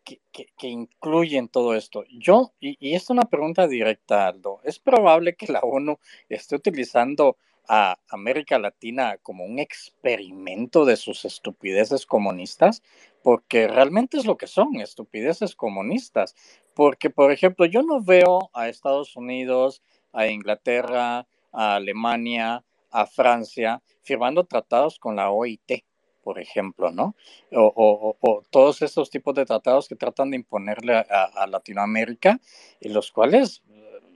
que, 0.05 0.21
incluyen 0.69 1.49
todo 1.49 1.75
esto. 1.75 2.05
Yo, 2.11 2.53
y, 2.61 2.77
y 2.79 2.95
es 2.95 3.09
una 3.09 3.23
pregunta 3.23 3.67
directa, 3.67 4.27
Aldo, 4.27 4.61
¿es 4.65 4.79
probable 4.79 5.35
que 5.35 5.51
la 5.51 5.61
ONU 5.61 5.99
esté 6.29 6.57
utilizando 6.57 7.39
a 7.69 7.99
América 8.09 8.59
Latina 8.59 9.19
como 9.23 9.45
un 9.45 9.59
experimento 9.59 10.85
de 10.85 10.97
sus 10.97 11.25
estupideces 11.25 12.07
comunistas, 12.07 12.83
porque 13.23 13.69
realmente 13.69 14.19
es 14.19 14.27
lo 14.27 14.37
que 14.37 14.47
son, 14.47 14.77
estupideces 14.77 15.55
comunistas. 15.55 16.35
Porque, 16.75 17.11
por 17.11 17.33
ejemplo, 17.33 17.67
yo 17.67 17.83
no 17.83 18.03
veo 18.03 18.51
a 18.53 18.69
Estados 18.69 19.17
Unidos, 19.17 19.83
a 20.13 20.27
Inglaterra, 20.27 21.27
a 21.53 21.75
Alemania, 21.77 22.65
a 22.91 23.07
Francia 23.07 23.83
firmando 24.03 24.45
tratados 24.45 24.99
con 24.99 25.17
la 25.17 25.31
OIT, 25.31 25.85
por 26.23 26.39
ejemplo, 26.39 26.91
¿no? 26.91 27.17
O, 27.53 28.17
todos 28.51 28.83
estos 28.83 29.11
tipos 29.11 29.35
de 29.35 29.45
tratados 29.45 29.89
que 29.89 29.97
tratan 29.97 30.31
de 30.31 30.37
imponerle 30.37 30.95
a 30.95 31.47
Latinoamérica 31.47 32.41
y 32.81 32.89
los 32.89 33.11
cuales 33.11 33.63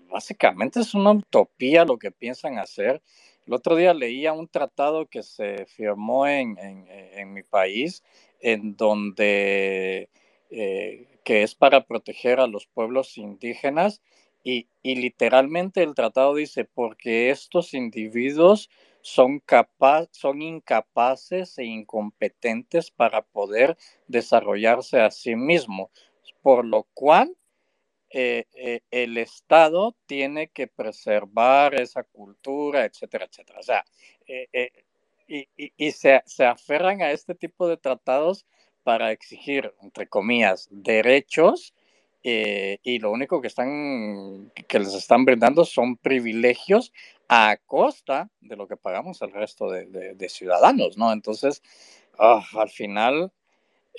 básicamente 0.09 0.81
es 0.81 0.95
una 0.95 1.13
utopía 1.13 1.85
lo 1.85 1.99
que 1.99 2.11
piensan 2.11 2.59
hacer. 2.59 3.03
El 3.49 3.55
otro 3.55 3.77
día 3.77 3.95
leía 3.95 4.35
un 4.35 4.47
tratado 4.47 5.07
que 5.07 5.23
se 5.23 5.65
firmó 5.65 6.27
en, 6.27 6.55
mi 7.33 7.43
país, 7.43 8.05
en 8.41 8.77
donde, 8.77 10.11
eh, 10.51 11.07
que 11.25 11.43
es 11.43 11.55
para 11.55 11.87
proteger 11.87 12.41
a 12.41 12.47
los 12.47 12.67
pueblos 12.67 13.17
indígenas, 13.17 14.03
y, 14.45 14.69
literalmente 14.83 15.83
el 15.83 15.95
tratado 15.95 16.35
dice, 16.35 16.67
porque 16.67 17.31
estos 17.31 17.73
individuos 17.73 18.69
son 19.01 19.41
incapaces 20.43 21.57
e 21.57 21.65
incompetentes 21.65 22.91
para 22.91 23.23
poder 23.23 23.79
desarrollarse 24.09 25.01
a 25.01 25.11
sí 25.11 25.37
mismos, 25.37 25.89
por 26.43 26.67
lo 26.67 26.87
cual 26.93 27.35
eh, 28.11 28.47
eh, 28.55 28.81
el 28.91 29.19
Estado 29.19 29.95
tiene 30.07 30.49
que 30.49 30.67
preservar 30.67 31.75
esa 31.75 32.05
cultura, 32.05 32.85
etcétera, 32.85 33.27
etcétera. 33.27 33.61
O 33.61 33.63
sea, 33.63 33.85
eh, 34.27 34.71
y, 35.27 35.93
se, 35.93 36.23
aferran 36.45 37.03
a 37.03 37.11
este 37.11 37.35
tipo 37.35 37.69
de 37.69 37.77
tratados 37.77 38.47
para 38.83 39.13
exigir, 39.13 39.75
entre 39.83 40.09
comillas, 40.09 40.69
derechos 40.71 41.75
y 42.23 42.99
lo 42.99 43.11
único 43.11 43.41
que, 43.41 43.47
están, 43.49 44.53
que 44.67 44.79
les 44.79 44.93
están 44.95 45.25
brindando 45.25 45.65
son 45.65 45.97
privilegios 45.97 46.93
a 47.29 47.57
costa 47.65 48.31
de 48.41 48.57
lo 48.57 48.67
que 48.69 48.77
pagamos 48.77 49.23
el 49.23 49.33
resto 49.33 49.71
de, 49.71 50.29
ciudadanos, 50.29 50.99
¿no? 50.99 51.13
Entonces, 51.13 51.63
ah, 52.19 52.45
al 52.55 52.69
final 52.71 53.33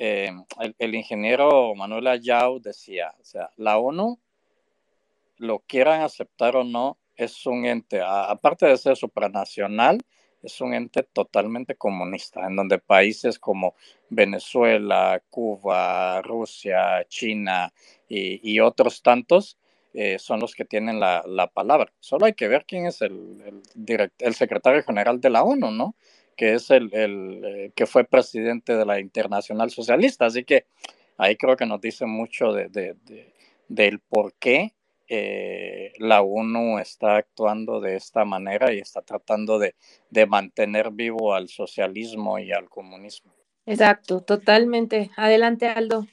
eh, 0.01 0.31
el, 0.79 0.95
ingeniero 0.95 1.75
Manuel 1.75 2.07
Ayau 2.07 2.61
decía, 2.61 3.13
o 3.19 3.23
sea, 3.25 3.49
la 3.57 3.77
ONU, 3.77 4.17
lo 5.35 5.59
quieran 5.59 6.01
aceptar 6.01 6.55
o 6.55 6.63
no, 6.63 6.97
es 7.17 7.45
un 7.45 7.65
ente, 7.65 8.01
aparte 8.01 8.65
de 8.65 8.77
ser 8.77 8.95
supranacional, 8.95 9.99
es 10.41 10.61
un 10.61 10.73
ente 10.73 11.03
totalmente 11.03 11.75
comunista, 11.75 12.47
en 12.47 12.55
donde 12.55 12.79
países 12.79 13.37
como 13.39 13.75
Venezuela, 14.09 15.21
Cuba, 15.29 16.21
Rusia, 16.21 17.05
China 17.09 17.73
y, 18.07 18.57
otros 18.61 19.01
tantos 19.01 19.57
eh, 19.93 20.17
son 20.17 20.39
los 20.39 20.55
que 20.55 20.63
tienen 20.63 21.01
la, 21.01 21.51
palabra. 21.53 21.91
Solo 21.99 22.25
hay 22.25 22.33
que 22.35 22.47
ver 22.47 22.63
quién 22.65 22.85
es 22.85 23.01
el, 23.01 23.61
el 24.19 24.33
secretario 24.33 24.81
general 24.83 25.19
de 25.19 25.29
la 25.29 25.43
ONU, 25.43 25.71
¿no? 25.71 25.95
Que 26.39 26.53
es 26.53 26.71
el, 26.71 26.89
eh, 26.93 27.73
que 27.75 27.85
fue 27.85 28.05
presidente 28.05 28.77
de 28.77 28.85
la 28.85 29.01
Internacional 29.01 29.71
Socialista. 29.71 30.25
Así 30.25 30.45
que 30.45 30.67
ahí 31.17 31.35
creo 31.35 31.57
que 31.57 31.65
nos 31.65 31.81
dice 31.81 32.05
mucho 32.05 32.53
de, 32.53 32.95
del 33.67 33.99
por 33.99 34.31
qué 34.39 34.71
eh, 35.09 35.91
la 35.97 36.21
ONU 36.21 36.79
está 36.79 37.17
actuando 37.17 37.81
de 37.81 37.97
esta 37.97 38.23
manera 38.23 38.73
y 38.73 38.77
está 38.77 39.01
tratando 39.01 39.59
de, 39.59 39.75
mantener 40.27 40.91
vivo 40.91 41.33
al 41.33 41.49
socialismo 41.49 42.39
y 42.39 42.53
al 42.53 42.69
comunismo. 42.69 43.33
Exacto, 43.65 44.21
totalmente. 44.21 45.11
Adelante, 45.17 45.67
Aldo. 45.67 46.05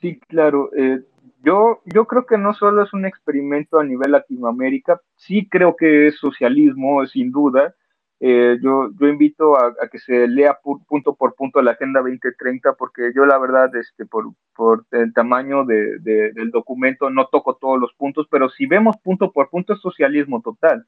Sí, 0.00 0.20
claro. 0.20 0.70
Eh, 0.76 1.00
yo, 1.42 1.82
yo 1.84 2.04
creo 2.04 2.26
que 2.26 2.38
no 2.38 2.54
solo 2.54 2.84
es 2.84 2.92
un 2.92 3.06
experimento 3.06 3.80
a 3.80 3.84
nivel 3.84 4.12
Latinoamérica, 4.12 5.00
sí 5.16 5.48
creo 5.48 5.74
que 5.74 6.06
es 6.06 6.16
socialismo, 6.16 7.04
sin 7.08 7.32
duda, 7.32 7.74
eh, 8.18 8.58
yo, 8.62 8.90
yo 8.98 9.08
invito 9.08 9.56
a, 9.58 9.74
que 9.90 9.98
se 9.98 10.26
lea 10.26 10.58
punto 10.88 11.14
por 11.14 11.34
punto 11.34 11.60
la 11.60 11.72
Agenda 11.72 12.00
2030 12.00 12.74
porque 12.74 13.12
yo 13.14 13.26
la 13.26 13.38
verdad, 13.38 13.74
este, 13.76 14.06
por, 14.06 14.32
por 14.54 14.86
el 14.92 15.12
tamaño 15.12 15.64
de, 15.64 15.98
del 15.98 16.50
documento 16.50 17.10
no 17.10 17.26
toco 17.26 17.56
todos 17.56 17.78
los 17.78 17.92
puntos, 17.94 18.26
pero 18.30 18.48
si 18.48 18.66
vemos 18.66 18.96
punto 19.02 19.32
por 19.32 19.50
punto 19.50 19.74
es 19.74 19.80
socialismo 19.80 20.40
total. 20.40 20.84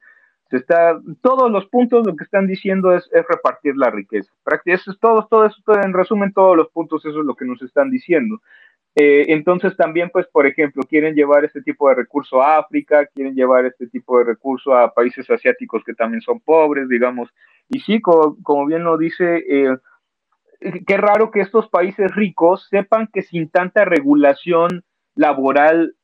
Está, 0.49 0.99
todos 1.21 1.51
los 1.51 1.67
puntos 1.67 2.07
lo 2.07 2.15
que 2.15 2.23
están 2.23 2.47
diciendo 2.47 2.95
es, 2.95 3.07
es 3.13 3.23
repartir 3.27 3.77
la 3.77 3.91
riqueza. 3.91 4.31
Eso 4.65 4.91
es 4.91 4.99
todo, 4.99 5.27
todo 5.29 5.45
eso, 5.45 5.61
en 5.83 5.93
resumen, 5.93 6.33
todos 6.33 6.57
los 6.57 6.69
puntos, 6.69 7.05
eso 7.05 7.19
es 7.19 7.25
lo 7.25 7.35
que 7.35 7.45
nos 7.45 7.61
están 7.61 7.91
diciendo. 7.91 8.41
Eh, 8.95 9.25
entonces 9.29 9.77
también, 9.77 10.09
pues, 10.09 10.27
por 10.27 10.47
ejemplo, 10.47 10.83
quieren 10.83 11.15
llevar 11.15 11.45
este 11.45 11.61
tipo 11.61 11.89
de 11.89 11.95
recurso 11.95 12.41
a 12.41 12.57
África, 12.57 13.05
quieren 13.05 13.35
llevar 13.35 13.65
este 13.65 13.87
tipo 13.87 14.17
de 14.17 14.25
recurso 14.25 14.75
a 14.75 14.93
países 14.93 15.29
asiáticos 15.29 15.83
que 15.83 15.93
también 15.93 16.21
son 16.21 16.39
pobres, 16.39 16.89
digamos. 16.89 17.29
Y 17.69 17.79
sí, 17.81 18.01
como, 18.01 18.65
bien 18.65 18.83
lo 18.83 18.97
dice, 18.97 19.43
eh, 19.47 19.77
qué 20.87 20.97
raro 20.97 21.31
que 21.31 21.41
estos 21.41 21.69
países 21.69 22.13
ricos 22.15 22.67
sepan 22.69 23.07
que 23.13 23.21
sin 23.21 23.49
tanta 23.49 23.85
regulación 23.85 24.83
laboral 25.15 25.95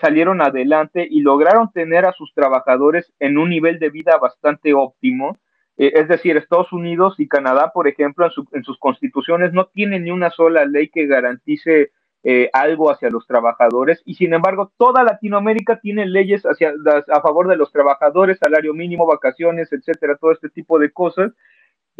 salieron 0.00 0.40
adelante 0.40 1.06
y 1.10 1.20
lograron 1.20 1.72
tener 1.72 2.04
a 2.04 2.12
sus 2.12 2.32
trabajadores 2.32 3.12
en 3.18 3.38
un 3.38 3.50
nivel 3.50 3.80
de 3.80 3.90
vida 3.90 4.16
bastante 4.18 4.72
óptimo. 4.72 5.36
Eh, 5.76 5.92
es 5.94 6.06
decir, 6.06 6.36
Estados 6.36 6.72
Unidos 6.72 7.16
y 7.18 7.26
Canadá, 7.26 7.72
por 7.74 7.88
ejemplo, 7.88 8.26
en, 8.26 8.32
en 8.52 8.64
sus 8.64 8.78
constituciones 8.78 9.52
no 9.52 9.66
tienen 9.66 10.04
ni 10.04 10.12
una 10.12 10.30
sola 10.30 10.64
ley 10.64 10.88
que 10.88 11.06
garantice 11.06 11.90
eh, 12.24 12.50
algo 12.52 12.90
hacia 12.90 13.10
los 13.10 13.26
trabajadores 13.26 14.02
y 14.04 14.14
sin 14.14 14.34
embargo 14.34 14.72
toda 14.76 15.04
Latinoamérica 15.04 15.78
tiene 15.80 16.04
leyes 16.04 16.42
hacia, 16.42 16.72
a 17.12 17.20
favor 17.20 17.48
de 17.48 17.56
los 17.56 17.70
trabajadores, 17.70 18.38
salario 18.38 18.74
mínimo, 18.74 19.06
vacaciones, 19.06 19.72
etcétera, 19.72 20.16
todo 20.16 20.32
este 20.32 20.48
tipo 20.48 20.78
de 20.78 20.90
cosas. 20.90 21.32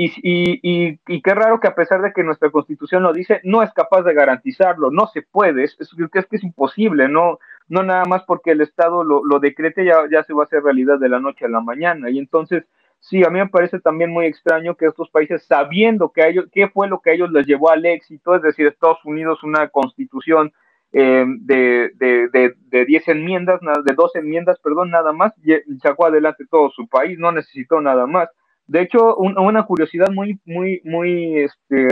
Y, 0.01 0.13
y, 0.23 1.01
y, 1.09 1.23
qué 1.23 1.35
raro 1.35 1.59
que 1.59 1.67
a 1.67 1.75
pesar 1.75 2.03
de 2.03 2.13
que 2.13 2.23
nuestra 2.23 2.51
constitución 2.51 3.03
lo 3.03 3.13
dice, 3.13 3.41
no 3.43 3.65
es 3.65 3.73
capaz 3.73 4.03
de 4.03 4.15
garantizarlo, 4.15 4.93
no 4.93 5.09
se 5.09 5.23
puede, 5.23 5.65
es, 5.65 5.77
es, 5.81 5.91
es 6.15 6.27
que 6.27 6.37
es 6.37 6.45
imposible, 6.45 7.09
no, 7.09 7.41
no 7.69 7.83
nada 7.83 8.05
más 8.05 8.23
porque 8.23 8.53
el 8.53 8.61
Estado 8.61 9.03
lo, 9.03 9.25
lo 9.25 9.41
decrete 9.41 9.85
ya, 9.85 10.03
ya 10.09 10.23
se 10.23 10.35
va 10.35 10.43
a 10.43 10.47
hacer 10.47 10.63
realidad 10.63 11.01
de 11.01 11.09
la 11.09 11.19
noche 11.19 11.47
a 11.47 11.49
la 11.49 11.61
mañana. 11.61 12.11
Y 12.11 12.19
entonces, 12.19 12.65
sí, 13.01 13.25
a 13.25 13.31
mí 13.31 13.39
me 13.39 13.49
parece 13.49 13.81
también 13.81 14.11
muy 14.11 14.27
extraño 14.27 14.77
que 14.77 14.87
estos 14.87 15.11
países, 15.11 15.45
sabiendo 15.47 16.11
que 16.11 16.27
ellos, 16.29 16.47
qué 16.53 16.69
fue 16.69 16.89
lo 16.89 17.01
que 17.01 17.11
a 17.11 17.13
ellos 17.15 17.31
les 17.33 17.47
llevó 17.47 17.71
al 17.71 17.85
éxito, 17.87 18.35
es 18.35 18.43
decir, 18.43 18.67
Estados 18.67 19.05
Unidos 19.05 19.43
una 19.43 19.69
constitución 19.69 20.53
eh, 20.93 21.25
de, 21.41 21.91
de, 21.97 22.55
de, 22.71 22.85
10 22.87 23.09
enmiendas, 23.09 23.61
de 23.85 23.95
12 23.95 24.21
enmiendas, 24.21 24.59
perdón, 24.61 24.91
nada 24.91 25.13
más, 25.13 25.33
y 25.45 25.53
sacó 25.81 26.07
adelante 26.07 26.45
todo 26.51 26.71
su 26.71 26.89
país, 26.89 27.19
no 27.19 27.31
necesitó 27.33 27.81
nada 27.81 28.07
más. 28.07 28.29
De 28.67 28.83
hecho, 28.83 29.17
una 29.17 29.65
curiosidad 29.65 30.11
muy, 30.11 30.41
muy, 30.45 30.81
muy, 30.85 31.39
este, 31.39 31.89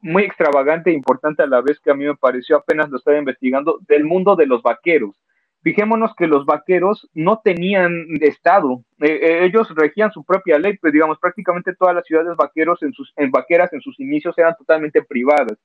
muy 0.00 0.24
extravagante 0.24 0.90
e 0.90 0.94
importante 0.94 1.42
a 1.42 1.46
la 1.46 1.60
vez 1.60 1.78
que 1.80 1.90
a 1.90 1.94
mí 1.94 2.04
me 2.04 2.16
pareció 2.16 2.56
apenas 2.56 2.90
lo 2.90 2.98
estaba 2.98 3.18
investigando, 3.18 3.78
del 3.86 4.04
mundo 4.04 4.36
de 4.36 4.46
los 4.46 4.62
vaqueros. 4.62 5.20
Fijémonos 5.64 6.14
que 6.14 6.26
los 6.26 6.44
vaqueros 6.44 7.08
no 7.14 7.40
tenían 7.42 8.04
Estado, 8.20 8.84
eh, 9.00 9.18
eh, 9.22 9.44
ellos 9.46 9.74
regían 9.74 10.12
su 10.12 10.22
propia 10.22 10.58
ley, 10.58 10.76
pues 10.76 10.92
digamos, 10.92 11.18
prácticamente 11.18 11.74
todas 11.74 11.94
las 11.94 12.04
ciudades 12.04 12.36
vaqueras 12.36 13.72
en 13.72 13.80
sus 13.80 13.98
inicios 13.98 14.36
eran 14.36 14.54
totalmente 14.58 15.02
privadas. 15.02 15.56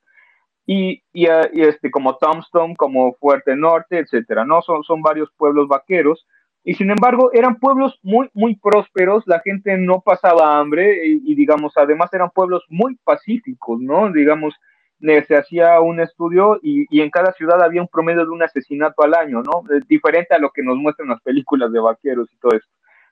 Y, 0.65 1.03
y, 1.11 1.25
ah, 1.27 1.49
este, 1.51 1.91
como 1.91 2.15
Tombstone, 2.15 2.77
como 2.77 3.13
Fuerte 3.15 3.57
Norte, 3.57 3.99
etcétera, 3.99 4.45
¿no? 4.45 4.61
Son, 4.61 4.83
son 4.83 5.01
varios 5.01 5.29
pueblos 5.35 5.67
vaqueros, 5.67 6.25
y 6.63 6.75
sin 6.75 6.91
embargo 6.91 7.31
eran 7.33 7.57
pueblos 7.57 7.99
muy, 8.01 8.29
muy 8.33 8.55
prósperos, 8.55 9.23
la 9.27 9.41
gente 9.41 9.77
no 9.77 9.99
pasaba 9.99 10.59
hambre, 10.59 11.07
y, 11.07 11.29
y 11.29 11.35
digamos, 11.35 11.73
además 11.75 12.13
eran 12.13 12.29
pueblos 12.29 12.63
muy 12.69 12.95
pacíficos, 13.03 13.81
¿no? 13.81 14.09
Digamos, 14.13 14.55
se 14.99 15.35
hacía 15.35 15.79
un 15.79 15.99
estudio 15.99 16.59
y, 16.61 16.85
y, 16.89 17.01
en 17.01 17.09
cada 17.09 17.31
ciudad 17.33 17.61
había 17.63 17.81
un 17.81 17.87
promedio 17.87 18.25
de 18.25 18.31
un 18.31 18.43
asesinato 18.43 19.03
al 19.03 19.13
año, 19.13 19.41
¿no? 19.41 19.63
Diferente 19.87 20.35
a 20.35 20.39
lo 20.39 20.51
que 20.51 20.63
nos 20.63 20.77
muestran 20.77 21.09
las 21.09 21.21
películas 21.21 21.71
de 21.71 21.79
vaqueros 21.79 22.29
y 22.33 22.37
todo 22.37 22.51
esto. 22.55 22.69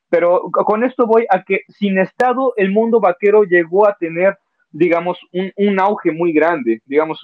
Pero 0.10 0.50
con 0.52 0.84
esto 0.84 1.06
voy 1.06 1.26
a 1.30 1.44
que 1.44 1.62
sin 1.68 1.98
Estado 1.98 2.54
el 2.56 2.72
mundo 2.72 3.00
vaquero 3.00 3.44
llegó 3.44 3.88
a 3.88 3.96
tener, 3.98 4.38
digamos, 4.72 5.20
un, 5.34 5.52
un 5.56 5.80
auge 5.80 6.12
muy 6.12 6.32
grande. 6.32 6.82
Digamos, 6.86 7.22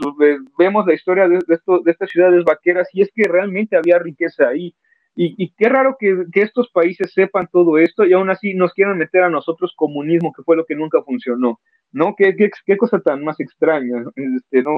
vemos 0.57 0.85
la 0.85 0.93
historia 0.93 1.27
de, 1.27 1.39
esto, 1.47 1.79
de 1.79 1.91
estas 1.91 2.09
ciudades 2.09 2.43
vaqueras 2.43 2.89
y 2.93 3.01
es 3.01 3.09
que 3.13 3.23
realmente 3.23 3.77
había 3.77 3.99
riqueza 3.99 4.47
ahí. 4.47 4.75
Y, 5.15 5.53
qué 5.53 5.69
raro 5.69 5.95
que, 5.99 6.25
que, 6.31 6.41
estos 6.41 6.71
países 6.71 7.13
sepan 7.13 7.47
todo 7.51 7.77
esto 7.77 8.03
y 8.03 8.13
aún 8.13 8.31
así 8.31 8.55
nos 8.55 8.73
quieran 8.73 8.97
meter 8.97 9.21
a 9.23 9.29
nosotros 9.29 9.73
comunismo, 9.75 10.33
que 10.33 10.41
fue 10.41 10.55
lo 10.55 10.65
que 10.65 10.75
nunca 10.75 11.03
funcionó. 11.03 11.59
¿no? 11.93 12.15
Qué, 12.17 12.35
qué, 12.35 12.49
qué 12.65 12.75
cosa 12.75 12.99
tan 12.99 13.23
más 13.23 13.39
extraña. 13.39 14.03
Este, 14.15 14.63
no, 14.63 14.71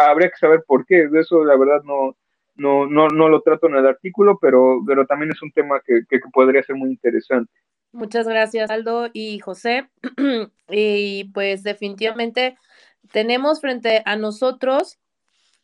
habría 0.00 0.30
que 0.30 0.36
saber 0.36 0.64
por 0.66 0.84
qué. 0.86 1.06
De 1.08 1.20
eso, 1.20 1.44
la 1.44 1.56
verdad, 1.56 1.82
no, 1.84 2.16
no, 2.56 2.86
no, 2.86 3.08
no 3.08 3.28
lo 3.28 3.42
trato 3.42 3.68
en 3.68 3.76
el 3.76 3.86
artículo, 3.86 4.38
pero, 4.40 4.80
pero 4.86 5.06
también 5.06 5.30
es 5.30 5.42
un 5.42 5.52
tema 5.52 5.80
que, 5.84 6.00
que, 6.08 6.18
podría 6.32 6.62
ser 6.62 6.76
muy 6.76 6.90
interesante. 6.90 7.52
Muchas 7.92 8.26
gracias, 8.26 8.70
Aldo 8.70 9.08
y 9.12 9.38
José. 9.38 9.88
y 10.68 11.24
pues 11.32 11.62
definitivamente 11.62 12.56
tenemos 13.12 13.60
frente 13.60 14.02
a 14.06 14.16
nosotros 14.16 14.98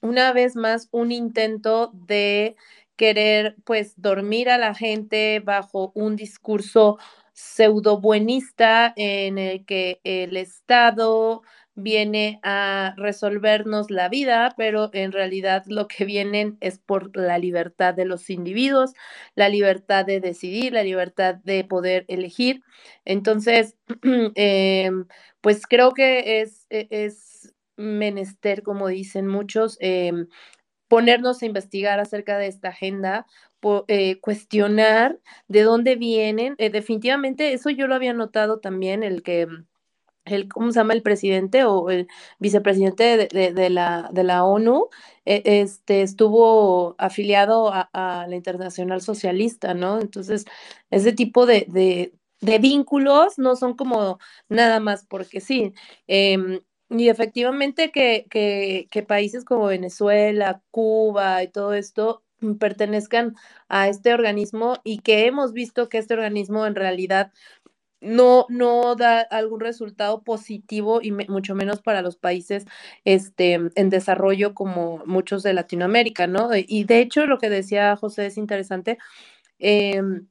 una 0.03 0.33
vez 0.33 0.55
más 0.55 0.89
un 0.93 1.13
intento 1.13 1.91
de 1.93 2.57
querer 3.01 3.57
pues 3.65 3.95
dormir 3.97 4.51
a 4.51 4.59
la 4.59 4.75
gente 4.75 5.41
bajo 5.41 5.91
un 5.95 6.17
discurso 6.17 6.99
pseudo 7.33 7.99
buenista 7.99 8.93
en 8.95 9.39
el 9.39 9.65
que 9.65 10.03
el 10.05 10.37
Estado 10.37 11.41
viene 11.75 12.41
a 12.43 12.93
resolvernos 12.99 13.91
la 13.91 14.11
vida, 14.11 14.53
pero 14.59 14.91
en 14.93 15.13
realidad 15.13 15.65
lo 15.67 15.89
que 15.89 16.05
vienen 16.05 16.59
es 16.61 16.79
por 16.79 17.17
la 17.17 17.39
libertad 17.39 17.95
de 17.95 18.05
los 18.05 18.29
individuos, 18.29 18.93
la 19.35 19.49
libertad 19.49 20.05
de 20.05 20.21
decidir, 20.21 20.75
la 20.75 20.83
libertad 20.83 21.37
de 21.37 21.65
poder 21.65 22.05
elegir. 22.09 22.61
Entonces, 23.07 23.79
em, 24.35 25.07
pues 25.41 25.67
creo 25.67 25.93
que 25.93 26.43
es, 26.43 26.67
e, 26.69 26.87
es 26.91 27.55
menester, 27.79 28.63
como 28.63 28.89
dicen 28.89 29.27
muchos, 29.27 29.79
em, 29.81 30.27
ponernos 30.91 31.41
a 31.41 31.47
investigar 31.47 32.01
acerca 32.01 32.37
de 32.37 32.49
esta 32.49 32.71
agenda, 32.71 33.25
eh, 33.87 34.19
cuestionar 34.21 35.21
de 35.47 35.63
dónde 35.63 35.95
vienen. 35.95 36.57
Eh, 36.59 36.69
definitivamente, 36.71 37.53
eso 37.53 37.71
yo 37.71 37.87
lo 37.87 37.95
había 37.95 38.13
notado 38.13 38.59
también, 38.59 39.05
el 39.05 39.23
que 39.23 39.47
el, 40.25 40.49
¿cómo 40.49 40.73
se 40.73 40.81
llama? 40.81 40.95
El 40.95 41.03
presidente 41.03 41.65
o 41.65 41.91
el 41.91 42.09
vicepresidente 42.41 43.29
de, 43.29 43.71
la, 43.71 44.11
de 44.13 44.25
la 44.25 44.45
ONU, 44.45 44.89
e, 45.25 45.43
este, 45.63 46.03
estuvo 46.03 46.97
afiliado 46.99 47.71
a, 47.73 48.27
la 48.29 48.35
Internacional 48.35 49.01
Socialista, 49.01 49.75
¿no? 49.75 50.01
Entonces, 50.01 50.45
ese 50.91 51.13
tipo 51.13 51.47
de, 51.47 51.67
de, 51.69 52.59
vínculos 52.59 53.39
no 53.39 53.55
son 53.55 53.77
como 53.77 54.19
nada 54.49 54.81
más 54.81 55.07
porque 55.07 55.41
sí. 55.41 55.73
Em, 56.09 56.61
y 56.91 57.09
efectivamente 57.09 57.93
que, 57.93 58.27
que, 58.31 58.89
que 58.91 59.03
países 59.03 59.45
como 59.45 59.67
Venezuela, 59.67 60.63
Cuba 60.71 61.43
y 61.43 61.49
todo 61.49 61.75
esto 61.75 62.23
pertenezcan 62.59 63.37
a 63.69 63.89
este 63.89 64.13
organismo 64.15 64.79
y 64.83 64.99
que 65.01 65.27
hemos 65.27 65.53
visto 65.53 65.89
que 65.89 65.99
este 65.99 66.15
organismo 66.15 66.67
en 66.67 66.75
realidad 66.75 67.33
no, 68.01 68.47
no 68.49 68.97
da 68.97 69.21
algún 69.21 69.61
resultado 69.61 70.23
positivo 70.23 71.01
y 71.03 71.13
mucho 71.13 71.55
menos 71.55 71.83
para 71.83 72.03
los 72.03 72.17
países 72.17 72.65
este, 73.05 73.55
en 73.75 73.91
desarrollo 73.91 74.55
como 74.55 75.03
muchos 75.07 75.43
de 75.43 75.53
Latinoamérica, 75.53 76.27
¿no? 76.27 76.51
Y 76.57 76.85
de 76.85 77.01
hecho 77.01 77.27
lo 77.27 77.39
que 77.39 77.51
decía 77.51 77.95
José 77.97 78.27
es 78.27 78.39
interesante. 78.39 78.99
Em, 79.59 80.27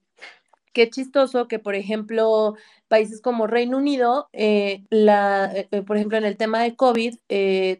qué 0.73 0.89
chistoso 0.89 1.47
que, 1.47 1.59
por 1.59 1.75
ejemplo, 1.75 2.55
países 2.87 3.21
como 3.21 3.47
Reino 3.47 3.77
Unido, 3.77 4.29
eh, 4.33 4.85
la, 4.89 5.51
eh, 5.53 5.67
eh, 5.71 5.81
por 5.83 5.97
ejemplo, 5.97 6.17
en 6.17 6.25
el 6.25 6.37
tema 6.37 6.61
de 6.63 6.75
COVID, 6.75 7.15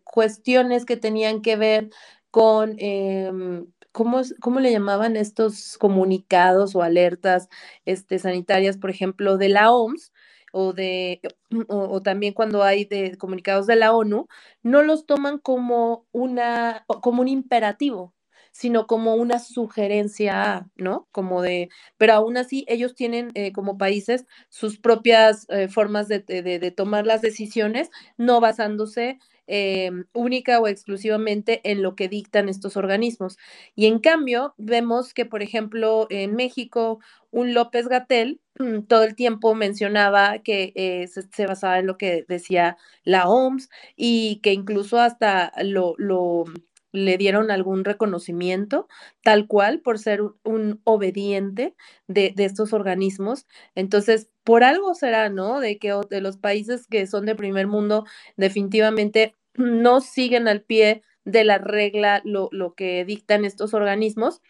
cuestiones 0.04 0.86
que 0.86 0.98
tenían 0.98 1.42
que 1.42 1.56
ver 1.56 1.90
con 2.32 2.76
em, 2.80 3.68
¿cómo, 3.92 4.22
cómo 4.42 4.60
le 4.60 4.72
llamaban 4.72 5.16
estos 5.18 5.78
comunicados 5.78 6.76
o 6.76 6.82
alertas 6.84 7.50
este, 7.86 8.20
sanitarias, 8.20 8.78
por 8.78 8.90
ejemplo, 8.90 9.38
de 9.38 9.50
la 9.50 9.72
OMS? 9.72 10.12
O, 10.52 10.74
de, 10.74 11.22
o, 11.68 12.02
también 12.02 12.34
cuando 12.34 12.64
hay 12.64 12.86
de 12.86 13.18
comunicados 13.18 13.68
de 13.68 13.76
la 13.76 13.94
ONU, 13.94 14.28
no 14.64 14.84
los 14.84 15.06
toman 15.06 15.38
como, 15.40 16.08
una, 16.12 16.86
como 17.02 17.22
un 17.22 17.28
imperativo, 17.28 18.14
sino 18.52 18.88
como 18.88 19.16
una 19.16 19.40
sugerencia, 19.40 20.68
¿no? 20.76 21.08
Como 21.12 21.42
de, 21.42 21.70
pero 21.98 22.14
aún 22.14 22.38
así 22.38 22.66
ellos 22.68 22.96
tienen 22.96 23.32
eh, 23.36 23.52
como 23.52 23.78
países 23.78 24.26
sus 24.50 24.80
propias 24.80 25.46
eh, 25.50 25.68
formas 25.68 26.08
de, 26.08 26.20
de, 26.20 26.72
tomar 26.72 27.06
las 27.06 27.22
decisiones, 27.22 27.90
no 28.18 28.40
basándose 28.40 29.20
eh, 29.48 29.92
única 30.14 30.60
o 30.60 30.68
exclusivamente 30.68 31.62
en 31.64 31.82
lo 31.82 31.96
que 31.96 32.08
dictan 32.08 32.50
estos 32.50 32.78
organismos. 32.78 33.38
Y 33.76 33.88
en 33.88 34.00
cambio, 34.00 34.54
vemos 34.58 35.14
que, 35.14 35.26
por 35.26 35.42
ejemplo, 35.42 36.08
en 36.10 36.36
México, 36.36 37.00
un 37.32 37.54
López 37.54 37.88
Gatel 37.88 38.42
todo 38.88 39.04
el 39.04 39.16
tiempo 39.16 39.56
mencionaba 39.56 40.40
que 40.40 40.74
eh, 40.76 41.08
se, 41.08 41.48
basaba 41.48 41.80
en 41.80 41.88
lo 41.88 41.98
que 41.98 42.26
decía 42.28 42.78
la 43.04 43.30
OMS 43.30 43.70
y 43.96 44.42
que 44.44 44.52
incluso 44.52 45.00
hasta 45.00 45.54
lo, 45.64 45.96
lo 45.98 46.44
le 46.92 47.18
dieron 47.18 47.52
algún 47.52 47.86
reconocimiento, 47.86 48.88
tal 49.24 49.48
cual, 49.48 49.82
por 49.82 50.00
ser 50.00 50.22
un, 50.44 50.82
obediente 50.84 51.76
de, 52.08 52.34
de, 52.36 52.46
estos 52.46 52.74
organismos. 52.74 53.46
Entonces, 53.76 54.30
por 54.44 54.64
algo 54.64 54.96
será, 54.96 55.30
¿no? 55.30 55.60
De 55.60 55.78
que 55.78 55.94
de 56.10 56.22
los 56.22 56.38
países 56.38 56.88
que 56.88 57.06
son 57.08 57.26
de 57.26 57.36
primer 57.36 57.68
mundo, 57.68 58.06
definitivamente 58.38 59.36
no 59.56 60.02
siguen 60.02 60.48
al 60.48 60.62
pie 60.62 61.04
de 61.26 61.44
la 61.44 61.58
regla 61.58 62.22
lo, 62.26 62.50
que 62.76 63.06
dictan 63.06 63.46
estos 63.46 63.74
organismos 63.74 64.42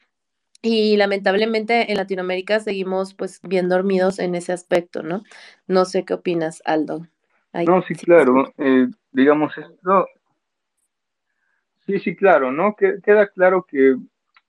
y 0.61 0.97
lamentablemente 0.97 1.91
en 1.91 1.97
Latinoamérica 1.97 2.59
seguimos 2.59 3.13
pues 3.13 3.39
bien 3.43 3.69
dormidos 3.69 4.19
en 4.19 4.35
ese 4.35 4.51
aspecto, 4.53 5.03
¿no? 5.03 5.23
No 5.67 5.85
sé 5.85 6.05
qué 6.05 6.13
opinas, 6.13 6.61
Aldo. 6.65 7.07
no, 7.53 7.81
sí, 7.83 7.95
claro, 7.95 8.53
eh, 8.57 8.87
digamos 9.11 9.57
esto. 9.57 10.07
Sí, 11.89 11.97
sí, 11.97 12.15
claro, 12.15 12.51
¿no? 12.51 12.75
queda 12.75 13.29
claro 13.29 13.65
que, 13.67 13.95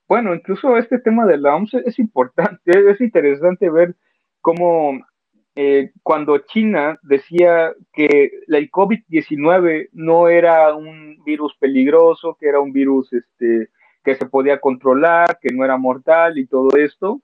bueno, 0.07 0.35
incluso 0.35 0.77
este 0.77 0.99
tema 0.99 1.25
de 1.25 1.39
la 1.39 1.57
OMS 1.57 1.73
es 1.87 1.99
importante, 1.99 2.61
es 2.91 3.01
interesante 3.01 3.71
ver 3.71 3.97
cómo 4.43 5.01
eh, 5.57 5.91
cuando 6.03 6.37
China 6.37 6.99
decía 7.03 7.73
que 7.95 8.31
el 8.47 8.71
COVID-19 8.71 9.89
no 9.95 10.29
era 10.29 10.75
un 10.75 11.25
virus 11.25 11.57
peligroso, 11.59 12.37
que 12.39 12.47
era 12.47 12.61
un 12.61 12.75
virus 12.75 13.11
este, 13.15 13.71
que 14.05 14.17
se 14.17 14.27
podía 14.27 14.61
controlar, 14.61 15.39
que 15.41 15.55
no 15.55 15.65
era 15.65 15.79
mortal 15.79 16.37
y 16.37 16.47
todo 16.47 16.77
esto, 16.77 17.23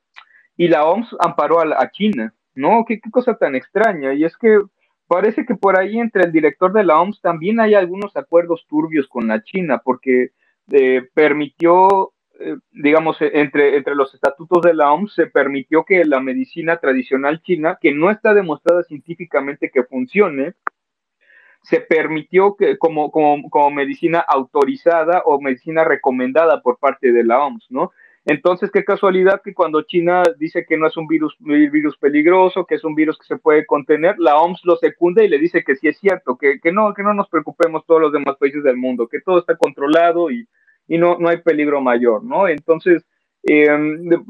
y 0.56 0.68
la 0.68 0.86
OMS 0.86 1.14
amparó 1.20 1.60
a, 1.60 1.90
China, 1.90 2.32
¿no? 2.54 2.86
¿Qué, 2.88 3.00
¿Qué, 3.00 3.10
cosa 3.10 3.36
tan 3.36 3.54
extraña. 3.54 4.14
Y 4.14 4.24
es 4.24 4.34
que 4.38 4.62
parece 5.07 5.44
que 5.46 5.54
por 5.54 5.78
ahí 5.78 5.98
entre 5.98 6.24
el 6.24 6.32
director 6.32 6.72
de 6.72 6.84
la 6.84 7.00
OMS 7.00 7.20
también 7.20 7.61
hay 7.61 7.74
algunos 7.74 8.16
acuerdos 8.16 8.66
turbios 8.68 9.07
con 9.09 9.28
la 9.28 9.42
China, 9.42 9.80
porque 9.84 10.30
eh, 10.72 11.09
permitió 11.14 12.12
eh, 12.38 12.57
digamos, 12.70 13.20
eh, 13.22 13.30
entre, 13.34 13.76
entre 13.76 13.94
los 13.94 14.12
estatutos 14.14 14.61
de 14.62 14.74
la 14.74 14.92
OMS 14.92 15.14
se 15.14 15.26
permitió 15.26 15.84
que 15.84 16.04
la 16.04 16.20
medicina 16.20 16.76
tradicional 16.76 17.40
china, 17.40 17.78
que 17.80 17.92
no 17.92 18.11
está 18.11 18.34
demostrada 18.34 18.82
científicamente 18.82 19.70
que 19.72 19.84
funcione, 19.84 20.54
se 21.62 21.80
permitió 21.80 22.54
que 22.54 22.76
como, 22.78 23.11
como, 23.11 23.48
como 23.48 23.70
medicina 23.70 24.20
autorizada 24.20 25.22
o 25.24 25.40
medicina 25.40 25.84
recomendada 25.84 26.61
por 26.61 26.78
parte 26.78 27.11
de 27.11 27.24
la 27.24 27.42
OMS, 27.42 27.70
¿no? 27.70 27.92
Entonces, 28.28 28.72
qué 28.72 28.84
casualidad 28.84 29.40
que 29.40 29.54
cuando 29.54 29.82
China 29.82 30.24
dice 30.36 30.66
que 30.66 30.76
no 30.76 30.88
es 30.88 30.96
un 30.96 31.06
virus, 31.06 31.36
peligroso, 32.00 32.66
que 32.66 32.74
es 32.74 32.82
un 32.82 32.96
virus 32.96 33.16
que 33.18 33.24
se 33.24 33.38
puede 33.38 33.64
contener, 33.64 34.16
la 34.18 34.36
OMS 34.40 34.60
lo 34.64 34.76
secunda 34.76 35.22
y 35.22 35.28
le 35.28 35.38
dice 35.38 35.62
que 35.62 35.76
sí 35.76 35.86
es 35.86 35.98
cierto, 35.98 36.36
que, 36.36 36.58
que 36.60 36.72
no, 36.72 36.92
que 36.92 37.04
no 37.04 37.14
nos 37.14 37.28
preocupemos 37.28 37.86
todos 37.86 38.00
los 38.00 38.12
demás 38.12 38.36
países 38.36 38.64
del 38.64 38.76
mundo, 38.76 39.06
que 39.06 39.20
todo 39.20 39.38
está 39.38 39.56
controlado 39.56 40.32
y, 40.32 40.48
y 40.88 40.98
no, 40.98 41.16
no 41.18 41.28
hay 41.28 41.36
peligro 41.36 41.80
mayor, 41.80 42.24
¿no? 42.24 42.48
Entonces, 42.48 43.06
eh, 43.44 43.68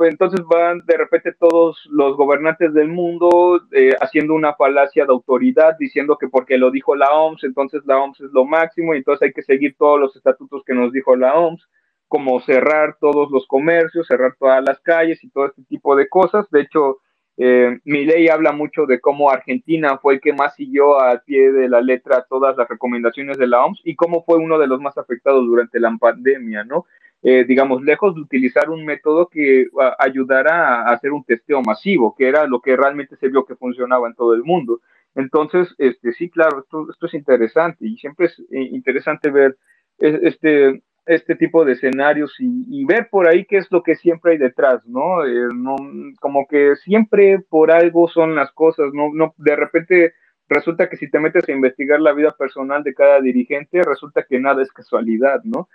entonces 0.01 0.45
van 0.47 0.83
de 0.85 0.99
repente 0.99 1.33
todos 1.33 1.89
los 1.91 2.19
gobernantes 2.19 2.75
del 2.75 2.89
mundo 2.89 3.63
eh, 3.73 3.95
haciendo 3.99 4.35
una 4.35 4.55
falacia 4.57 5.07
de 5.07 5.13
autoridad, 5.13 5.75
diciendo 5.79 6.19
que 6.21 6.29
porque 6.29 6.59
lo 6.59 6.71
dijo 6.71 6.95
la 6.95 7.15
OMS, 7.15 7.45
entonces 7.45 7.81
la 7.87 7.97
OMS 7.97 8.21
es 8.21 8.31
lo 8.33 8.45
máximo 8.45 8.93
y 8.93 8.99
entonces 8.99 9.29
hay 9.29 9.33
que 9.33 9.43
seguir 9.43 9.75
todos 9.79 9.99
los 9.99 10.15
estatutos 10.17 10.63
que 10.67 10.75
nos 10.75 10.93
dijo 10.93 11.17
la 11.17 11.35
OMS, 11.35 11.67
como 12.09 12.41
cerrar 12.41 12.97
todos 13.01 13.31
los 13.31 13.47
comercios, 13.47 14.07
cerrar 14.07 14.37
todas 14.39 14.63
las 14.65 14.81
calles 14.81 15.23
y 15.25 15.31
todo 15.31 15.47
este 15.47 15.63
tipo 15.65 15.97
de 15.97 16.09
cosas. 16.09 16.49
De 16.51 16.61
hecho, 16.61 16.99
eh, 17.39 17.79
mi 17.85 18.05
ley 18.05 18.29
habla 18.29 18.53
mucho 18.53 18.87
de 18.87 19.01
cómo 19.01 19.31
Argentina 19.31 19.99
fue 19.99 20.15
el 20.15 20.21
que 20.21 20.33
más 20.33 20.55
siguió 20.55 21.01
al 21.01 21.23
pie 21.23 21.53
de 21.53 21.69
la 21.69 21.81
letra 21.81 22.25
todas 22.29 22.57
las 22.57 22.69
recomendaciones 22.69 23.37
de 23.37 23.47
la 23.47 23.65
OMS 23.65 23.81
y 23.85 23.95
cómo 23.95 24.25
fue 24.25 24.39
uno 24.39 24.59
de 24.59 24.67
los 24.67 24.81
más 24.81 24.97
afectados 24.97 25.45
durante 25.45 25.81
la 25.81 25.95
pandemia, 26.01 26.65
¿no? 26.65 26.87
Eh, 27.23 27.45
digamos, 27.45 27.83
lejos 27.83 28.15
de 28.15 28.21
utilizar 28.21 28.71
un 28.71 28.85
método 28.85 29.29
que 29.29 29.67
ayudara 29.99 30.83
a 30.83 30.93
hacer 30.93 31.13
un 31.13 31.25
testeo 31.25 31.61
masivo, 31.61 32.15
que 32.17 32.29
era 32.29 32.47
lo 32.47 32.61
que 32.61 32.77
realmente 32.77 33.17
se 33.17 33.29
vio 33.29 33.45
que 33.45 33.57
funcionaba 33.57 34.07
en 34.07 34.15
todo 34.15 34.35
el 34.35 34.45
mundo. 34.45 34.81
Entonces, 35.15 35.75
este, 35.79 36.13
sí, 36.13 36.31
claro, 36.31 36.61
esto, 36.61 36.87
esto 36.91 37.07
es 37.07 37.15
interesante 37.15 37.87
y 37.87 37.97
siempre 37.97 38.27
es 38.27 38.39
eh, 38.39 38.69
interesante 38.71 39.31
ver 39.31 39.57
este, 39.99 40.83
este 41.07 41.37
tipo 41.37 41.65
de 41.65 41.73
escenarios 41.73 42.35
y, 42.39 42.85
ver 42.85 43.09
por 43.11 43.29
ahí 43.29 43.45
qué 43.45 43.59
es 43.59 43.71
lo 43.71 43.83
que 43.83 43.95
siempre 43.95 44.33
hay 44.33 44.39
detrás, 44.39 44.85
¿no? 44.87 45.25
Eh, 45.25 45.49
¿no? 45.55 45.77
Como 46.21 46.47
que 46.49 46.75
siempre 46.77 47.39
por 47.49 47.71
algo 47.71 48.09
son 48.09 48.35
las 48.35 48.51
cosas, 48.53 48.93
¿no? 48.93 49.11
no 49.15 49.35
De 49.39 49.55
repente 49.55 50.15
resulta 50.49 50.89
que 50.89 50.97
si 50.97 51.09
te 51.09 51.21
metes 51.21 51.49
a 51.49 51.53
investigar 51.53 52.01
la 52.01 52.13
vida 52.13 52.35
personal 52.37 52.83
de 52.83 52.95
cada 52.95 53.21
dirigente, 53.21 53.83
resulta 53.83 54.25
que 54.29 54.41
nada 54.41 54.63
es 54.63 54.73
casualidad, 54.73 55.43
¿no? 55.45 55.69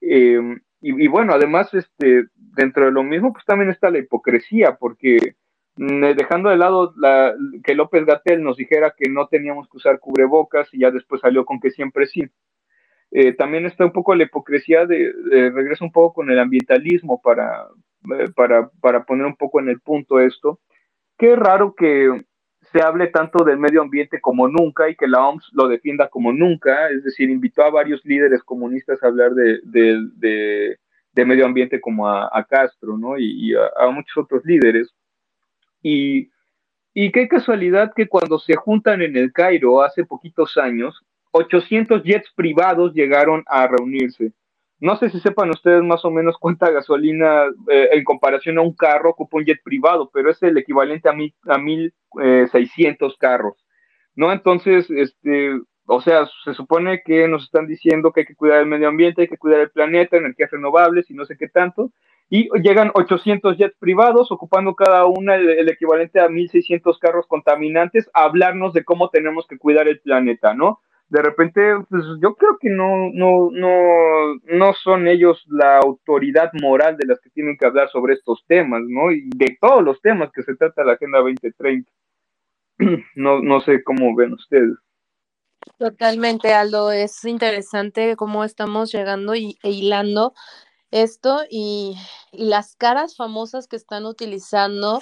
Em, 0.00 0.60
y, 0.80 1.04
y, 1.04 1.08
bueno, 1.08 1.34
además, 1.34 1.72
este, 1.74 2.24
dentro 2.34 2.86
de 2.86 2.92
lo 2.92 3.02
mismo, 3.02 3.32
pues 3.32 3.44
también 3.44 3.70
está 3.70 3.90
la 3.90 3.98
hipocresía, 3.98 4.76
porque 4.78 5.34
mm, 5.76 6.16
dejando 6.16 6.48
de 6.48 6.56
lado 6.56 6.94
la, 6.96 7.34
que 7.64 7.74
López 7.74 8.06
Gatel 8.06 8.42
nos 8.42 8.56
dijera 8.56 8.94
que 8.96 9.10
no 9.10 9.28
teníamos 9.28 9.68
que 9.68 9.76
usar 9.76 9.98
cubrebocas 10.00 10.72
y 10.72 10.80
ya 10.80 10.90
después 10.90 11.20
salió 11.20 11.44
con 11.44 11.60
que 11.60 11.70
siempre 11.70 12.06
sí. 12.06 12.24
Eh, 13.12 13.32
también 13.32 13.66
está 13.66 13.84
un 13.84 13.92
poco 13.92 14.14
la 14.14 14.24
hipocresía 14.24 14.86
de, 14.86 15.12
regreso 15.52 15.84
un 15.84 15.92
poco 15.92 16.14
con 16.14 16.30
el 16.30 16.38
ambientalismo 16.38 17.20
para, 17.20 17.66
eh, 18.18 18.28
para, 18.34 18.70
para 18.80 19.04
poner 19.04 19.26
un 19.26 19.36
poco 19.36 19.60
en 19.60 19.68
el 19.68 19.80
punto 19.80 20.20
esto. 20.20 20.60
Qué 21.18 21.34
raro 21.36 21.74
que 21.74 22.24
se 22.72 22.80
hable 22.82 23.08
tanto 23.08 23.44
del 23.44 23.58
medio 23.58 23.82
ambiente 23.82 24.20
como 24.20 24.46
nunca 24.46 24.88
y 24.88 24.94
que 24.94 25.08
la 25.08 25.26
OMS 25.26 25.50
lo 25.52 25.66
defienda 25.66 26.08
como 26.08 26.32
nunca, 26.32 26.88
es 26.90 27.02
decir, 27.02 27.28
invitó 27.28 27.62
a 27.64 27.70
varios 27.70 28.04
líderes 28.04 28.42
comunistas 28.44 29.02
a 29.02 29.08
hablar 29.08 29.32
de, 29.32 29.60
de, 29.64 30.76
de, 31.12 31.24
medio 31.24 31.46
ambiente 31.46 31.80
como 31.80 32.08
a, 32.08 32.46
Castro, 32.48 32.96
¿no? 32.96 33.18
Y, 33.18 33.54
a, 33.54 33.90
muchos 33.90 34.16
otros 34.16 34.44
líderes. 34.44 34.94
Y, 35.82 36.30
y 36.94 37.10
qué 37.10 37.26
casualidad 37.28 37.92
que 37.94 38.06
cuando 38.06 38.38
se 38.38 38.54
juntan 38.54 39.02
en 39.02 39.16
el 39.16 39.32
Cairo 39.32 39.82
hace 39.82 40.04
poquitos 40.04 40.56
años, 40.56 41.04
800 41.32 42.02
jets 42.02 42.30
privados 42.34 42.92
llegaron 42.94 43.44
a 43.46 43.66
reunirse. 43.66 44.32
No 44.80 44.96
sé 44.96 45.10
si 45.10 45.20
sepan 45.20 45.50
ustedes 45.50 45.82
más 45.82 46.04
o 46.06 46.10
menos 46.10 46.36
cuánta 46.40 46.70
gasolina 46.70 47.44
eh, 47.68 47.90
en 47.92 48.02
comparación 48.02 48.58
a 48.58 48.62
un 48.62 48.74
carro 48.74 49.10
ocupa 49.10 49.36
un 49.36 49.44
jet 49.44 49.62
privado, 49.62 50.10
pero 50.12 50.30
es 50.30 50.42
el 50.42 50.56
equivalente 50.56 51.08
a, 51.08 51.12
mil, 51.12 51.34
a 51.46 51.58
1.600 51.58 53.14
carros, 53.18 53.62
¿no? 54.14 54.32
Entonces, 54.32 54.90
este, 54.90 55.60
o 55.84 56.00
sea, 56.00 56.26
se 56.44 56.54
supone 56.54 57.02
que 57.04 57.28
nos 57.28 57.44
están 57.44 57.66
diciendo 57.66 58.10
que 58.10 58.20
hay 58.20 58.26
que 58.26 58.34
cuidar 58.34 58.60
el 58.60 58.66
medio 58.66 58.88
ambiente, 58.88 59.22
hay 59.22 59.28
que 59.28 59.36
cuidar 59.36 59.60
el 59.60 59.70
planeta, 59.70 60.16
energías 60.16 60.50
renovables 60.50 61.10
y 61.10 61.14
no 61.14 61.26
sé 61.26 61.36
qué 61.36 61.48
tanto, 61.48 61.92
y 62.30 62.48
llegan 62.62 62.90
800 62.94 63.58
jets 63.58 63.76
privados 63.78 64.32
ocupando 64.32 64.74
cada 64.74 65.04
una 65.04 65.34
el, 65.34 65.50
el 65.50 65.68
equivalente 65.68 66.20
a 66.20 66.28
1.600 66.28 66.98
carros 66.98 67.26
contaminantes 67.26 68.08
a 68.14 68.22
hablarnos 68.22 68.72
de 68.72 68.84
cómo 68.84 69.10
tenemos 69.10 69.46
que 69.46 69.58
cuidar 69.58 69.88
el 69.88 70.00
planeta, 70.00 70.54
¿no? 70.54 70.80
De 71.10 71.22
repente, 71.22 71.60
pues 71.88 72.04
yo 72.22 72.36
creo 72.36 72.56
que 72.60 72.70
no, 72.70 73.10
no, 73.12 73.50
no, 73.50 74.36
no 74.44 74.74
son 74.74 75.08
ellos 75.08 75.44
la 75.48 75.78
autoridad 75.78 76.52
moral 76.62 76.96
de 76.96 77.06
las 77.06 77.18
que 77.20 77.30
tienen 77.30 77.56
que 77.58 77.66
hablar 77.66 77.90
sobre 77.90 78.14
estos 78.14 78.44
temas, 78.46 78.82
¿no? 78.86 79.10
Y 79.10 79.28
de 79.34 79.58
todos 79.60 79.82
los 79.82 80.00
temas 80.00 80.30
que 80.32 80.44
se 80.44 80.54
trata 80.54 80.84
la 80.84 80.92
Agenda 80.92 81.18
2030. 81.18 81.90
No, 83.14 83.42
no 83.42 83.60
sé 83.60 83.82
cómo 83.84 84.16
ven 84.16 84.32
ustedes. 84.32 84.74
Totalmente, 85.76 86.54
Aldo. 86.54 86.92
Es 86.92 87.24
interesante 87.26 88.16
cómo 88.16 88.44
estamos 88.44 88.90
llegando 88.90 89.34
y, 89.34 89.58
e 89.62 89.70
hilando 89.70 90.32
esto 90.90 91.40
y, 91.50 91.96
y, 92.32 92.46
las 92.46 92.76
caras 92.76 93.16
famosas 93.16 93.68
que 93.68 93.76
están 93.76 94.06
utilizando, 94.06 95.00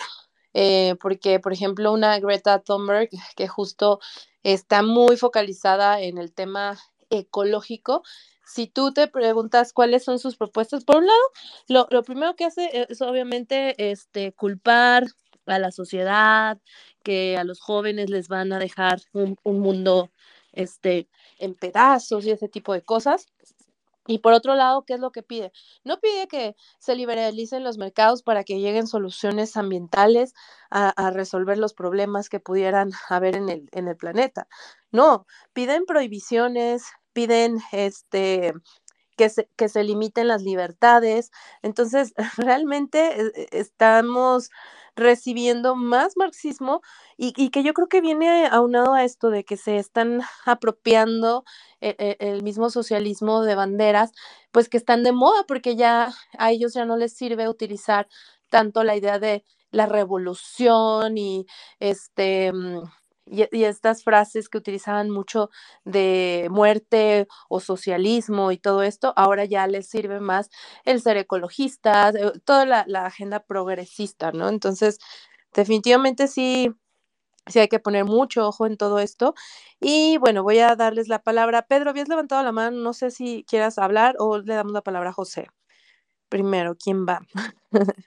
eh, 0.55 0.97
porque, 1.01 1.39
por 1.39 1.53
ejemplo, 1.53 1.93
una 1.93 2.19
Greta 2.19 2.61
Thunberg 2.61 3.11
que 3.37 3.47
justo 3.47 4.01
está 4.43 4.83
muy 4.83 5.17
focalizada 5.17 6.01
en 6.01 6.19
el 6.19 6.33
tema 6.33 6.79
ecológico. 7.11 8.03
Si 8.45 8.67
tú 8.67 8.93
te 8.93 9.09
preguntas 9.09 9.73
cuáles 9.73 10.05
son 10.05 10.19
sus 10.19 10.37
propuestas, 10.37 10.85
por 10.85 10.97
un 10.97 11.07
lado, 11.07 11.89
lo, 11.91 12.03
primero 12.03 12.35
que 12.35 12.45
hace 12.45 12.87
es 12.89 13.03
obviamente 13.03 13.91
este, 13.91 14.33
culpar 14.33 15.05
a 15.47 15.59
la 15.59 15.71
sociedad, 15.71 16.59
que 17.03 17.37
a 17.37 17.45
los 17.45 17.61
jóvenes 17.61 18.11
les 18.11 18.29
van 18.29 18.53
a 18.53 18.59
dejar 18.59 19.01
un, 19.13 19.37
un 19.43 19.61
mundo 19.61 20.11
este, 20.53 21.09
en 21.39 21.55
pedazos 21.55 22.25
y 22.25 22.31
ese 22.31 22.49
tipo 22.49 22.73
de 22.73 22.83
cosas. 22.83 23.27
Y 24.09 24.21
por 24.21 24.33
otro 24.33 24.55
lado, 24.55 24.85
¿qué 24.87 24.95
es 24.95 25.01
lo 25.01 25.13
que 25.13 25.23
pide? 25.23 25.53
No 25.85 26.01
pide 26.01 26.29
que 26.29 26.57
se 26.79 26.95
liberalicen 26.95 27.63
los 27.63 27.77
mercados 27.77 28.23
para 28.23 28.43
que 28.43 28.59
lleguen 28.59 28.87
soluciones 28.87 29.57
ambientales 29.57 30.33
a, 30.71 31.11
resolver 31.11 31.59
los 31.59 31.75
problemas 31.75 32.31
que 32.31 32.41
pudieran 32.41 32.91
haber 33.11 33.37
en 33.37 33.51
el, 33.51 33.69
en 33.73 33.87
el 33.87 33.97
planeta. 33.97 34.49
No, 34.91 35.27
piden 35.53 35.85
prohibiciones, 35.85 36.85
piden 37.13 37.59
este 37.71 38.55
que 39.19 39.29
se, 39.29 39.51
que 39.57 39.69
se 39.69 39.85
limiten 39.85 40.29
las 40.29 40.43
libertades. 40.43 41.31
Entonces, 41.61 42.15
realmente 42.39 43.21
eh, 43.21 43.33
eh, 43.35 43.49
estamos 43.53 44.51
recibiendo 44.99 45.77
más 45.77 46.17
marxismo 46.17 46.83
y, 47.17 47.51
que 47.51 47.63
yo 47.63 47.73
creo 47.73 47.89
que 47.89 48.01
viene 48.01 48.47
aunado 48.47 48.95
a 48.95 49.05
esto 49.05 49.31
de 49.31 49.45
que 49.45 49.57
se 49.57 49.79
están 49.79 50.23
apropiando 50.45 51.45
e, 51.81 51.97
e, 51.99 52.17
el, 52.21 52.43
mismo 52.43 52.71
socialismo 52.71 53.43
de 53.43 53.55
banderas, 53.55 54.13
pues 54.53 54.69
que 54.69 54.77
están 54.77 55.03
de 55.05 55.13
moda 55.13 55.45
porque 55.47 55.77
ya 55.77 56.13
a 56.39 56.51
ellos 56.51 56.75
ya 56.75 56.85
no 56.85 56.97
les 56.97 57.15
sirve 57.15 57.49
utilizar 57.49 58.09
tanto 58.51 58.85
la 58.85 58.97
idea 58.97 59.19
de 59.19 59.45
la 59.71 59.87
revolución 59.87 61.19
y 61.19 61.47
este 61.79 62.53
mm, 62.53 62.83
y, 63.31 63.65
estas 63.65 64.03
frases 64.05 64.49
que 64.49 64.59
utilizaban 64.59 65.11
mucho 65.11 65.51
de 65.85 66.49
muerte 66.51 67.29
o 67.49 67.61
socialismo 67.61 68.53
y 68.53 68.59
todo 68.59 68.83
esto, 68.83 69.13
ahora 69.17 69.45
ya 69.45 69.67
les 69.67 69.89
sirve 69.89 70.21
más 70.21 70.51
el 70.85 71.01
ser 71.01 71.17
ecologista, 71.17 72.11
eh, 72.11 72.33
toda 72.45 72.65
la, 72.67 73.07
agenda 73.07 73.41
progresista, 73.41 74.33
¿no? 74.33 74.49
Entonces, 74.49 74.99
definitivamente 75.55 76.29
sí, 76.29 76.71
sí 77.49 77.59
hay 77.59 77.69
que 77.69 77.79
poner 77.79 78.05
mucho 78.05 78.47
ojo 78.47 78.67
en 78.67 78.77
todo 78.77 78.99
esto. 78.99 79.35
Y 79.81 80.19
bueno, 80.19 80.43
voy 80.43 80.59
a 80.59 80.77
darles 80.77 81.09
la 81.09 81.21
palabra. 81.21 81.63
Pedro, 81.63 81.91
habías 81.91 82.09
levantado 82.09 82.43
la 82.43 82.53
mano, 82.53 82.79
no 82.79 82.93
sé 82.93 83.11
si 83.11 83.45
quieras 83.49 83.79
hablar 83.79 84.17
o 84.19 84.39
le 84.39 84.55
damos 84.55 84.73
la 84.73 84.83
palabra 84.83 85.11
a 85.11 85.15
José. 85.15 85.49
Primero, 86.29 86.77
¿quién 86.77 87.07
va? 87.07 87.21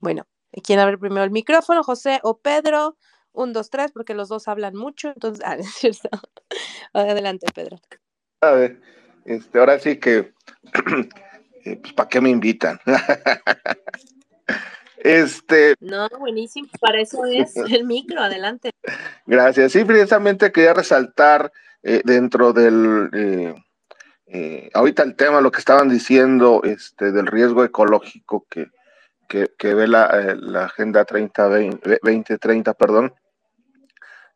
bueno, 0.00 0.26
¿quién 0.62 0.78
abre 0.78 0.98
primero 0.98 1.24
el 1.24 1.30
micrófono? 1.30 1.82
José 1.82 2.20
o 2.22 2.38
Pedro 2.38 2.96
un, 3.32 3.52
dos, 3.52 3.70
tres, 3.70 3.92
porque 3.92 4.14
los 4.14 4.28
dos 4.28 4.48
hablan 4.48 4.76
mucho, 4.76 5.08
entonces, 5.08 5.42
ah, 5.46 5.56
es 5.56 5.72
cierto. 5.74 6.08
Adelante, 6.92 7.46
Pedro. 7.54 7.78
A 8.40 8.50
ver, 8.52 8.80
este, 9.24 9.58
ahora 9.58 9.78
sí 9.78 9.98
que, 9.98 10.32
eh, 11.64 11.76
pues, 11.76 11.92
¿para 11.94 12.08
qué 12.08 12.20
me 12.20 12.30
invitan? 12.30 12.78
este. 15.02 15.74
No, 15.80 16.08
buenísimo, 16.18 16.68
para 16.80 17.00
eso 17.00 17.24
es 17.24 17.54
el 17.70 17.84
micro, 17.84 18.20
adelante. 18.20 18.70
Gracias, 19.26 19.72
sí, 19.72 19.84
precisamente 19.84 20.52
quería 20.52 20.74
resaltar 20.74 21.52
eh, 21.82 22.02
dentro 22.04 22.52
del, 22.52 23.10
eh, 24.26 24.70
ahorita 24.72 25.02
el 25.02 25.16
tema, 25.16 25.40
lo 25.40 25.50
que 25.50 25.58
estaban 25.58 25.88
diciendo, 25.88 26.62
este, 26.64 27.12
del 27.12 27.26
riesgo 27.26 27.64
ecológico 27.64 28.46
que, 28.48 28.70
que, 29.28 29.74
ve 29.74 29.88
la, 29.88 30.36
la 30.38 30.66
Agenda 30.66 31.04
30, 31.04 31.48
2030, 32.02 32.74
perdón, 32.74 33.14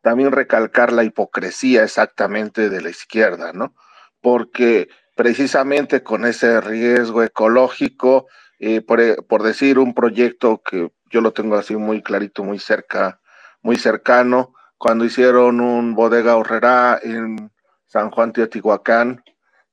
también 0.01 0.31
recalcar 0.31 0.91
la 0.91 1.03
hipocresía 1.03 1.83
exactamente 1.83 2.69
de 2.69 2.81
la 2.81 2.89
izquierda, 2.89 3.53
¿no? 3.53 3.75
Porque 4.21 4.87
precisamente 5.15 6.03
con 6.03 6.25
ese 6.25 6.61
riesgo 6.61 7.23
ecológico, 7.23 8.27
eh, 8.59 8.81
por, 8.81 9.43
decir 9.43 9.79
un 9.79 9.93
proyecto 9.93 10.61
que 10.63 10.91
yo 11.09 11.21
lo 11.21 11.31
tengo 11.33 11.55
así 11.55 11.75
muy 11.75 12.01
clarito, 12.01 12.43
muy 12.43 12.59
cerca, 12.59 13.19
muy 13.61 13.77
cercano, 13.77 14.53
cuando 14.77 15.05
hicieron 15.05 15.61
un 15.61 15.95
bodega 15.95 16.35
horrera 16.35 16.99
en 17.01 17.51
San 17.85 18.11
Juan 18.11 18.33
Teotihuacán, 18.33 19.23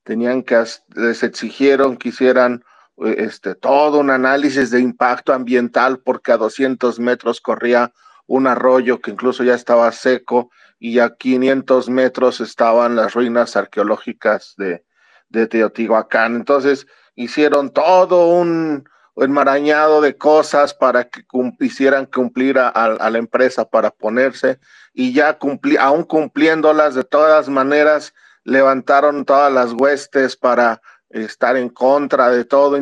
tenían 0.03 0.43
que, 0.43 0.63
les 0.95 1.23
exigieron 1.23 1.97
que 1.97 2.09
hicieran 2.09 2.63
eh, 3.03 3.15
este, 3.19 3.55
todo 3.55 3.99
un 3.99 4.09
análisis 4.09 4.71
de 4.71 4.79
impacto 4.79 5.33
ambiental 5.33 5.99
porque 5.99 6.31
a 6.31 6.37
200 6.37 6.99
metros 6.99 7.41
corría 7.41 7.91
un 8.27 8.47
arroyo 8.47 9.01
que 9.01 9.11
incluso 9.11 9.43
ya 9.43 9.53
estaba 9.53 9.91
seco 9.91 10.49
y 10.79 10.99
a 10.99 11.15
500 11.15 11.89
metros 11.89 12.41
estaban 12.41 12.95
las 12.95 13.13
ruinas 13.13 13.55
arqueológicas 13.55 14.55
de, 14.57 14.83
Teotihuacán. 15.47 16.35
Entonces 16.35 16.87
hicieron 17.15 17.71
todo 17.71 18.27
un 18.27 18.87
enmarañado 19.15 20.01
de 20.01 20.17
cosas 20.17 20.73
para 20.73 21.05
que 21.05 21.23
hicieran 21.59 22.05
cumplir 22.05 22.59
a, 22.59 23.09
la 23.09 23.17
empresa 23.17 23.65
para 23.69 23.91
ponerse 23.91 24.59
y 24.93 25.13
ya 25.13 25.37
cumplí, 25.37 25.77
aún 25.77 26.03
cumpliéndolas 26.03 26.95
de 26.95 27.03
todas 27.03 27.47
maneras, 27.47 28.13
levantaron 28.43 29.25
todas 29.25 29.51
las 29.51 29.71
huestes 29.73 30.35
para 30.35 30.81
estar 31.09 31.55
en 31.55 31.69
contra 31.69 32.29
de 32.29 32.43
todo 32.43 32.77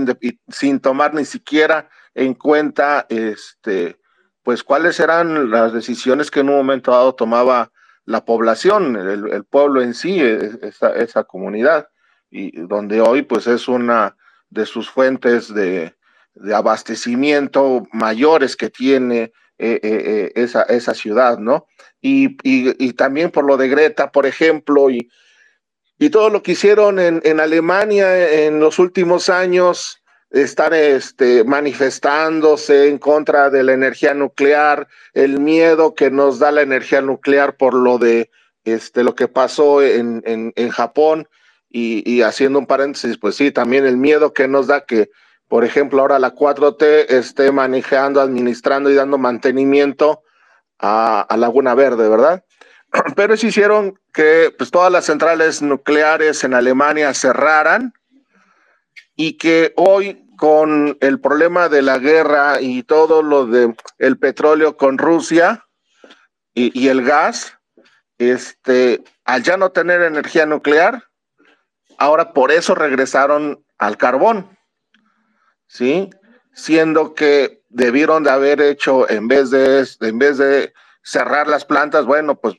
sin 0.50 0.80
tomar 0.80 1.14
ni 1.14 1.26
siquiera 1.26 1.90
en 2.16 2.34
cuenta 2.34 3.06
este 3.10 4.00
pues 4.42 4.64
cuáles 4.64 5.00
eran 5.00 5.52
las 5.52 5.72
decisiones 5.72 6.30
que 6.30 6.42
en 6.42 6.50
un 6.50 6.58
momento 6.58 6.92
dado 6.92 7.16
tomaba 7.16 7.72
la 8.06 8.26
población, 8.26 8.98
el, 8.98 9.46
pueblo 9.46 9.82
en 9.82 9.94
sí, 9.94 10.20
e, 10.20 10.52
esa, 10.62 10.90
esa, 10.90 11.24
comunidad, 11.24 11.88
y 12.30 12.60
donde 12.60 13.00
hoy 13.00 13.22
pues 13.22 13.48
es 13.48 13.70
una 13.70 14.18
de 14.54 14.66
sus 14.66 14.90
fuentes 14.90 15.54
de, 15.54 15.94
abastecimiento 16.54 17.88
mayores 17.92 18.56
que 18.56 18.70
tiene 18.70 19.32
eh, 19.60 19.80
eh, 19.80 19.80
eh, 19.84 20.32
esa, 20.36 20.64
esa 20.64 20.96
ciudad, 20.96 21.38
¿no? 21.38 21.68
Y, 22.02 22.38
y, 22.44 22.94
también 22.94 23.30
por 23.30 23.46
lo 23.46 23.56
de 23.56 23.70
Greta, 23.70 24.12
por 24.12 24.26
ejemplo, 24.26 24.90
y, 24.90 25.10
y 26.00 26.10
todo 26.10 26.30
lo 26.30 26.42
que 26.42 26.54
hicieron 26.54 27.00
en, 27.00 27.22
en 27.24 27.40
Alemania 27.40 28.46
en 28.46 28.60
los 28.60 28.80
últimos 28.80 29.30
años, 29.30 30.04
están 30.34 30.74
este, 30.74 31.44
manifestándose 31.44 32.90
en 32.90 32.98
contra 32.98 33.52
de 33.52 33.64
la 33.64 33.74
energía 33.74 34.16
nuclear, 34.16 34.88
el 35.14 35.40
miedo 35.40 35.94
que 35.94 36.10
nos 36.10 36.40
da 36.40 36.52
la 36.52 36.64
energía 36.64 37.02
nuclear 37.02 37.56
por 37.56 37.76
lo 37.76 38.00
de 38.00 38.32
este, 38.66 39.04
lo 39.04 39.14
que 39.14 39.28
pasó 39.28 39.84
en, 39.84 40.24
en, 40.26 40.52
en 40.56 40.70
Japón. 40.70 41.28
Y, 41.76 42.22
haciendo 42.22 42.60
un 42.60 42.68
paréntesis, 42.68 43.18
pues 43.18 43.36
sí, 43.36 43.50
también 43.50 43.88
el 43.88 43.98
miedo 43.98 44.32
que 44.32 44.48
nos 44.48 44.68
da 44.68 44.86
que, 44.86 45.10
por 45.48 45.66
ejemplo, 45.66 46.02
ahora 46.02 46.20
la 46.20 46.36
4T 46.36 47.10
esté 47.10 47.52
manejando, 47.52 48.22
administrando 48.22 48.92
y 48.92 48.94
dando 48.94 49.18
mantenimiento 49.18 50.22
a, 50.78 51.26
Laguna 51.36 51.74
Verde, 51.74 52.08
¿verdad? 52.08 52.46
Pero 53.16 53.34
eso 53.34 53.48
hicieron 53.48 54.00
que 54.14 54.54
pues, 54.56 54.70
todas 54.70 54.92
las 54.92 55.06
centrales 55.06 55.64
nucleares 55.64 56.44
en 56.44 56.54
Alemania 56.54 57.12
cerraran 57.16 57.94
y 59.16 59.40
que 59.40 59.74
hoy 59.76 60.28
con 60.38 60.96
el 61.02 61.20
problema 61.20 61.70
de 61.70 61.82
la 61.82 61.98
guerra 61.98 62.62
y 62.62 62.84
todo 62.84 63.24
lo 63.24 63.48
de 63.48 63.74
el 63.98 64.20
petróleo 64.20 64.78
con 64.78 65.00
Rusia 65.00 65.66
y, 66.54 66.80
y, 66.80 66.90
el 66.90 67.04
gas, 67.04 67.58
este, 68.20 69.04
al 69.26 69.42
ya 69.42 69.58
no 69.58 69.72
tener 69.72 70.04
energía 70.04 70.46
nuclear, 70.46 71.06
ahora 72.04 72.34
por 72.34 72.52
eso 72.52 72.76
regresaron 72.76 73.64
al 73.78 73.98
carbón, 73.98 74.58
¿sí? 75.68 76.10
Siendo 76.52 77.14
que 77.14 77.64
debieron 77.70 78.24
de 78.24 78.30
haber 78.30 78.62
hecho, 78.62 79.10
en 79.10 79.28
vez 79.28 79.50
de, 79.52 79.88
en 80.02 80.20
vez 80.20 80.38
de 80.38 80.74
cerrar 81.02 81.48
las 81.48 81.64
plantas, 81.66 82.06
bueno, 82.06 82.36
pues 82.36 82.56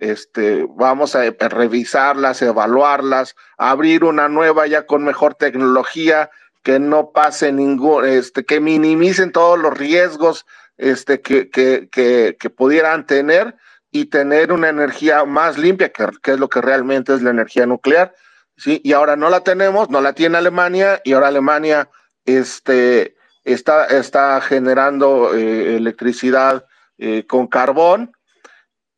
este, 0.00 0.66
vamos 0.68 1.14
a, 1.14 1.22
revisarlas, 1.30 2.42
evaluarlas, 2.42 3.36
abrir 3.58 4.02
una 4.04 4.28
nueva 4.28 4.66
ya 4.66 4.86
con 4.86 5.04
mejor 5.04 5.34
tecnología, 5.34 6.30
que 6.62 6.80
no 6.80 7.12
pase 7.12 7.52
ningún, 7.52 8.04
este, 8.06 8.44
que 8.44 8.60
minimicen 8.60 9.30
todos 9.32 9.58
los 9.58 9.78
riesgos 9.78 10.46
este, 10.76 11.20
que, 11.20 11.48
que, 11.48 11.88
que, 11.90 12.36
que 12.38 12.50
pudieran 12.50 13.06
tener 13.06 13.56
y 13.92 14.06
tener 14.06 14.52
una 14.52 14.68
energía 14.68 15.24
más 15.24 15.58
limpia, 15.58 15.90
que, 15.90 16.08
que, 16.22 16.32
es 16.32 16.40
lo 16.40 16.48
que 16.48 16.60
realmente 16.60 17.14
es 17.14 17.22
la 17.22 17.30
energía 17.30 17.66
nuclear, 17.66 18.14
¿sí? 18.60 18.80
Y 18.84 18.92
ahora 18.92 19.16
no 19.16 19.30
la 19.30 19.40
tenemos, 19.40 19.90
no 19.90 20.00
la 20.00 20.12
tiene 20.12 20.38
Alemania, 20.38 21.00
y 21.04 21.12
ahora 21.12 21.28
Alemania 21.28 21.88
este, 22.24 23.16
está, 23.44 23.86
está 23.86 24.40
generando 24.40 25.34
eh, 25.34 25.76
electricidad 25.76 26.66
eh, 26.98 27.26
con 27.26 27.46
carbón, 27.46 28.12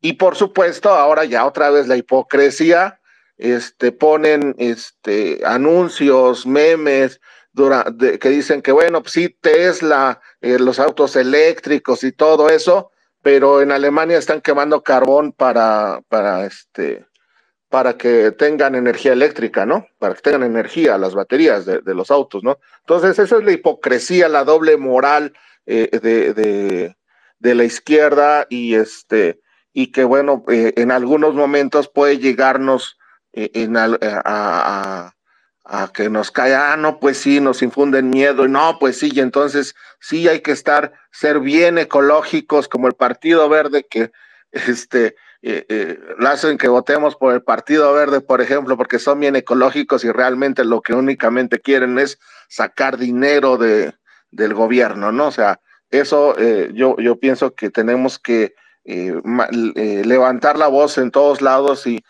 y 0.01 0.13
por 0.13 0.35
supuesto, 0.35 0.89
ahora 0.89 1.23
ya 1.23 1.45
otra 1.45 1.69
vez 1.69 1.87
la 1.87 1.95
hipocresía, 1.95 2.99
este, 3.37 3.93
ponen 3.93 4.53
este, 4.57 5.41
anuncios, 5.45 6.45
memes, 6.45 7.21
durante, 7.53 8.19
que 8.19 8.29
dicen 8.29 8.61
que, 8.61 8.73
bueno, 8.73 9.01
pues 9.01 9.13
sí, 9.13 9.29
Tesla, 9.29 10.19
eh, 10.41 10.59
los 10.59 10.79
autos 10.79 11.15
eléctricos 11.15 12.03
y 12.03 12.11
todo 12.11 12.49
eso, 12.49 12.91
pero 13.21 13.61
en 13.61 13.71
Alemania 13.71 14.17
están 14.17 14.41
quemando 14.41 14.83
carbón 14.83 15.31
para, 15.31 16.01
para, 16.09 16.45
este, 16.45 17.05
para 17.73 17.97
que 17.97 18.29
tengan 18.29 18.75
energía 18.75 19.13
eléctrica, 19.13 19.65
¿no? 19.65 19.87
Para 19.97 20.13
que 20.13 20.21
tengan 20.21 20.43
energía 20.43 20.95
las 20.99 21.15
baterías 21.15 21.65
de, 21.65 21.81
los 21.95 22.11
autos, 22.11 22.43
¿no? 22.43 22.59
Entonces, 22.81 23.17
esa 23.17 23.37
es 23.39 23.43
la 23.43 23.51
hipocresía, 23.51 24.29
la 24.29 24.43
doble 24.43 24.77
moral 24.77 25.33
eh, 25.65 25.89
de, 25.91 26.93
de, 27.39 27.55
la 27.55 27.63
izquierda 27.63 28.45
y 28.47 28.75
este 28.75 29.41
y 29.73 29.91
que 29.91 30.03
bueno, 30.03 30.45
eh, 30.49 30.73
en 30.77 30.91
algunos 30.91 31.33
momentos 31.33 31.89
puede 31.89 32.19
llegarnos 32.19 32.99
eh, 33.31 33.49
en, 33.55 33.75
a, 33.75 33.97
a, 34.03 35.15
a, 35.65 35.91
que 35.93 36.11
nos 36.11 36.29
caiga, 36.29 36.73
ah, 36.73 36.77
no, 36.77 36.99
pues 36.99 37.17
sí, 37.17 37.39
nos 37.39 37.63
infunden 37.63 38.11
miedo, 38.11 38.45
y 38.45 38.49
no, 38.49 38.77
pues 38.79 38.99
sí, 38.99 39.09
y 39.11 39.19
entonces 39.19 39.73
sí 39.99 40.27
hay 40.27 40.41
que 40.41 40.51
estar, 40.51 40.93
ser 41.11 41.39
bien 41.39 41.79
ecológicos, 41.79 42.67
como 42.67 42.87
el 42.87 42.93
Partido 42.93 43.49
Verde, 43.49 43.87
que 43.89 44.11
este, 44.51 45.15
eh, 45.43 45.65
eh, 45.69 45.99
hacen 46.25 46.57
que 46.57 46.67
votemos 46.67 47.15
por 47.15 47.33
el 47.33 47.43
Partido 47.43 47.93
Verde, 47.93 48.21
por 48.21 48.41
ejemplo, 48.41 48.77
porque 48.77 48.97
son 48.97 49.19
bien 49.19 49.35
ecológicos 49.35 50.03
y 50.03 50.11
realmente 50.11 50.63
lo 50.63 50.81
que 50.81 50.93
únicamente 50.93 51.59
quieren 51.59 51.99
es 51.99 52.17
sacar 52.47 52.97
dinero 52.97 53.57
de, 53.57 53.93
del 54.31 54.53
gobierno, 54.53 55.11
¿no? 55.11 55.27
O 55.27 55.31
sea, 55.31 55.59
eso 55.89 56.35
eh, 56.39 56.71
yo, 56.73 56.97
yo 56.97 57.19
pienso 57.19 57.53
que 57.53 57.69
tenemos 57.69 58.17
que 58.17 58.55
eh, 58.83 59.13
eh, 59.75 60.01
levantar 60.05 60.57
la 60.57 60.67
voz 60.67 60.97
en 60.97 61.11
todos 61.11 61.41
lados 61.41 61.85
y 61.85 62.03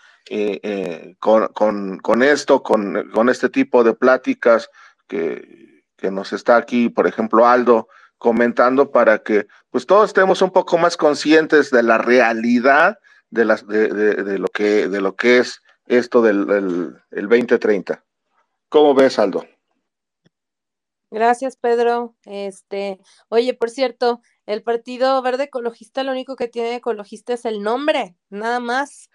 con, 1.19 1.47
con, 1.47 1.97
con, 1.99 2.23
esto, 2.23 2.63
con, 2.63 3.11
con, 3.13 3.27
este 3.27 3.49
tipo 3.49 3.83
de 3.83 3.93
pláticas 3.93 4.69
que, 5.07 5.83
que, 5.97 6.09
nos 6.11 6.31
está 6.31 6.55
aquí, 6.55 6.87
por 6.87 7.07
ejemplo, 7.07 7.45
Aldo 7.45 7.89
comentando 8.17 8.89
para 8.89 9.19
que 9.19 9.47
pues 9.69 9.85
todos 9.85 10.11
estemos 10.11 10.41
un 10.41 10.51
poco 10.51 10.77
más 10.77 10.95
conscientes 10.95 11.69
de 11.69 11.83
la 11.83 11.97
realidad 11.97 12.97
de, 13.33 13.45
las, 13.45 13.67
de, 13.67 13.87
de, 13.87 14.23
de 14.23 14.37
lo, 14.37 14.47
que, 14.47 14.87
de 14.87 15.01
lo 15.01 15.15
que 15.15 15.39
es 15.39 15.61
esto 15.87 16.21
del, 16.21 16.45
del 16.45 17.01
el 17.11 17.27
2030. 17.27 18.03
¿Cómo 18.69 18.93
ves, 18.93 19.17
Aldo? 19.17 19.45
Gracias, 21.09 21.57
Pedro. 21.57 22.15
Este, 22.25 22.99
oye, 23.29 23.53
por 23.55 23.69
cierto, 23.69 24.21
el 24.45 24.61
Partido 24.61 25.21
Verde 25.21 25.45
Ecologista 25.45 26.03
lo 26.03 26.11
único 26.11 26.35
que 26.35 26.47
tiene 26.47 26.75
ecologista 26.75 27.33
es 27.33 27.45
el 27.45 27.61
nombre, 27.61 28.15
nada 28.29 28.59
más. 28.59 29.09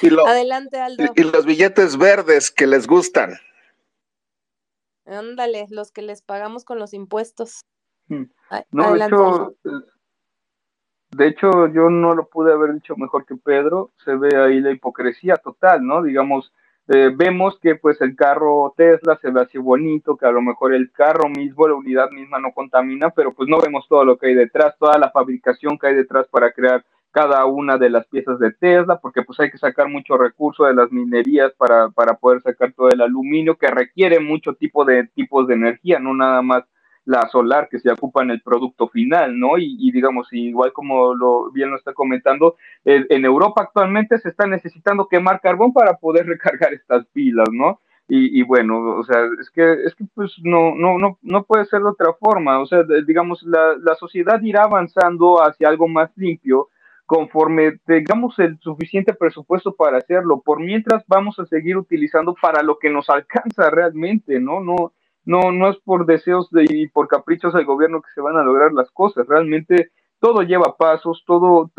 Y 0.00 0.10
lo, 0.10 0.26
Adelante, 0.26 0.78
Aldo. 0.78 1.04
Y, 1.16 1.20
y, 1.20 1.24
los 1.24 1.44
billetes 1.44 1.96
verdes 1.96 2.50
que 2.50 2.66
les 2.68 2.86
gustan. 2.86 3.34
Ándale, 5.04 5.66
los 5.68 5.90
que 5.90 6.02
les 6.02 6.22
pagamos 6.22 6.64
con 6.64 6.78
los 6.78 6.94
impuestos. 6.94 7.66
Hmm. 8.06 8.24
No, 8.70 8.84
Adelante, 8.86 9.16
de 9.16 9.22
hecho, 9.22 9.56
de 11.14 11.28
hecho, 11.28 11.68
yo 11.68 11.90
no 11.90 12.14
lo 12.14 12.26
pude 12.26 12.52
haber 12.52 12.72
dicho 12.72 12.96
mejor 12.96 13.26
que 13.26 13.36
Pedro. 13.36 13.90
Se 14.04 14.14
ve 14.14 14.34
ahí 14.36 14.60
la 14.60 14.70
hipocresía 14.70 15.36
total, 15.36 15.86
¿no? 15.86 16.02
Digamos, 16.02 16.52
eh, 16.88 17.12
vemos 17.14 17.58
que 17.60 17.76
pues 17.76 18.00
el 18.00 18.16
carro 18.16 18.72
Tesla 18.76 19.18
se 19.20 19.30
ve 19.30 19.42
así 19.42 19.58
bonito, 19.58 20.16
que 20.16 20.26
a 20.26 20.32
lo 20.32 20.40
mejor 20.40 20.74
el 20.74 20.90
carro 20.90 21.28
mismo, 21.28 21.68
la 21.68 21.74
unidad 21.74 22.10
misma 22.10 22.38
no 22.38 22.52
contamina, 22.52 23.10
pero 23.10 23.34
pues 23.34 23.48
no 23.48 23.60
vemos 23.60 23.86
todo 23.88 24.04
lo 24.04 24.16
que 24.16 24.28
hay 24.28 24.34
detrás, 24.34 24.76
toda 24.78 24.98
la 24.98 25.10
fabricación 25.10 25.78
que 25.78 25.88
hay 25.88 25.94
detrás 25.94 26.26
para 26.28 26.50
crear 26.52 26.84
cada 27.10 27.44
una 27.44 27.76
de 27.76 27.90
las 27.90 28.06
piezas 28.06 28.38
de 28.38 28.52
Tesla, 28.52 28.98
porque 28.98 29.22
pues 29.22 29.38
hay 29.38 29.50
que 29.50 29.58
sacar 29.58 29.88
mucho 29.88 30.16
recurso 30.16 30.64
de 30.64 30.74
las 30.74 30.90
minerías 30.90 31.52
para, 31.58 31.90
para 31.90 32.14
poder 32.14 32.40
sacar 32.40 32.72
todo 32.72 32.88
el 32.88 33.02
aluminio, 33.02 33.58
que 33.58 33.68
requiere 33.68 34.18
mucho 34.18 34.54
tipo 34.54 34.86
de 34.86 35.06
tipos 35.08 35.46
de 35.46 35.54
energía, 35.54 35.98
no 35.98 36.14
nada 36.14 36.40
más 36.40 36.64
la 37.04 37.28
solar 37.28 37.68
que 37.68 37.78
se 37.80 37.90
ocupa 37.90 38.22
en 38.22 38.30
el 38.30 38.42
producto 38.42 38.88
final, 38.88 39.38
¿no? 39.38 39.58
Y, 39.58 39.76
y 39.78 39.92
digamos, 39.92 40.28
igual 40.32 40.72
como 40.72 41.14
lo 41.14 41.50
bien 41.50 41.70
lo 41.70 41.76
está 41.76 41.92
comentando, 41.92 42.56
eh, 42.84 43.04
en 43.10 43.24
Europa 43.24 43.62
actualmente 43.62 44.18
se 44.18 44.28
está 44.28 44.46
necesitando 44.46 45.08
quemar 45.08 45.40
carbón 45.40 45.72
para 45.72 45.96
poder 45.96 46.26
recargar 46.26 46.72
estas 46.72 47.06
pilas, 47.06 47.48
¿no? 47.52 47.80
Y, 48.08 48.40
y, 48.40 48.42
bueno, 48.42 48.96
o 48.96 49.04
sea, 49.04 49.26
es 49.40 49.48
que, 49.50 49.72
es 49.84 49.94
que 49.94 50.04
pues 50.12 50.34
no, 50.42 50.74
no, 50.74 50.98
no, 50.98 51.18
no 51.22 51.44
puede 51.44 51.64
ser 51.66 51.80
de 51.80 51.88
otra 51.88 52.12
forma, 52.14 52.60
o 52.60 52.66
sea, 52.66 52.82
digamos, 53.06 53.42
la, 53.44 53.74
la 53.80 53.94
sociedad 53.94 54.42
irá 54.42 54.64
avanzando 54.64 55.42
hacia 55.42 55.68
algo 55.68 55.88
más 55.88 56.10
limpio 56.16 56.68
conforme 57.06 57.78
tengamos 57.84 58.38
el 58.38 58.58
suficiente 58.60 59.14
presupuesto 59.14 59.74
para 59.74 59.98
hacerlo, 59.98 60.40
por 60.44 60.60
mientras 60.60 61.04
vamos 61.06 61.38
a 61.38 61.46
seguir 61.46 61.76
utilizando 61.76 62.34
para 62.40 62.62
lo 62.62 62.78
que 62.78 62.90
nos 62.90 63.08
alcanza 63.08 63.70
realmente, 63.70 64.40
¿no? 64.40 64.60
No, 64.60 64.92
no, 65.24 65.52
no 65.52 65.68
es 65.70 65.76
por 65.78 66.06
deseos 66.06 66.50
de, 66.50 66.64
y 66.68 66.88
por 66.88 67.08
caprichos 67.08 67.54
del 67.54 67.64
gobierno 67.64 68.02
que 68.02 68.10
se 68.14 68.20
van 68.20 68.36
a 68.36 68.42
lograr 68.42 68.72
las 68.72 68.90
cosas, 68.90 69.26
realmente 69.26 69.90
todo 70.20 70.42
lleva 70.42 70.76
pasos, 70.76 71.24
todo, 71.26 71.70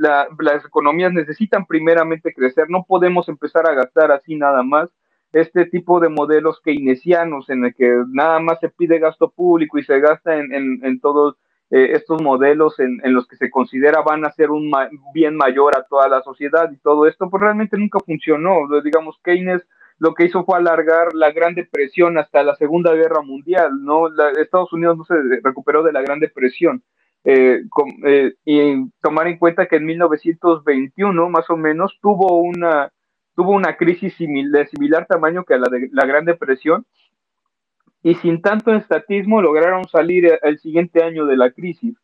la, 0.00 0.26
las 0.38 0.64
economías 0.64 1.12
necesitan 1.12 1.66
primeramente 1.66 2.32
crecer, 2.32 2.70
no 2.70 2.84
podemos 2.88 3.28
empezar 3.28 3.68
a 3.68 3.74
gastar 3.74 4.10
así 4.10 4.36
nada 4.36 4.62
más. 4.62 4.90
Este 5.32 5.66
tipo 5.66 6.00
de 6.00 6.08
modelos 6.08 6.60
keynesianos 6.64 7.50
en 7.50 7.66
el 7.66 7.74
que 7.74 8.02
nada 8.08 8.40
más 8.40 8.58
se 8.58 8.68
pide 8.68 8.98
gasto 8.98 9.30
público 9.30 9.78
y 9.78 9.84
se 9.84 10.00
gasta 10.00 10.36
en, 10.38 10.52
en, 10.52 10.84
en 10.84 10.98
todos 10.98 11.36
eh, 11.72 11.92
estos 11.92 12.20
modelos 12.20 12.80
en, 12.80 13.00
los 13.14 13.28
que 13.28 13.36
se 13.36 13.48
considera 13.48 14.02
van 14.02 14.24
a 14.24 14.32
ser 14.32 14.50
un 14.50 14.72
bien 15.14 15.36
mayor 15.36 15.76
a 15.76 15.84
toda 15.84 16.08
la 16.08 16.20
sociedad 16.22 16.68
y 16.72 16.76
todo 16.78 17.06
esto, 17.06 17.30
pues 17.30 17.40
realmente 17.40 17.78
nunca 17.78 18.00
funcionó. 18.00 18.66
Digamos, 18.82 19.20
Keynes 19.22 19.62
lo 20.00 20.14
que 20.14 20.24
hizo 20.24 20.44
fue 20.44 20.56
alargar 20.56 21.14
la 21.14 21.30
Gran 21.30 21.54
Depresión 21.54 22.16
hasta 22.16 22.42
la 22.42 22.56
Segunda 22.56 22.94
Guerra 22.94 23.20
Mundial, 23.20 23.84
¿no? 23.84 24.08
Estados 24.40 24.72
Unidos 24.72 24.96
no 24.96 25.04
se 25.04 25.14
recuperó 25.42 25.82
de 25.82 25.92
la 25.92 26.00
Gran 26.00 26.18
Depresión. 26.18 26.82
Eh, 27.22 27.60
eh, 28.06 28.32
y 28.46 28.90
tomar 29.02 29.26
en 29.26 29.36
cuenta 29.36 29.66
que 29.66 29.76
en 29.76 29.84
1921, 29.84 31.28
más 31.28 31.50
o 31.50 31.56
menos, 31.58 31.98
tuvo 32.00 32.38
una, 32.38 32.90
tuvo 33.36 33.52
una 33.52 33.76
crisis 33.76 34.16
de 34.18 34.66
similar 34.68 35.06
tamaño 35.06 35.44
que 35.44 35.58
la 35.58 35.68
de 35.68 35.90
la 35.92 36.06
Gran 36.06 36.24
Depresión, 36.24 36.86
y 38.02 38.14
sin 38.14 38.40
tanto 38.40 38.72
estatismo 38.72 39.42
lograron 39.42 39.86
salir 39.86 40.38
el 40.42 40.58
siguiente 40.60 41.04
año 41.04 41.26
de 41.26 41.36
la 41.36 41.50
crisis. 41.50 41.94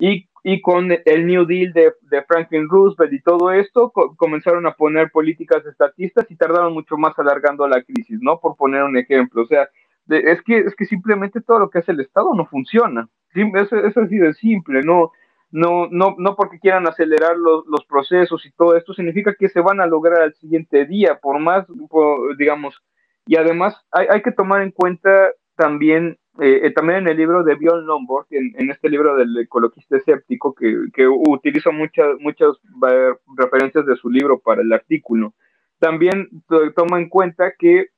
Y 0.00 0.28
y 0.46 0.60
con 0.60 0.92
el 0.92 1.26
New 1.26 1.46
Deal 1.46 1.72
de, 1.72 1.94
de 2.02 2.22
Franklin 2.24 2.68
Roosevelt 2.68 3.14
y 3.14 3.22
todo 3.22 3.50
esto, 3.50 3.90
co 3.90 4.14
comenzaron 4.14 4.66
a 4.66 4.74
poner 4.74 5.10
políticas 5.10 5.64
estatistas 5.64 6.30
y 6.30 6.36
tardaron 6.36 6.74
mucho 6.74 6.98
más 6.98 7.18
alargando 7.18 7.66
la 7.66 7.82
crisis, 7.82 8.18
¿no? 8.20 8.38
Por 8.38 8.54
poner 8.54 8.82
un 8.82 8.98
ejemplo, 8.98 9.42
o 9.42 9.46
sea, 9.46 9.70
es, 10.10 10.42
que, 10.42 10.58
es 10.58 10.76
que 10.76 10.84
simplemente 10.84 11.40
todo 11.40 11.60
lo 11.60 11.70
que 11.70 11.78
hace 11.78 11.92
el 11.92 12.00
Estado 12.00 12.34
no 12.34 12.44
funciona. 12.44 13.08
Es, 13.32 13.72
es 13.72 13.96
así 13.96 14.18
de 14.18 14.34
simple, 14.34 14.82
no, 14.82 15.12
no, 15.50 15.88
no, 15.90 16.14
no 16.18 16.36
porque 16.36 16.60
quieran 16.60 16.86
acelerar 16.86 17.38
los, 17.38 17.64
los, 17.66 17.86
procesos 17.86 18.44
y 18.44 18.52
todo 18.52 18.76
esto, 18.76 18.92
significa 18.92 19.34
que 19.34 19.48
se 19.48 19.62
van 19.62 19.80
a 19.80 19.86
lograr 19.86 20.20
al 20.20 20.34
siguiente 20.34 20.84
día, 20.84 21.18
por 21.22 21.38
más, 21.38 21.66
digamos, 22.36 22.82
y 23.24 23.36
además 23.36 23.80
hay, 23.90 24.08
hay, 24.10 24.20
que 24.20 24.30
tomar 24.30 24.60
en 24.60 24.72
cuenta 24.72 25.30
también, 25.56 26.18
eh, 26.40 26.60
eh, 26.64 26.70
también 26.72 27.00
en 27.00 27.08
el 27.08 27.16
libro 27.16 27.44
de 27.44 27.54
Bjorn 27.54 27.86
Lomborg, 27.86 28.26
en, 28.30 28.70
este 28.70 28.88
libro 28.88 29.16
del 29.16 29.36
ecologista 29.36 29.96
escéptico, 29.96 30.54
que, 30.54 30.86
que 30.92 31.06
utilizo 31.06 31.72
muchas, 31.72 32.18
muchas 32.18 32.56
referencias 33.36 33.86
de 33.86 33.96
su 33.96 34.10
libro 34.10 34.38
para 34.40 34.62
el 34.62 34.72
artículo, 34.72 35.34
también 35.78 36.28
toma 36.74 36.98
en 36.98 37.08
cuenta 37.08 37.52
que, 37.58 37.88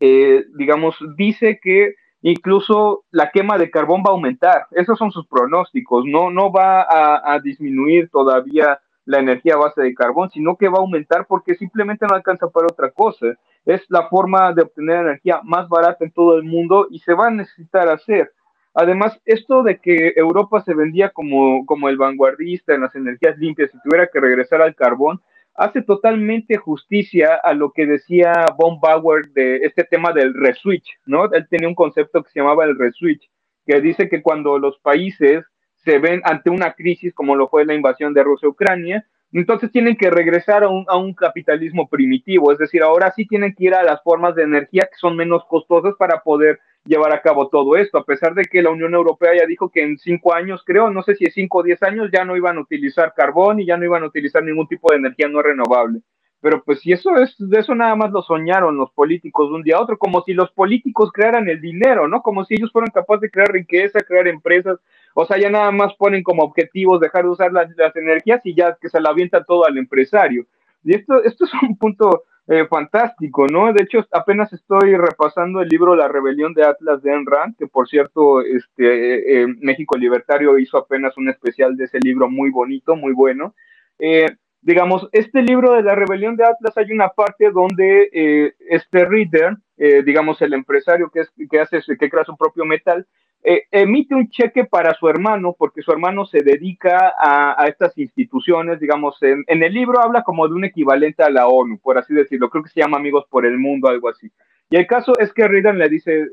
eh, 0.00 0.44
digamos, 0.56 0.96
dice 1.16 1.58
que 1.62 1.94
incluso 2.20 3.04
la 3.10 3.30
quema 3.30 3.56
de 3.58 3.70
carbón 3.70 4.02
va 4.06 4.10
a 4.10 4.12
aumentar. 4.12 4.66
Esos 4.72 4.98
son 4.98 5.10
sus 5.10 5.26
pronósticos. 5.26 6.04
No, 6.04 6.30
no 6.30 6.52
va 6.52 6.86
a, 6.88 7.40
disminuir 7.40 8.10
todavía 8.10 8.78
la 9.04 9.18
energía 9.18 9.54
a 9.54 9.58
base 9.58 9.82
de 9.82 9.94
carbón, 9.94 10.30
sino 10.30 10.56
que 10.56 10.68
va 10.68 10.78
a 10.78 10.82
aumentar 10.82 11.26
porque 11.26 11.54
simplemente 11.54 12.06
no 12.08 12.14
alcanza 12.14 12.48
para 12.48 12.66
otra 12.66 12.90
cosa. 12.90 13.26
Es 13.64 13.84
la 13.88 14.08
forma 14.08 14.52
de 14.52 14.62
obtener 14.62 14.98
energía 14.98 15.40
más 15.42 15.68
barata 15.68 16.04
en 16.04 16.12
todo 16.12 16.36
el 16.36 16.44
mundo 16.44 16.86
y 16.90 16.98
se 17.00 17.14
va 17.14 17.28
a 17.28 17.30
necesitar 17.30 17.88
hacer. 17.88 18.32
Además, 18.74 19.20
esto 19.26 19.62
de 19.62 19.78
que 19.78 20.14
Europa 20.16 20.62
se 20.62 20.74
vendía 20.74 21.10
como, 21.10 21.66
como 21.66 21.88
el 21.88 21.98
vanguardista 21.98 22.74
en 22.74 22.82
las 22.82 22.94
energías 22.94 23.36
limpias 23.38 23.70
y 23.74 23.80
tuviera 23.82 24.08
que 24.10 24.20
regresar 24.20 24.62
al 24.62 24.74
carbón, 24.74 25.20
hace 25.54 25.82
totalmente 25.82 26.56
justicia 26.56 27.34
a 27.42 27.52
lo 27.52 27.72
que 27.72 27.86
decía 27.86 28.32
Von 28.56 28.80
Bauer 28.80 29.28
de 29.32 29.56
este 29.56 29.84
tema 29.84 30.12
del 30.12 30.32
reswitch, 30.32 30.88
¿no? 31.04 31.30
Él 31.32 31.46
tenía 31.50 31.68
un 31.68 31.74
concepto 31.74 32.22
que 32.22 32.30
se 32.30 32.40
llamaba 32.40 32.64
el 32.64 32.78
reswitch, 32.78 33.28
que 33.66 33.80
dice 33.80 34.08
que 34.08 34.22
cuando 34.22 34.58
los 34.58 34.78
países 34.78 35.44
se 35.84 35.98
ven 35.98 36.20
ante 36.24 36.50
una 36.50 36.72
crisis 36.72 37.14
como 37.14 37.36
lo 37.36 37.48
fue 37.48 37.64
la 37.64 37.74
invasión 37.74 38.14
de 38.14 38.22
Rusia 38.22 38.46
a 38.46 38.50
Ucrania, 38.50 39.06
entonces 39.32 39.72
tienen 39.72 39.96
que 39.96 40.10
regresar 40.10 40.62
a 40.62 40.68
un, 40.68 40.84
a 40.88 40.96
un, 40.96 41.14
capitalismo 41.14 41.88
primitivo, 41.88 42.52
es 42.52 42.58
decir, 42.58 42.82
ahora 42.82 43.12
sí 43.16 43.26
tienen 43.26 43.54
que 43.54 43.64
ir 43.64 43.74
a 43.74 43.82
las 43.82 44.02
formas 44.02 44.34
de 44.34 44.42
energía 44.42 44.82
que 44.82 44.98
son 44.98 45.16
menos 45.16 45.44
costosas 45.46 45.94
para 45.98 46.20
poder 46.20 46.60
llevar 46.84 47.12
a 47.14 47.22
cabo 47.22 47.48
todo 47.48 47.76
esto, 47.76 47.96
a 47.96 48.04
pesar 48.04 48.34
de 48.34 48.44
que 48.44 48.60
la 48.60 48.70
Unión 48.70 48.92
Europea 48.92 49.32
ya 49.34 49.46
dijo 49.46 49.70
que 49.70 49.82
en 49.82 49.98
cinco 49.98 50.34
años, 50.34 50.62
creo, 50.66 50.90
no 50.90 51.02
sé 51.02 51.14
si 51.14 51.24
es 51.24 51.34
cinco 51.34 51.58
o 51.58 51.62
diez 51.62 51.82
años, 51.82 52.10
ya 52.12 52.24
no 52.24 52.36
iban 52.36 52.58
a 52.58 52.60
utilizar 52.60 53.14
carbón 53.14 53.60
y 53.60 53.66
ya 53.66 53.76
no 53.76 53.84
iban 53.84 54.02
a 54.02 54.06
utilizar 54.06 54.42
ningún 54.42 54.68
tipo 54.68 54.90
de 54.90 54.98
energía 54.98 55.28
no 55.28 55.40
renovable. 55.40 56.00
Pero 56.42 56.62
pues 56.64 56.80
si 56.80 56.90
eso 56.90 57.16
es, 57.18 57.36
de 57.38 57.60
eso 57.60 57.72
nada 57.72 57.94
más 57.94 58.10
lo 58.10 58.20
soñaron 58.20 58.76
los 58.76 58.90
políticos 58.90 59.48
de 59.48 59.54
un 59.54 59.62
día 59.62 59.76
a 59.76 59.80
otro, 59.80 59.96
como 59.96 60.22
si 60.22 60.34
los 60.34 60.50
políticos 60.50 61.12
crearan 61.12 61.48
el 61.48 61.60
dinero, 61.60 62.08
¿no? 62.08 62.20
Como 62.20 62.44
si 62.44 62.54
ellos 62.54 62.72
fueran 62.72 62.90
capaces 62.90 63.22
de 63.22 63.30
crear 63.30 63.52
riqueza, 63.52 64.00
crear 64.00 64.26
empresas, 64.26 64.80
o 65.14 65.24
sea, 65.26 65.38
ya 65.38 65.50
nada 65.50 65.70
más 65.70 65.94
ponen 65.94 66.22
como 66.22 66.42
objetivos 66.42 67.00
dejar 67.00 67.24
de 67.24 67.30
usar 67.30 67.52
las, 67.52 67.68
las 67.76 67.94
energías 67.96 68.40
y 68.44 68.54
ya 68.54 68.76
que 68.80 68.88
se 68.88 69.00
la 69.00 69.10
avienta 69.10 69.44
todo 69.44 69.66
al 69.66 69.78
empresario. 69.78 70.46
Y 70.84 70.94
esto, 70.94 71.22
esto 71.22 71.44
es 71.44 71.50
un 71.62 71.76
punto 71.76 72.24
eh, 72.48 72.66
fantástico, 72.66 73.46
¿no? 73.46 73.72
De 73.72 73.84
hecho, 73.84 74.04
apenas 74.10 74.52
estoy 74.52 74.96
repasando 74.96 75.60
el 75.60 75.68
libro 75.68 75.94
La 75.94 76.08
rebelión 76.08 76.54
de 76.54 76.64
Atlas 76.64 77.00
de 77.02 77.12
Enran, 77.12 77.54
que 77.56 77.68
por 77.68 77.88
cierto, 77.88 78.40
este, 78.40 78.84
eh, 78.84 79.42
eh, 79.42 79.46
México 79.60 79.96
Libertario 79.96 80.58
hizo 80.58 80.76
apenas 80.76 81.16
un 81.16 81.28
especial 81.28 81.76
de 81.76 81.84
ese 81.84 82.00
libro 82.00 82.28
muy 82.28 82.50
bonito, 82.50 82.96
muy 82.96 83.12
bueno. 83.12 83.54
Eh, 84.00 84.26
digamos, 84.60 85.08
este 85.12 85.42
libro 85.42 85.72
de 85.72 85.82
la 85.82 85.94
rebelión 85.94 86.36
de 86.36 86.44
Atlas 86.44 86.76
hay 86.76 86.90
una 86.90 87.10
parte 87.10 87.50
donde 87.50 88.54
este 88.68 89.04
Reader, 89.04 89.56
digamos, 90.04 90.40
el 90.40 90.54
empresario 90.54 91.10
que, 91.10 91.20
es, 91.20 91.32
que 91.50 91.60
hace, 91.60 91.80
que 91.98 92.10
crea 92.10 92.24
su 92.24 92.36
propio 92.36 92.64
metal, 92.64 93.06
eh, 93.44 93.64
emite 93.72 94.14
un 94.14 94.28
cheque 94.28 94.64
para 94.64 94.94
su 94.94 95.08
hermano, 95.08 95.56
porque 95.58 95.82
su 95.82 95.90
hermano 95.90 96.24
se 96.26 96.42
dedica 96.42 97.14
a, 97.18 97.66
estas 97.66 97.98
instituciones, 97.98 98.78
digamos, 98.78 99.20
en, 99.22 99.44
el 99.48 99.72
libro 99.72 100.00
habla 100.00 100.22
como 100.22 100.46
de 100.46 100.54
un 100.54 100.64
equivalente 100.64 101.24
a 101.24 101.30
la 101.30 101.48
ONU, 101.48 101.78
por 101.78 101.98
así 101.98 102.14
decirlo, 102.14 102.50
creo 102.50 102.62
que 102.62 102.70
se 102.70 102.80
llama 102.80 102.98
Amigos 102.98 103.24
por 103.28 103.44
el 103.44 103.58
Mundo, 103.58 103.88
algo 103.88 104.08
así. 104.08 104.30
Y 104.70 104.76
el 104.76 104.86
caso 104.86 105.12
es 105.18 105.34
que 105.34 105.46
Ridan 105.48 105.76
le 105.76 105.88
dice, 105.88 106.28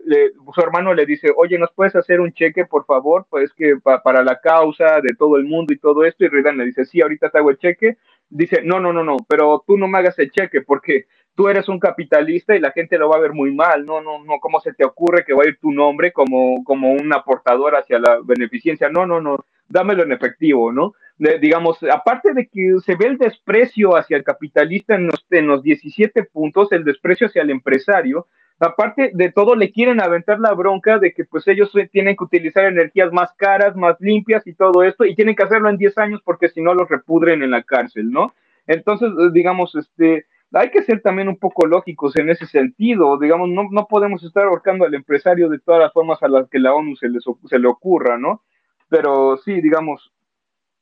su 0.53 0.61
hermano 0.61 0.93
le 0.93 1.05
dice, 1.05 1.29
oye, 1.35 1.57
¿nos 1.57 1.73
puedes 1.73 1.95
hacer 1.95 2.21
un 2.21 2.31
cheque, 2.31 2.63
por 2.63 2.85
favor? 2.85 3.25
Pues 3.29 3.51
que 3.53 3.75
pa, 3.83 4.01
para 4.01 4.23
la 4.23 4.39
causa 4.39 5.01
de 5.01 5.13
todo 5.17 5.35
el 5.35 5.43
mundo 5.43 5.73
y 5.73 5.77
todo 5.77 6.05
esto. 6.05 6.23
Y 6.23 6.29
Ridan 6.29 6.57
le 6.57 6.65
dice, 6.65 6.85
sí, 6.85 7.01
ahorita 7.01 7.31
te 7.31 7.37
hago 7.37 7.49
el 7.49 7.57
cheque. 7.57 7.97
Dice, 8.29 8.61
no, 8.63 8.79
no, 8.79 8.93
no, 8.93 9.03
no, 9.03 9.17
pero 9.27 9.61
tú 9.67 9.77
no 9.77 9.89
me 9.89 9.97
hagas 9.97 10.17
el 10.19 10.31
cheque 10.31 10.61
porque 10.61 11.07
tú 11.39 11.47
eres 11.47 11.69
un 11.69 11.79
capitalista 11.79 12.53
y 12.53 12.59
la 12.59 12.73
gente 12.73 12.97
lo 12.97 13.07
va 13.07 13.15
a 13.15 13.21
ver 13.21 13.31
muy 13.31 13.55
mal, 13.55 13.85
no, 13.85 14.01
no, 14.01 14.21
no, 14.21 14.41
¿cómo 14.41 14.59
se 14.59 14.73
te 14.73 14.83
ocurre 14.83 15.23
que 15.23 15.33
va 15.33 15.43
a 15.45 15.47
ir 15.47 15.57
tu 15.57 15.71
nombre 15.71 16.11
como, 16.11 16.65
como 16.65 16.91
un 16.91 17.13
aportador 17.13 17.77
hacia 17.77 17.97
la 17.97 18.19
beneficencia? 18.21 18.89
No, 18.89 19.07
no, 19.07 19.21
no, 19.21 19.45
dámelo 19.69 20.03
en 20.03 20.11
efectivo, 20.11 20.73
¿no? 20.73 20.95
Digamos, 21.17 21.81
aparte 21.83 22.33
de 22.33 22.47
que 22.47 22.73
se 22.85 22.95
ve 22.95 23.05
el 23.05 23.17
desprecio 23.17 23.95
hacia 23.95 24.17
el 24.17 24.25
capitalista 24.25 24.95
en 24.95 25.07
los, 25.07 25.25
en 25.29 25.47
los 25.47 25.63
17 25.63 26.25
puntos, 26.25 26.73
el 26.73 26.83
desprecio 26.83 27.27
hacia 27.27 27.41
el 27.41 27.51
empresario, 27.51 28.27
aparte 28.59 29.11
de 29.13 29.31
todo 29.31 29.55
le 29.55 29.71
quieren 29.71 30.01
aventar 30.01 30.41
la 30.41 30.51
bronca 30.51 30.99
de 30.99 31.13
que 31.13 31.23
pues 31.23 31.47
ellos 31.47 31.71
tienen 31.93 32.17
que 32.17 32.23
utilizar 32.25 32.65
energías 32.65 33.13
más 33.13 33.31
caras, 33.37 33.77
más 33.77 33.95
limpias 34.01 34.45
y 34.45 34.53
todo 34.55 34.83
esto, 34.83 35.05
y 35.05 35.15
tienen 35.15 35.37
que 35.37 35.43
hacerlo 35.43 35.69
en 35.69 35.77
10 35.77 35.97
años 35.99 36.21
porque 36.25 36.49
si 36.49 36.61
no 36.61 36.73
los 36.73 36.89
repudren 36.89 37.43
en 37.43 37.51
la 37.51 37.63
cárcel, 37.63 38.11
¿no? 38.11 38.33
Entonces, 38.67 39.09
digamos, 39.31 39.73
este, 39.75 40.25
hay 40.51 40.71
que 40.71 40.83
ser 40.83 41.01
también 41.01 41.27
un 41.27 41.37
poco 41.37 41.67
lógicos 41.67 42.15
en 42.17 42.29
ese 42.29 42.45
sentido, 42.47 43.17
digamos, 43.19 43.49
no, 43.49 43.67
no 43.69 43.87
podemos 43.87 44.23
estar 44.23 44.45
ahorcando 44.45 44.85
al 44.85 44.93
empresario 44.93 45.49
de 45.49 45.59
todas 45.59 45.81
las 45.81 45.93
formas 45.93 46.21
a 46.23 46.27
las 46.27 46.49
que 46.49 46.59
la 46.59 46.73
ONU 46.73 46.95
se, 46.95 47.09
les, 47.09 47.23
le 47.51 47.67
ocurra, 47.67 48.17
¿no? 48.17 48.41
Pero 48.89 49.37
sí, 49.37 49.61
digamos, 49.61 50.11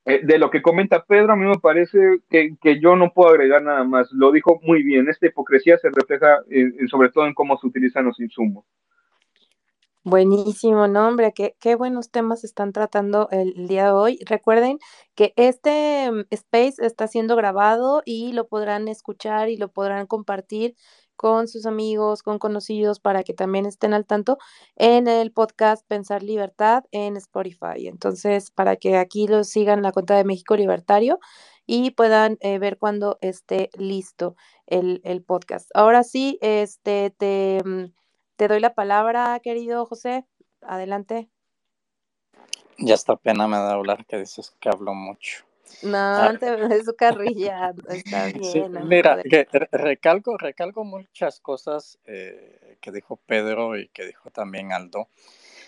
eh, 0.06 0.22
de 0.24 0.40
lo 0.40 0.50
que 0.50 0.62
comenta 0.62 1.04
Pedro, 1.04 1.34
a 1.34 1.36
mí 1.36 1.46
me 1.46 1.60
parece 1.60 2.20
que, 2.30 2.56
que, 2.62 2.80
yo 2.80 2.96
no 2.96 3.12
puedo 3.14 3.30
agregar 3.30 3.62
nada 3.62 3.84
más, 3.84 4.10
lo 4.14 4.32
dijo 4.32 4.60
muy 4.64 4.84
bien, 4.84 5.10
esta 5.10 5.28
hipocresía 5.28 5.78
se 5.78 5.90
refleja 5.90 6.40
sobre 6.90 7.10
todo 7.10 7.28
en 7.28 7.34
cómo 7.34 7.58
se 7.58 7.68
utilizan 7.68 8.06
los 8.06 8.20
insumos. 8.20 8.66
Buenísimo, 10.10 10.88
no, 10.88 11.06
hombre, 11.06 11.34
qué, 11.34 11.58
qué 11.60 11.76
buenos 11.76 12.12
temas 12.12 12.46
están 12.46 12.72
tratando 12.72 13.28
el, 13.30 13.68
día 13.68 13.88
de 13.88 13.92
hoy. 13.92 14.20
Recuerden 14.26 14.80
que 15.16 15.34
este 15.36 16.10
um, 16.10 16.24
space 16.30 16.76
está 16.80 17.10
siendo 17.10 17.36
grabado 17.36 18.04
y 18.06 18.32
lo 18.32 18.48
podrán 18.48 18.88
escuchar 18.88 19.50
y 19.50 19.58
lo 19.58 19.68
podrán 19.70 20.08
compartir 20.08 20.76
con 21.18 21.50
sus 21.50 21.66
amigos, 21.66 22.24
con 22.24 22.40
conocidos, 22.40 23.02
para 23.02 23.24
que 23.24 23.34
también 23.34 23.66
estén 23.66 23.94
al 23.94 24.06
tanto 24.06 24.38
en 24.78 25.10
el 25.10 25.34
podcast 25.34 25.86
Pensar 25.90 26.24
Libertad 26.24 26.86
en 26.92 27.18
Spotify. 27.18 27.88
Entonces, 27.90 28.50
para 28.50 28.78
que 28.78 28.96
aquí 28.96 29.28
lo 29.28 29.44
sigan 29.44 29.82
la 29.82 29.92
cuenta 29.92 30.16
de 30.16 30.24
México 30.24 30.56
Libertario 30.56 31.20
y 31.66 31.92
puedan 31.92 32.38
eh, 32.40 32.60
ver 32.60 32.78
cuando 32.78 33.18
esté 33.20 33.72
listo 33.78 34.38
el, 34.68 35.02
el, 35.04 35.22
podcast. 35.22 35.70
Ahora 35.74 36.04
sí, 36.04 36.38
este 36.42 37.10
te 37.10 37.62
te 38.38 38.48
doy 38.48 38.60
la 38.60 38.74
palabra, 38.74 39.40
querido 39.42 39.86
José. 39.86 40.26
Adelante. 40.62 41.28
Ya 42.78 42.94
esta 42.94 43.16
pena 43.16 43.48
me 43.48 43.58
da 43.58 43.74
hablar 43.74 44.06
que 44.06 44.18
dices 44.18 44.56
que 44.60 44.70
hablo 44.70 44.94
mucho. 44.94 45.44
No, 45.82 46.38
te 46.40 46.54
es 46.76 46.86
su 46.86 46.96
carrilla, 46.96 47.74
está 47.90 48.28
bien. 48.28 48.44
Sí, 48.44 48.64
mira, 48.84 49.22
que 49.24 49.48
recalco, 49.72 50.38
recalco 50.38 50.84
muchas 50.84 51.40
cosas 51.40 52.00
eh, 52.06 52.78
que 52.80 52.92
dijo 52.92 53.18
Pedro 53.18 53.78
y 53.78 53.90
que 53.90 54.06
dijo 54.06 54.30
también 54.30 54.72
Aldo. 54.72 55.10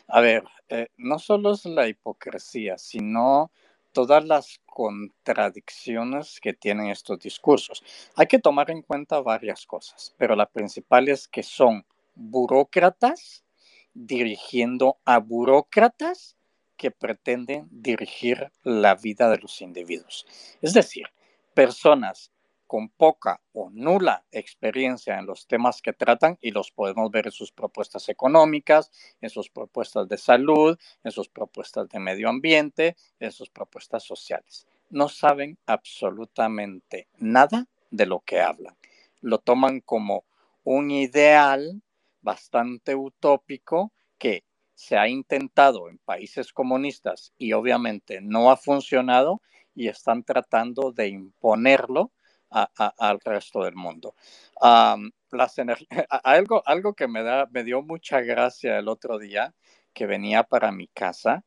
A 0.08 0.22
ver, 0.22 0.44
eh, 0.70 0.88
no 0.98 1.20
solo 1.20 1.54
es 1.54 1.66
la 1.66 1.88
hipocresía, 1.88 2.78
sino 2.78 3.52
todas 3.92 4.24
las 4.26 4.62
contradicciones 4.66 6.40
que 6.40 6.54
tienen 6.54 6.88
estos 6.88 7.20
discursos. 7.20 7.84
Hay 8.16 8.28
que 8.28 8.40
tomar 8.40 8.72
en 8.72 8.84
cuenta 8.84 9.20
varias 9.20 9.66
cosas, 9.66 10.14
pero 10.18 10.36
la 10.36 10.46
principal 10.46 11.10
es 11.10 11.28
que 11.28 11.44
son 11.44 11.86
burócratas 12.20 13.46
dirigiendo 13.94 15.00
a 15.06 15.20
burócratas 15.20 16.36
que 16.76 16.92
pretenden 16.92 17.68
dirigir 17.72 18.52
la 18.64 18.96
vida 18.96 19.30
de 19.30 19.38
los 19.38 19.62
individuos. 19.62 20.26
Es 20.62 20.74
decir, 20.74 21.08
personas 21.54 22.32
con 22.68 22.90
poca 22.90 23.42
o 23.54 23.70
nula 23.72 24.26
experiencia 24.32 25.18
en 25.18 25.26
los 25.26 25.48
temas 25.48 25.82
que 25.82 25.92
tratan 25.92 26.38
y 26.40 26.52
los 26.52 26.72
podemos 26.72 27.10
ver 27.10 27.26
en 27.26 27.32
sus 27.32 27.52
propuestas 27.52 28.10
económicas, 28.10 28.92
en 29.22 29.30
sus 29.30 29.50
propuestas 29.50 30.08
de 30.08 30.18
salud, 30.18 30.78
en 31.04 31.12
sus 31.12 31.30
propuestas 31.30 31.90
de 31.90 32.00
medio 32.00 32.30
ambiente, 32.30 32.96
en 33.20 33.32
sus 33.32 33.50
propuestas 33.50 34.04
sociales. 34.04 34.68
No 34.90 35.10
saben 35.10 35.58
absolutamente 35.66 37.08
nada 37.18 37.66
de 37.90 38.06
lo 38.06 38.20
que 38.20 38.40
hablan. 38.40 38.78
Lo 39.22 39.40
toman 39.40 39.80
como 39.80 40.26
un 40.64 40.92
ideal 40.92 41.82
bastante 42.22 42.96
utópico 42.96 43.94
que 44.18 44.44
se 44.74 44.98
ha 44.98 45.08
intentado 45.08 45.90
en 45.90 45.98
países 46.00 46.54
comunistas 46.54 47.34
y 47.38 47.54
obviamente 47.54 48.22
no 48.22 48.52
ha 48.52 48.58
funcionado 48.58 49.42
y 49.76 49.88
están 49.88 50.24
tratando 50.24 50.92
de 50.92 51.10
imponerlo 51.10 52.12
al 52.50 53.20
resto 53.20 53.64
del 53.64 53.76
mundo. 53.76 54.16
Algo, 56.24 56.64
algo 56.66 56.94
que 56.96 57.08
me, 57.08 57.24
da, 57.24 57.48
me 57.52 57.64
dio 57.64 57.82
mucha 57.84 58.22
gracia 58.22 58.80
el 58.80 58.88
otro 58.88 59.20
día, 59.20 59.54
que 59.94 60.06
venía 60.06 60.44
para 60.44 60.72
mi 60.72 60.88
casa 60.88 61.44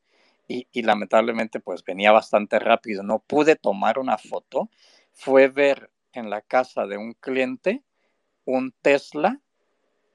y, 0.47 0.67
y 0.71 0.83
lamentablemente 0.83 1.59
pues 1.59 1.83
venía 1.83 2.11
bastante 2.11 2.59
rápido, 2.59 3.03
no 3.03 3.19
pude 3.19 3.55
tomar 3.55 3.99
una 3.99 4.17
foto, 4.17 4.69
fue 5.11 5.47
ver 5.47 5.91
en 6.13 6.29
la 6.29 6.41
casa 6.41 6.85
de 6.85 6.97
un 6.97 7.13
cliente 7.13 7.83
un 8.45 8.73
Tesla 8.81 9.41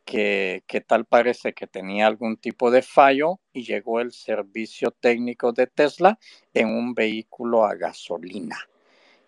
que, 0.09 0.84
tal 0.86 1.04
parece 1.04 1.52
que 1.52 1.66
tenía 1.66 2.06
algún 2.06 2.38
tipo 2.38 2.70
de 2.70 2.80
fallo 2.80 3.40
y 3.52 3.64
llegó 3.64 4.00
el 4.00 4.12
servicio 4.12 4.90
técnico 4.90 5.52
de 5.52 5.66
Tesla 5.66 6.18
en 6.54 6.68
un 6.68 6.94
vehículo 6.94 7.66
a 7.66 7.74
gasolina. 7.74 8.56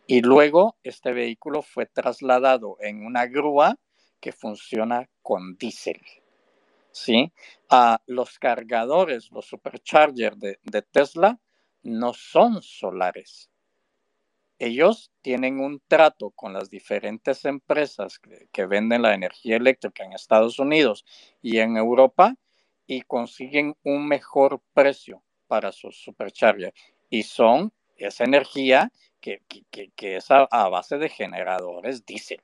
Y 0.06 0.22
luego 0.22 0.76
este 0.82 1.12
vehículo 1.12 1.60
fue 1.60 1.84
trasladado 1.84 2.78
en 2.80 3.04
una 3.04 3.26
grúa 3.26 3.76
que 4.20 4.32
funciona 4.32 5.06
con 5.20 5.56
diésel. 5.56 6.00
¿sí? 6.92 7.32
a 7.68 8.00
los 8.06 8.38
cargadores, 8.38 9.30
los 9.30 9.46
superchargers 9.46 10.40
de, 10.40 10.58
de 10.64 10.82
Tesla, 10.82 11.38
no 11.82 12.14
son 12.14 12.62
solares. 12.62 13.50
Ellos 14.60 15.10
tienen 15.22 15.58
un 15.58 15.80
trato 15.88 16.32
con 16.32 16.52
las 16.52 16.68
diferentes 16.68 17.46
empresas 17.46 18.20
que, 18.52 18.66
venden 18.66 19.00
la 19.00 19.14
energía 19.14 19.56
eléctrica 19.56 20.04
en 20.04 20.12
Estados 20.12 20.58
Unidos 20.58 21.06
y 21.40 21.60
en 21.60 21.78
Europa 21.78 22.36
y 22.86 23.00
consiguen 23.00 23.74
un 23.84 24.06
mejor 24.06 24.60
precio 24.74 25.22
para 25.46 25.72
sus 25.72 26.02
superchargers. 26.02 26.74
Y 27.08 27.22
son 27.22 27.72
esa 27.96 28.24
energía 28.24 28.92
que, 29.22 29.40
que, 29.48 29.92
que 29.96 30.16
es 30.16 30.30
a, 30.30 30.46
a, 30.50 30.68
base 30.68 30.98
de 30.98 31.08
generadores 31.08 32.04
diésel. 32.04 32.42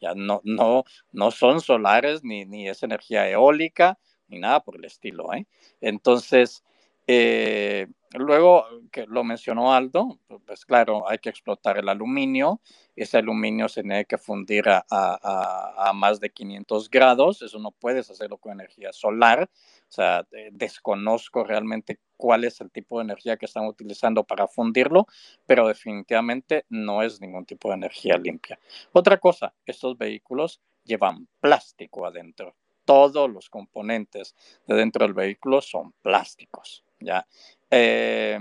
Ya 0.00 0.14
no, 0.14 0.40
no, 0.44 0.84
no 1.12 1.30
son 1.30 1.60
solares 1.60 2.24
ni, 2.24 2.46
ni 2.46 2.66
es 2.66 2.82
energía 2.82 3.28
eólica 3.28 3.98
ni 4.28 4.38
nada 4.38 4.60
por 4.60 4.76
el 4.76 4.86
estilo. 4.86 5.34
¿eh? 5.34 5.46
Entonces, 5.82 6.64
eh, 7.10 7.86
luego 8.12 8.66
que 8.92 9.06
lo 9.06 9.24
mencionó 9.24 9.72
Aldo, 9.72 10.18
pues 10.46 10.66
claro, 10.66 11.08
hay 11.08 11.16
que 11.16 11.30
explotar 11.30 11.78
el 11.78 11.88
aluminio. 11.88 12.60
Ese 12.94 13.16
aluminio 13.16 13.66
se 13.70 13.80
tiene 13.80 14.04
que 14.04 14.18
fundir 14.18 14.64
a, 14.68 15.92
más 15.94 16.20
de 16.20 16.28
500 16.28 16.90
grados. 16.90 17.40
Eso 17.40 17.58
no 17.60 17.70
puedes 17.70 18.10
hacerlo 18.10 18.36
con 18.36 18.52
energía 18.52 18.92
solar. 18.92 19.48
O 19.50 19.90
sea, 19.90 20.26
desconozco 20.52 21.44
realmente 21.44 21.98
cuál 22.18 22.44
es 22.44 22.60
el 22.60 22.70
tipo 22.70 22.98
de 22.98 23.04
energía 23.04 23.38
que 23.38 23.46
están 23.46 23.64
utilizando 23.64 24.24
para 24.24 24.46
fundirlo, 24.46 25.06
pero 25.46 25.66
definitivamente 25.66 26.66
no 26.68 27.02
es 27.02 27.22
ningún 27.22 27.46
tipo 27.46 27.70
de 27.70 27.76
energía 27.76 28.18
limpia. 28.18 28.58
Otra 28.92 29.16
cosa, 29.16 29.54
estos 29.64 29.96
vehículos 29.96 30.60
llevan 30.84 31.26
plástico 31.40 32.04
adentro 32.04 32.54
todos 32.88 33.28
los 33.30 33.50
componentes 33.50 34.34
de 34.66 34.74
dentro 34.74 35.04
del 35.04 35.12
vehículo 35.12 35.60
son 35.60 35.92
plásticos, 36.00 36.86
¿ya? 37.00 37.26
Eh, 37.70 38.38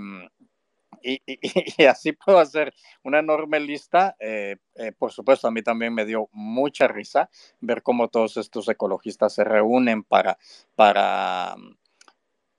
y, 1.01 1.21
y, 1.25 1.39
y, 1.77 1.85
así 1.85 2.11
puedo 2.13 2.39
hacer 2.39 2.73
una 3.03 3.19
enorme 3.19 3.59
lista. 3.59 4.15
Eh, 4.19 4.57
eh, 4.75 4.91
por 4.91 5.11
supuesto, 5.11 5.47
a 5.47 5.51
mí 5.51 5.61
también 5.61 5.93
me 5.93 6.05
dio 6.05 6.29
mucha 6.31 6.87
risa 6.87 7.29
ver 7.59 7.83
cómo 7.83 8.09
todos 8.09 8.37
estos 8.37 8.67
ecologistas 8.69 9.33
se 9.33 9.43
reúnen 9.43 10.03
para, 10.03 10.37
para 10.75 11.55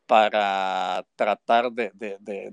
para 0.08 1.04
tratar 1.16 1.70
de, 1.70 1.92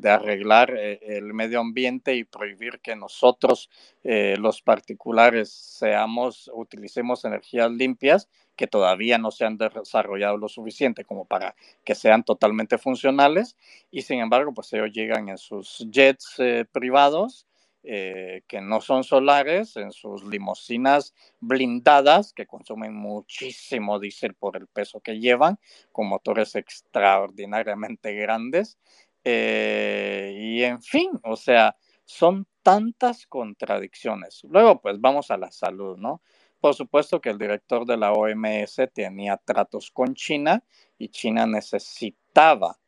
arreglar 0.04 0.76
eh, 0.78 1.00
el 1.02 1.34
medio 1.34 1.62
ambiente 1.62 2.14
y 2.14 2.26
prohibir 2.26 2.82
que 2.82 2.98
nosotros, 2.98 3.70
eh, 4.04 4.36
los 4.38 4.62
particulares, 4.62 5.52
seamos, 5.54 6.52
utilicemos 6.54 7.24
energías 7.24 7.72
limpias 7.72 8.28
que 8.58 8.68
todavía 8.68 9.18
no 9.18 9.32
se 9.32 9.46
han 9.46 9.58
desarrollado 9.58 10.36
lo 10.36 10.50
suficiente 10.50 11.06
como 11.06 11.24
para 11.24 11.56
que 11.86 11.96
sean 11.96 12.24
totalmente 12.24 12.78
funcionales. 12.78 13.56
Y 13.90 14.02
sin 14.02 14.20
embargo, 14.20 14.54
pues 14.54 14.74
ellos 14.74 14.92
llegan 14.92 15.30
en 15.30 15.38
sus 15.38 15.88
jets 15.90 16.36
eh, 16.40 16.66
privados 16.70 17.48
eh, 17.88 18.42
que 18.48 18.62
no 18.62 18.82
son 18.82 19.04
solares 19.04 19.78
en 19.78 19.92
sus 19.92 20.24
limusinas 20.24 21.14
blindadas 21.40 22.34
que 22.34 22.48
consumen 22.48 22.96
muchísimo 22.96 24.00
diésel 24.00 24.34
por 24.34 24.58
el 24.58 24.68
peso 24.68 25.02
que 25.02 25.20
llevan, 25.20 25.60
con 25.92 26.08
motores 26.08 26.56
extraordinariamente 26.56 28.14
grandes. 28.14 28.80
Eh, 29.24 30.34
y 30.36 30.64
en 30.64 30.82
fin, 30.82 31.12
o 31.24 31.36
sea, 31.36 31.76
son 32.06 32.48
tantas 32.64 33.28
contradicciones. 33.28 34.44
Luego, 34.50 34.82
pues 34.82 35.00
vamos 35.00 35.30
a 35.30 35.38
la 35.38 35.52
salud, 35.52 35.98
¿no? 35.98 36.22
Por 36.60 36.74
supuesto 36.74 37.22
que 37.22 37.30
el 37.30 37.38
director 37.38 37.86
de 37.86 37.98
la 37.98 38.12
OMS 38.14 38.82
tenía 38.94 39.38
tratos 39.38 39.92
con 39.92 40.16
China 40.16 40.64
y 40.98 41.10
China 41.10 41.46
necesitaba 41.46 42.80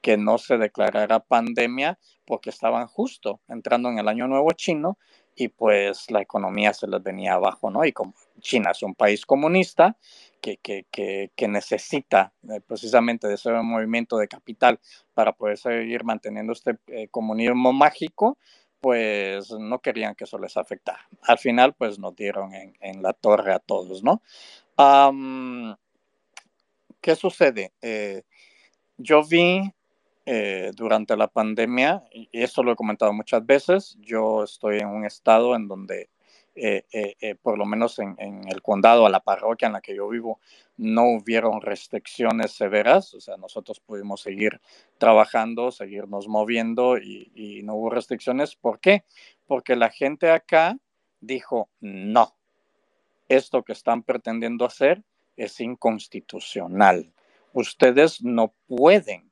que 0.00 0.16
no 0.16 0.38
se 0.38 0.58
declarara 0.58 1.20
pandemia 1.20 1.98
porque 2.24 2.50
estaban 2.50 2.86
justo 2.86 3.40
entrando 3.48 3.88
en 3.88 3.98
el 3.98 4.08
año 4.08 4.26
nuevo 4.28 4.50
chino 4.52 4.98
y 5.34 5.48
pues 5.48 6.10
la 6.10 6.22
economía 6.22 6.72
se 6.72 6.86
les 6.86 7.02
venía 7.02 7.34
abajo, 7.34 7.70
¿no? 7.70 7.84
Y 7.84 7.92
como 7.92 8.14
China 8.40 8.70
es 8.70 8.82
un 8.82 8.94
país 8.94 9.26
comunista 9.26 9.96
que, 10.40 10.56
que, 10.58 10.86
que, 11.34 11.48
necesita 11.48 12.32
eh, 12.48 12.60
precisamente 12.60 13.28
de 13.28 13.34
ese 13.34 13.50
movimiento 13.50 14.16
de 14.16 14.28
capital 14.28 14.80
para 15.12 15.32
poder 15.32 15.58
seguir 15.58 16.04
manteniendo 16.04 16.52
este 16.52 16.78
eh, 16.86 17.08
comunismo 17.08 17.72
mágico, 17.72 18.38
pues 18.80 19.50
no 19.50 19.80
querían 19.80 20.14
que 20.14 20.24
eso 20.24 20.38
les 20.38 20.56
afectara. 20.56 21.06
Al 21.22 21.38
final, 21.38 21.74
pues 21.74 21.98
nos 21.98 22.14
dieron 22.14 22.54
en, 22.54 22.74
en 22.80 23.02
la 23.02 23.12
torre 23.12 23.52
a 23.52 23.58
todos, 23.58 24.02
¿no? 24.02 24.22
Um, 24.78 25.74
¿Qué 27.00 27.14
sucede? 27.14 27.72
Eh, 27.82 28.22
yo 28.96 29.22
vi 29.24 29.72
eh, 30.28 30.72
durante 30.74 31.16
la 31.16 31.28
pandemia, 31.28 32.02
y 32.10 32.28
eso 32.32 32.64
lo 32.64 32.72
he 32.72 32.76
comentado 32.76 33.12
muchas 33.12 33.46
veces, 33.46 33.96
yo 34.00 34.42
estoy 34.42 34.78
en 34.78 34.88
un 34.88 35.04
estado 35.04 35.54
en 35.54 35.68
donde, 35.68 36.10
eh, 36.56 36.82
eh, 36.90 37.36
por 37.40 37.56
lo 37.56 37.64
menos 37.64 38.00
en, 38.00 38.16
el 38.48 38.60
condado, 38.60 39.06
a 39.06 39.08
la 39.08 39.20
parroquia 39.20 39.66
en 39.66 39.74
la 39.74 39.80
que 39.80 39.94
yo 39.94 40.08
vivo, 40.08 40.40
no 40.76 41.04
hubieron 41.04 41.60
restricciones 41.60 42.50
severas, 42.50 43.14
o 43.14 43.20
sea, 43.20 43.36
nosotros 43.36 43.78
pudimos 43.78 44.20
seguir 44.20 44.60
trabajando, 44.98 45.70
seguirnos 45.70 46.26
moviendo 46.26 46.98
y 46.98 47.60
no 47.62 47.76
hubo 47.76 47.90
restricciones. 47.90 48.56
¿Por 48.56 48.80
qué? 48.80 49.04
Porque 49.46 49.76
la 49.76 49.90
gente 49.90 50.32
acá 50.32 50.76
dijo, 51.20 51.70
no, 51.78 52.36
esto 53.28 53.62
que 53.62 53.74
están 53.74 54.02
pretendiendo 54.02 54.64
hacer 54.64 55.04
es 55.36 55.60
inconstitucional. 55.60 57.12
Ustedes 57.52 58.24
no 58.24 58.52
pueden 58.66 59.25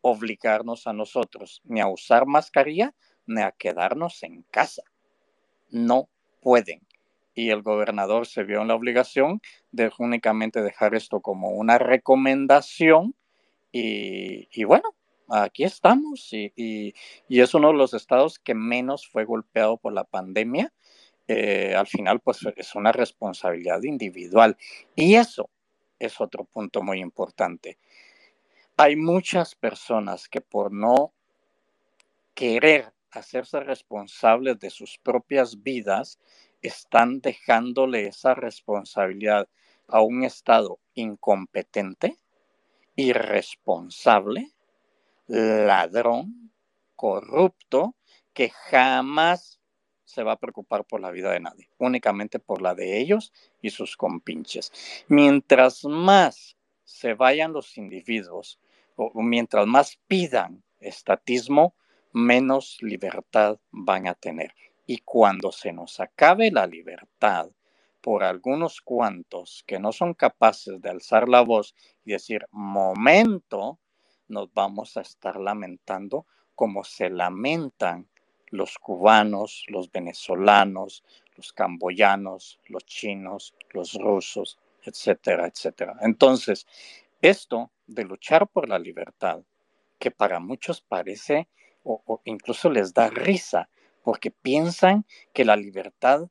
obligarnos 0.00 0.86
a 0.86 0.92
nosotros 0.92 1.60
ni 1.64 1.80
a 1.80 1.88
usar 1.88 2.26
mascarilla 2.26 2.94
ni 3.26 3.42
a 3.42 3.52
quedarnos 3.52 4.22
en 4.22 4.42
casa. 4.50 4.82
No 5.68 6.08
pueden. 6.40 6.80
Y 7.34 7.50
el 7.50 7.62
gobernador 7.62 8.26
se 8.26 8.42
vio 8.42 8.60
en 8.62 8.68
la 8.68 8.74
obligación 8.74 9.40
de 9.70 9.90
únicamente 9.98 10.62
dejar 10.62 10.94
esto 10.94 11.20
como 11.20 11.50
una 11.50 11.78
recomendación 11.78 13.14
y, 13.72 14.48
y 14.52 14.64
bueno, 14.64 14.94
aquí 15.28 15.62
estamos 15.62 16.32
y, 16.32 16.52
y, 16.56 16.94
y, 17.28 17.40
es 17.40 17.54
uno 17.54 17.68
de 17.68 17.74
los 17.74 17.94
estados 17.94 18.40
que 18.40 18.54
menos 18.54 19.06
fue 19.06 19.24
golpeado 19.24 19.76
por 19.76 19.92
la 19.92 20.04
pandemia. 20.04 20.72
Eh, 21.28 21.76
al 21.76 21.86
final, 21.86 22.18
pues 22.18 22.40
es 22.56 22.74
una 22.74 22.90
responsabilidad 22.90 23.82
individual. 23.84 24.56
Y 24.96 25.14
eso 25.14 25.48
es 26.00 26.20
otro 26.20 26.44
punto 26.44 26.82
muy 26.82 27.00
importante 27.00 27.78
hay 28.80 28.96
muchas 28.96 29.54
personas 29.54 30.26
que 30.26 30.40
por 30.40 30.72
no 30.72 31.12
querer 32.32 32.94
hacerse 33.10 33.60
responsables 33.60 34.58
de 34.58 34.70
sus 34.70 34.96
propias 34.96 35.62
vidas, 35.62 36.18
están 36.62 37.20
dejándole 37.20 38.06
esa 38.06 38.34
responsabilidad 38.34 39.50
a 39.86 40.00
un 40.00 40.24
Estado 40.24 40.78
incompetente, 40.94 42.16
irresponsable, 42.96 44.50
ladrón, 45.26 46.50
corrupto, 46.96 47.96
que 48.32 48.48
jamás 48.48 49.60
se 50.04 50.22
va 50.22 50.32
a 50.32 50.38
preocupar 50.38 50.86
por 50.86 51.02
la 51.02 51.10
vida 51.10 51.32
de 51.32 51.40
nadie, 51.40 51.68
únicamente 51.76 52.38
por 52.38 52.62
la 52.62 52.74
de 52.74 52.98
ellos 52.98 53.30
y 53.60 53.68
sus 53.68 53.98
compinches. 53.98 54.72
Mientras 55.06 55.84
más 55.84 56.56
se 56.84 57.12
vayan 57.12 57.52
los 57.52 57.76
individuos 57.76 58.58
o 59.14 59.22
mientras 59.22 59.66
más 59.66 59.98
pidan 60.06 60.62
estatismo, 60.78 61.74
menos 62.12 62.78
libertad 62.80 63.58
van 63.70 64.06
a 64.06 64.14
tener. 64.14 64.54
Y 64.86 64.98
cuando 64.98 65.52
se 65.52 65.72
nos 65.72 66.00
acabe 66.00 66.50
la 66.50 66.66
libertad 66.66 67.50
por 68.00 68.24
algunos 68.24 68.80
cuantos 68.80 69.62
que 69.66 69.78
no 69.78 69.92
son 69.92 70.14
capaces 70.14 70.80
de 70.80 70.90
alzar 70.90 71.28
la 71.28 71.42
voz 71.42 71.74
y 72.04 72.12
decir, 72.12 72.46
momento, 72.50 73.78
nos 74.28 74.52
vamos 74.52 74.96
a 74.96 75.02
estar 75.02 75.36
lamentando 75.36 76.26
como 76.54 76.84
se 76.84 77.10
lamentan 77.10 78.08
los 78.48 78.78
cubanos, 78.78 79.64
los 79.68 79.90
venezolanos, 79.90 81.04
los 81.36 81.52
camboyanos, 81.52 82.58
los 82.66 82.84
chinos, 82.84 83.54
los 83.70 83.94
rusos, 83.94 84.58
etcétera, 84.82 85.46
etcétera. 85.46 85.96
Entonces, 86.00 86.66
esto 87.20 87.72
de 87.86 88.04
luchar 88.04 88.48
por 88.48 88.68
la 88.68 88.78
libertad, 88.78 89.42
que 89.98 90.10
para 90.10 90.40
muchos 90.40 90.80
parece 90.80 91.48
o, 91.82 92.20
incluso 92.24 92.70
les 92.70 92.92
da 92.92 93.08
risa, 93.08 93.68
porque 94.02 94.30
piensan 94.30 95.06
que 95.32 95.44
la 95.44 95.56
libertad 95.56 96.28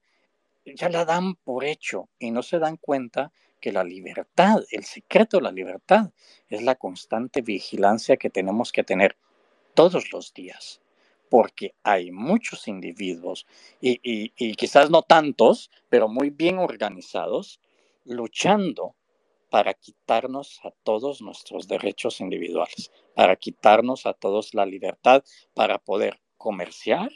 ya 0.65 0.89
la 0.89 1.05
dan 1.05 1.35
por 1.35 1.63
hecho 1.63 2.09
y 2.19 2.31
no 2.31 2.43
se 2.43 2.59
dan 2.59 2.77
cuenta 2.77 3.31
que 3.59 3.71
la 3.71 3.83
libertad, 3.83 4.63
el 4.71 4.83
secreto 4.83 5.37
de 5.37 5.43
la 5.43 5.51
libertad, 5.51 6.11
es 6.47 6.61
la 6.61 6.75
constante 6.75 7.41
vigilancia 7.41 8.17
que 8.17 8.29
tenemos 8.29 8.71
que 8.71 8.83
tener 8.83 9.17
todos 9.73 10.11
los 10.11 10.33
días, 10.33 10.81
porque 11.29 11.75
hay 11.83 12.11
muchos 12.11 12.67
individuos 12.67 13.45
y, 13.81 14.29
quizás 14.55 14.89
no 14.89 15.01
tantos, 15.01 15.69
pero 15.89 16.07
muy 16.07 16.29
bien 16.29 16.57
organizados, 16.57 17.59
luchando 18.05 18.95
para 19.49 19.73
quitarnos 19.73 20.59
a 20.63 20.71
todos 20.83 21.21
nuestros 21.21 21.67
derechos 21.67 22.21
individuales, 22.21 22.91
para 23.15 23.35
quitarnos 23.35 24.05
a 24.05 24.13
todos 24.13 24.53
la 24.53 24.65
libertad 24.65 25.23
para 25.53 25.79
poder 25.79 26.19
comerciar, 26.37 27.11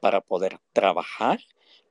para 0.00 0.20
poder 0.20 0.58
trabajar, 0.72 1.40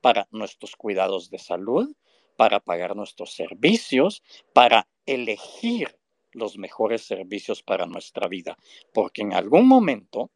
para 0.00 0.28
nuestros 0.30 0.76
cuidados 0.76 1.30
de 1.30 1.38
salud, 1.38 1.94
para 2.36 2.60
pagar 2.60 2.96
nuestros 2.96 3.32
servicios, 3.32 4.22
para 4.52 4.88
elegir 5.06 5.98
los 6.32 6.58
mejores 6.58 7.02
servicios 7.02 7.62
para 7.62 7.86
nuestra 7.86 8.28
vida, 8.28 8.58
porque 8.92 9.22
en 9.22 9.32
algún 9.34 9.68
momento, 9.68 10.30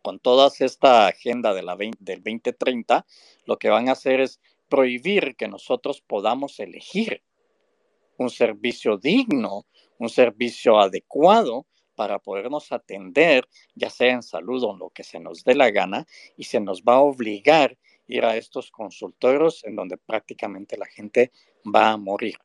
con 0.00 0.20
toda 0.20 0.50
esta 0.58 1.08
agenda 1.08 1.52
del 1.54 1.66
2030, 1.66 3.04
lo 3.44 3.58
que 3.58 3.68
van 3.68 3.88
a 3.88 3.92
hacer 3.92 4.20
es 4.20 4.40
prohibir 4.68 5.34
que 5.36 5.48
nosotros 5.48 6.00
podamos 6.00 6.60
elegir 6.60 7.22
un 8.18 8.30
servicio 8.30 8.96
digno, 8.96 9.66
un 9.98 10.08
servicio 10.08 10.78
adecuado 10.78 11.66
para 11.94 12.18
podernos 12.18 12.72
atender, 12.72 13.48
ya 13.74 13.90
sea 13.90 14.12
en 14.12 14.22
salud 14.22 14.62
o 14.64 14.72
en 14.72 14.78
lo 14.80 14.90
que 14.90 15.04
se 15.04 15.20
nos 15.20 15.44
dé 15.44 15.54
la 15.54 15.70
gana, 15.70 16.06
y 16.36 16.44
se 16.44 16.60
nos 16.60 16.82
va 16.82 16.94
a 16.94 17.00
obligar 17.00 17.78
ir 18.06 18.24
a 18.24 18.36
estos 18.36 18.70
consultorios 18.70 19.64
en 19.64 19.76
donde 19.76 19.96
prácticamente 19.96 20.76
la 20.76 20.86
gente 20.86 21.32
va 21.64 21.90
a 21.90 21.96
morir. 21.96 22.36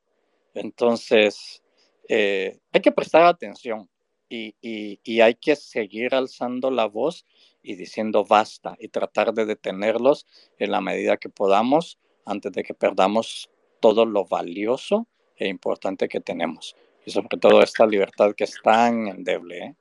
Entonces, 0.54 1.64
eh, 2.08 2.60
hay 2.72 2.82
que 2.82 2.92
prestar 2.92 3.24
atención 3.24 3.90
y, 4.30 5.22
hay 5.22 5.36
que 5.36 5.56
seguir 5.56 6.14
alzando 6.14 6.70
la 6.70 6.86
voz 6.86 7.26
y 7.62 7.76
diciendo 7.76 8.24
basta 8.24 8.76
y 8.80 8.90
tratar 8.90 9.34
de 9.34 9.46
detenerlos 9.46 10.28
en 10.58 10.72
la 10.72 10.82
medida 10.82 11.18
que 11.18 11.30
podamos 11.30 12.00
antes 12.26 12.52
de 12.52 12.64
que 12.64 12.74
perdamos 12.74 13.50
todo 13.82 14.06
lo 14.06 14.26
valioso 14.26 15.08
e 15.40 15.48
importante 15.48 16.08
que 16.08 16.20
tenemos. 16.20 16.76
Y 17.06 17.12
sobre 17.12 17.38
todo 17.38 17.62
esta 17.62 17.86
libertad 17.86 18.34
que 18.36 18.44
es 18.44 18.56
tan 18.62 19.08
endeble. 19.08 19.58
¿eh? 19.58 19.76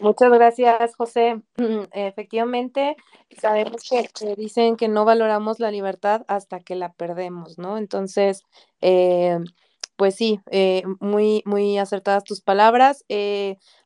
Muchas 0.00 0.32
gracias, 0.32 0.96
José. 0.96 1.42
Efectivamente, 1.92 2.96
sabemos 3.38 3.82
que, 3.88 4.34
dicen 4.36 4.76
que 4.76 4.88
no 4.88 5.04
valoramos 5.04 5.60
la 5.60 5.70
libertad 5.70 6.24
hasta 6.28 6.60
que 6.60 6.74
la 6.74 6.92
perdemos, 6.92 7.58
¿no? 7.58 7.78
Entonces, 7.78 8.42
eh, 8.80 9.38
pues 9.96 10.14
sí, 10.16 10.40
eh, 10.50 10.82
muy, 11.00 11.42
muy 11.44 11.78
acertadas 11.78 12.24
tus 12.24 12.40
palabras. 12.40 13.04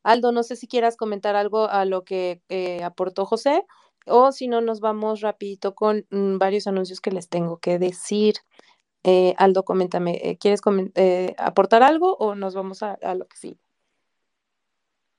Aldo, 0.02 0.32
no 0.32 0.42
sé 0.42 0.56
si 0.56 0.68
quieras 0.68 0.96
comentar 0.96 1.34
algo 1.34 1.68
a 1.68 1.84
lo 1.84 2.04
que 2.04 2.40
aportó 2.82 3.26
José 3.26 3.64
o 4.06 4.32
si 4.32 4.48
no, 4.48 4.60
nos 4.60 4.80
vamos 4.80 5.20
rapidito 5.20 5.74
con 5.74 6.06
mm, 6.10 6.38
varios 6.38 6.66
anuncios 6.66 7.00
que 7.00 7.10
les 7.10 7.28
tengo 7.28 7.58
que 7.58 7.78
decir. 7.78 8.36
Eh, 9.04 9.34
Aldo, 9.38 9.64
coméntame, 9.64 10.18
eh, 10.22 10.36
¿quieres 10.36 10.60
eh, 10.96 11.34
aportar 11.38 11.82
algo 11.84 12.16
o 12.16 12.34
nos 12.34 12.54
vamos 12.54 12.82
a, 12.82 12.98
lo 13.14 13.26
que 13.26 13.36
sí? 13.36 13.58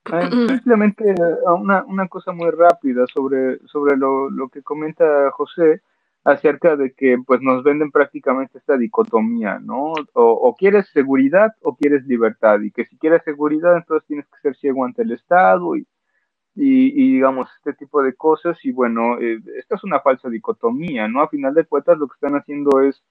simplemente 0.49 1.15
una, 1.57 1.83
una, 1.85 2.07
cosa 2.07 2.31
muy 2.31 2.49
rápida 2.51 3.05
sobre, 3.13 3.59
sobre 3.67 3.95
lo, 3.97 4.29
lo, 4.29 4.49
que 4.49 4.61
comenta 4.61 5.31
José 5.31 5.81
acerca 6.23 6.75
de 6.75 6.91
que 6.91 7.17
pues 7.25 7.41
nos 7.41 7.63
venden 7.63 7.91
prácticamente 7.91 8.57
esta 8.57 8.75
dicotomía, 8.75 9.59
¿no? 9.59 9.93
O, 10.13 10.55
quieres 10.57 10.89
seguridad 10.89 11.53
o 11.61 11.77
quieres 11.77 12.05
libertad 12.05 12.59
y 12.59 12.71
que 12.71 12.85
si 12.85 12.97
quieres 12.97 13.23
seguridad 13.23 13.77
entonces 13.77 14.05
tienes 14.07 14.25
que 14.27 14.39
ser 14.41 14.55
ciego 14.57 14.83
ante 14.83 15.03
el 15.03 15.11
Estado 15.13 15.77
y, 15.77 15.87
y, 16.55 16.87
y, 16.87 17.13
digamos, 17.13 17.47
este 17.57 17.73
tipo 17.73 18.03
de 18.03 18.13
cosas. 18.13 18.57
Y 18.65 18.73
bueno, 18.73 19.17
esta 19.19 19.75
es 19.75 19.83
una 19.85 20.01
falsa 20.01 20.27
dicotomía, 20.27 21.07
¿no? 21.07 21.21
A 21.21 21.29
final 21.29 21.53
de 21.53 21.65
cuentas, 21.65 21.97
lo 21.97 22.07
que 22.07 22.15
están 22.15 22.35
haciendo 22.35 22.81
es 22.81 23.01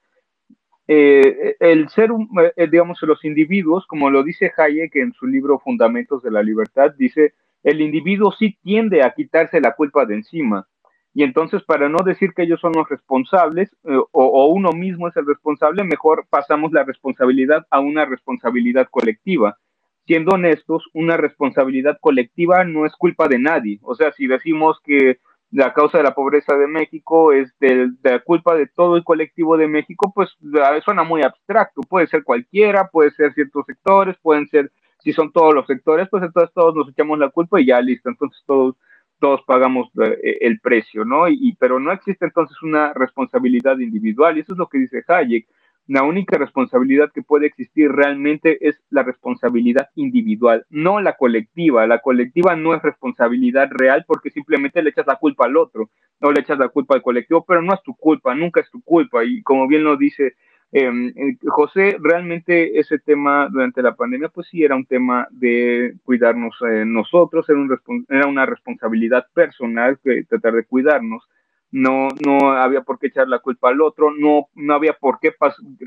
eh, 0.87 1.57
el 1.59 1.89
ser, 1.89 2.11
eh, 2.55 2.67
digamos, 2.71 3.01
los 3.01 3.23
individuos, 3.25 3.85
como 3.87 4.09
lo 4.09 4.23
dice 4.23 4.51
Hayek 4.55 4.95
en 4.95 5.13
su 5.13 5.27
libro 5.27 5.59
Fundamentos 5.59 6.23
de 6.23 6.31
la 6.31 6.41
Libertad, 6.41 6.93
dice, 6.97 7.33
el 7.63 7.81
individuo 7.81 8.31
sí 8.31 8.57
tiende 8.63 9.03
a 9.03 9.13
quitarse 9.13 9.59
la 9.59 9.73
culpa 9.73 10.05
de 10.05 10.15
encima. 10.15 10.67
Y 11.13 11.23
entonces, 11.23 11.63
para 11.63 11.89
no 11.89 11.97
decir 12.05 12.33
que 12.33 12.43
ellos 12.43 12.61
son 12.61 12.73
los 12.75 12.87
responsables 12.87 13.75
eh, 13.83 13.97
o, 14.11 14.45
uno 14.47 14.71
mismo 14.71 15.07
es 15.07 15.17
el 15.17 15.25
responsable, 15.25 15.83
mejor 15.83 16.27
pasamos 16.29 16.71
la 16.71 16.83
responsabilidad 16.83 17.65
a 17.69 17.79
una 17.79 18.05
responsabilidad 18.05 18.87
colectiva. 18.89 19.57
Siendo 20.05 20.35
honestos, 20.35 20.85
una 20.93 21.17
responsabilidad 21.17 21.97
colectiva 21.99 22.63
no 22.63 22.85
es 22.85 22.93
culpa 22.95 23.27
de 23.27 23.39
nadie. 23.39 23.79
O 23.81 23.95
sea, 23.95 24.11
si 24.13 24.27
decimos 24.27 24.79
que 24.83 25.17
la 25.51 25.73
causa 25.73 25.97
de 25.97 26.03
la 26.03 26.13
pobreza 26.13 26.55
de 26.57 26.67
México 26.67 27.31
es 27.31 27.53
de, 27.59 27.89
la 28.03 28.19
culpa 28.19 28.55
de 28.55 28.67
todo 28.67 28.97
el 28.97 29.03
colectivo 29.03 29.57
de 29.57 29.67
México, 29.67 30.11
pues 30.13 30.35
suena 30.83 31.03
muy 31.03 31.23
abstracto, 31.23 31.81
puede 31.81 32.07
ser 32.07 32.23
cualquiera, 32.23 32.89
puede 32.89 33.11
ser 33.11 33.33
ciertos 33.33 33.65
sectores, 33.65 34.17
pueden 34.21 34.47
ser, 34.49 34.71
si 34.99 35.13
son 35.13 35.31
todos 35.31 35.53
los 35.53 35.65
sectores, 35.65 36.07
pues 36.09 36.23
entonces 36.23 36.53
todos 36.53 36.75
nos 36.75 36.89
echamos 36.89 37.17
la 37.17 37.29
culpa 37.29 37.61
y 37.61 37.67
ya 37.67 37.79
listo, 37.79 38.09
entonces 38.09 38.43
todos, 38.45 38.75
todos 39.19 39.41
pagamos 39.47 39.87
eh, 40.03 40.37
el 40.41 40.59
precio, 40.59 41.05
¿no? 41.05 41.29
Y, 41.29 41.55
pero 41.59 41.79
no 41.79 41.91
existe 41.93 42.25
entonces 42.25 42.61
una 42.61 42.93
responsabilidad 42.93 43.79
individual, 43.79 44.37
y 44.37 44.41
eso 44.41 44.53
es 44.53 44.59
lo 44.59 44.67
que 44.67 44.79
dice 44.79 45.03
Hayek, 45.07 45.47
la 45.87 46.03
única 46.03 46.37
responsabilidad 46.37 47.11
que 47.13 47.23
puede 47.23 47.47
existir 47.47 47.89
realmente 47.89 48.67
es 48.67 48.79
la 48.89 49.03
responsabilidad 49.03 49.89
individual, 49.95 50.65
no 50.69 50.99
la 50.99 51.15
colectiva. 51.15 51.87
La 51.87 51.99
colectiva 51.99 52.55
no 52.57 52.75
es 52.75 52.81
responsabilidad 52.81 53.69
real 53.71 54.03
porque 54.05 54.29
simplemente 54.29 54.81
le 54.81 54.89
echas 54.89 55.07
la 55.07 55.15
culpa 55.15 55.45
al 55.45 55.55
otro, 55.55 55.89
no 56.19 56.31
le 56.31 56.41
echas 56.41 56.59
la 56.59 56.67
culpa 56.67 56.95
al 56.95 57.01
colectivo, 57.01 57.45
pero 57.47 57.61
no 57.61 57.73
es 57.73 57.81
tu 57.83 57.95
culpa, 57.95 58.35
nunca 58.35 58.59
es 58.59 58.69
tu 58.69 58.81
culpa. 58.81 59.23
Y 59.23 59.41
como 59.43 59.65
bien 59.67 59.85
lo 59.85 59.95
dice 59.95 60.35
em, 60.73 61.07
eh, 61.15 61.37
José, 61.45 61.95
realmente 62.01 62.77
ese 62.79 62.99
tema 62.99 63.47
durante 63.49 63.81
la 63.81 63.95
pandemia, 63.95 64.27
pues 64.27 64.47
sí 64.47 64.63
era 64.63 64.75
un 64.75 64.85
tema 64.85 65.27
de 65.31 65.95
cuidarnos 66.03 66.57
eh, 66.69 66.83
nosotros, 66.85 67.47
era, 67.49 67.59
un 67.59 68.05
era 68.09 68.27
una 68.27 68.45
responsabilidad 68.45 69.25
personal 69.33 69.97
que 70.03 70.25
tratar 70.25 70.53
de 70.53 70.65
cuidarnos 70.65 71.23
no, 71.71 72.07
no 72.25 72.51
había 72.51 72.81
por 72.81 72.97
qué 72.97 73.07
echar 73.07 73.27
la 73.27 73.39
culpa 73.39 73.69
al 73.69 73.81
otro, 73.81 74.11
no, 74.11 74.47
no 74.55 74.73
había 74.73 74.93
por 74.93 75.19
qué 75.19 75.33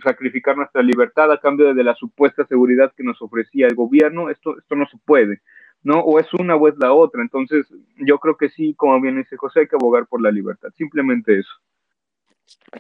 sacrificar 0.05 0.57
nuestra 0.57 0.83
libertad 0.83 1.33
a 1.33 1.41
cambio 1.41 1.73
de 1.73 1.85
la 1.85 1.95
supuesta 1.95 2.47
seguridad 2.47 2.93
que 2.97 3.03
nos 3.03 3.21
ofrecía 3.23 3.67
el 3.67 3.75
gobierno, 3.75 4.31
esto, 4.31 4.59
esto 4.59 4.77
no 4.77 4.87
se 4.87 4.99
puede, 5.05 5.41
¿no? 5.83 6.01
O 6.01 6.19
es 6.19 6.33
una 6.35 6.57
o 6.57 6.69
es 6.69 6.75
la 6.79 6.93
otra, 6.93 7.23
entonces 7.23 7.67
yo 7.97 8.19
creo 8.19 8.37
que 8.37 8.51
sí, 8.51 8.75
como 8.75 9.01
bien 9.01 9.17
dice 9.17 9.37
José, 9.37 9.61
hay 9.61 9.69
que 9.69 9.77
abogar 9.77 10.07
por 10.07 10.21
la 10.21 10.31
libertad, 10.31 10.69
simplemente 10.77 11.39
eso. 11.39 11.53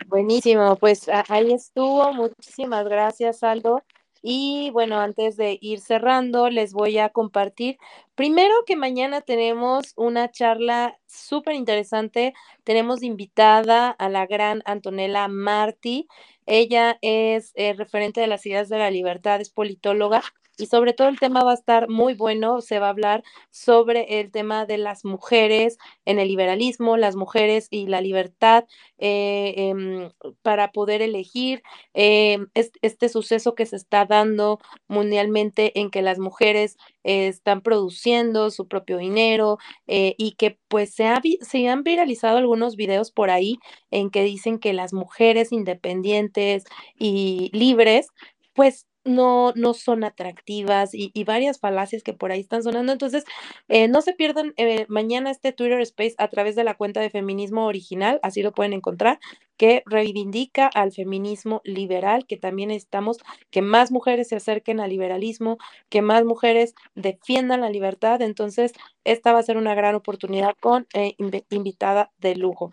Buenísimo, 0.09 0.77
pues 0.77 1.09
ahí 1.28 1.52
estuvo, 1.52 2.12
muchísimas 2.12 2.85
gracias 2.85 3.43
Aldo. 3.43 3.82
Y 4.22 4.70
bueno, 4.72 4.98
antes 5.01 5.36
de 5.36 5.59
ir 5.62 5.80
cerrando, 5.80 6.51
les 6.51 6.72
voy 6.74 6.98
a 6.98 7.09
compartir 7.09 7.78
primero 8.14 8.52
que 8.66 8.76
mañana 8.76 9.22
tenemos 9.22 9.94
una 9.97 10.30
charla 10.30 10.98
súper 11.06 11.55
interesante. 11.55 12.34
Tenemos 12.64 13.02
invitada 13.02 13.88
a 13.90 14.09
la 14.10 14.26
gran 14.26 14.62
Antonella 14.66 15.26
Martí. 15.28 16.06
Ella 16.47 16.98
es 17.01 17.52
eh, 17.55 17.72
referente 17.72 18.20
de 18.20 18.26
las 18.26 18.44
ideas 18.44 18.68
de 18.68 18.78
la 18.78 18.90
libertad, 18.90 19.40
es 19.40 19.51
politóloga 19.51 20.22
y 20.61 20.66
sobre 20.66 20.93
todo 20.93 21.09
el 21.09 21.19
tema 21.19 21.43
va 21.45 21.53
a 21.53 21.55
estar 21.55 21.89
muy 21.89 22.15
bueno. 22.15 22.61
Se 22.61 22.78
va 22.78 22.87
a 22.87 22.91
hablar 22.91 23.23
sobre 23.51 24.20
el 24.20 24.31
tema 24.31 24.66
de 24.66 24.78
las 24.78 25.05
mujeres 25.05 25.78
en 26.05 26.19
el 26.19 26.28
liberalismo, 26.28 26.97
las 26.97 27.16
mujeres 27.16 27.69
y 27.70 27.87
la 27.87 28.01
libertad 28.01 28.65
eh, 28.99 29.55
em, 29.57 30.11
para 30.43 30.73
poder 30.73 31.03
elegir 31.03 31.62
em, 31.95 32.49
este, 32.55 33.09
suceso 33.09 33.55
que 33.55 33.66
se 33.66 33.77
está 33.77 34.05
dando 34.05 34.59
mundialmente 34.89 35.78
en 35.81 35.91
que 35.91 36.03
las 36.03 36.19
mujeres 36.19 36.77
eh, 37.05 37.28
están 37.28 37.62
produciendo 37.62 38.51
su 38.51 38.69
propio 38.69 38.99
dinero 38.99 39.59
eh, 39.87 40.15
y 40.19 40.32
que 40.32 40.59
pues 40.69 40.95
se, 40.95 41.09
se 41.41 41.69
han 41.69 41.82
viralizado 41.82 42.39
algunos 42.39 42.77
videos 42.77 43.11
por 43.11 43.31
ahí 43.31 43.59
en 43.91 44.11
que 44.11 44.23
dicen 44.23 44.59
que 44.59 44.73
las 44.73 44.93
mujeres 44.93 45.53
independientes 45.53 46.65
y 46.99 47.51
libres 47.53 48.09
pues 48.55 48.87
no, 49.11 49.53
no 49.57 49.74
son 49.74 50.05
atractivas 50.05 50.91
y, 50.95 51.12
varias 51.24 51.61
falacias 51.61 52.03
que 52.03 52.12
por 52.15 52.32
ahí 52.32 52.41
están 52.41 52.62
sonando. 52.62 52.93
Entonces, 52.93 53.24
eh, 53.69 53.89
no 53.89 54.03
se 54.03 54.15
pierdan 54.15 54.55
eh, 54.57 54.87
mañana 54.89 55.31
este 55.31 55.53
Twitter 55.53 55.81
Space 55.81 56.15
a 56.19 56.28
través 56.28 56.57
de 56.57 56.65
la 56.65 56.74
cuenta 56.74 57.01
de 57.01 57.11
Feminismo 57.11 57.66
Original, 57.66 58.20
así 58.23 58.43
lo 58.43 58.53
pueden 58.53 58.73
encontrar, 58.73 59.20
que 59.57 59.82
reivindica 59.85 60.66
al 60.69 60.91
feminismo 60.91 61.61
liberal, 61.65 62.27
que 62.27 62.39
también 62.39 62.70
necesitamos 62.70 63.19
que 63.51 63.61
más 63.61 63.93
mujeres 63.93 64.28
se 64.28 64.37
acerquen 64.37 64.81
al 64.81 64.89
liberalismo, 64.89 65.59
que 65.91 66.01
más 66.01 66.24
mujeres 66.24 66.74
defiendan 66.95 67.61
la 67.61 67.69
libertad. 67.69 68.23
Entonces, 68.23 68.73
esta 69.05 69.35
va 69.35 69.41
a 69.41 69.43
ser 69.43 69.59
una 69.59 69.74
gran 69.74 69.95
oportunidad 69.95 70.55
con 70.61 70.87
eh, 70.95 71.15
invitada 71.51 72.11
de 72.19 72.37
lujo. 72.37 72.70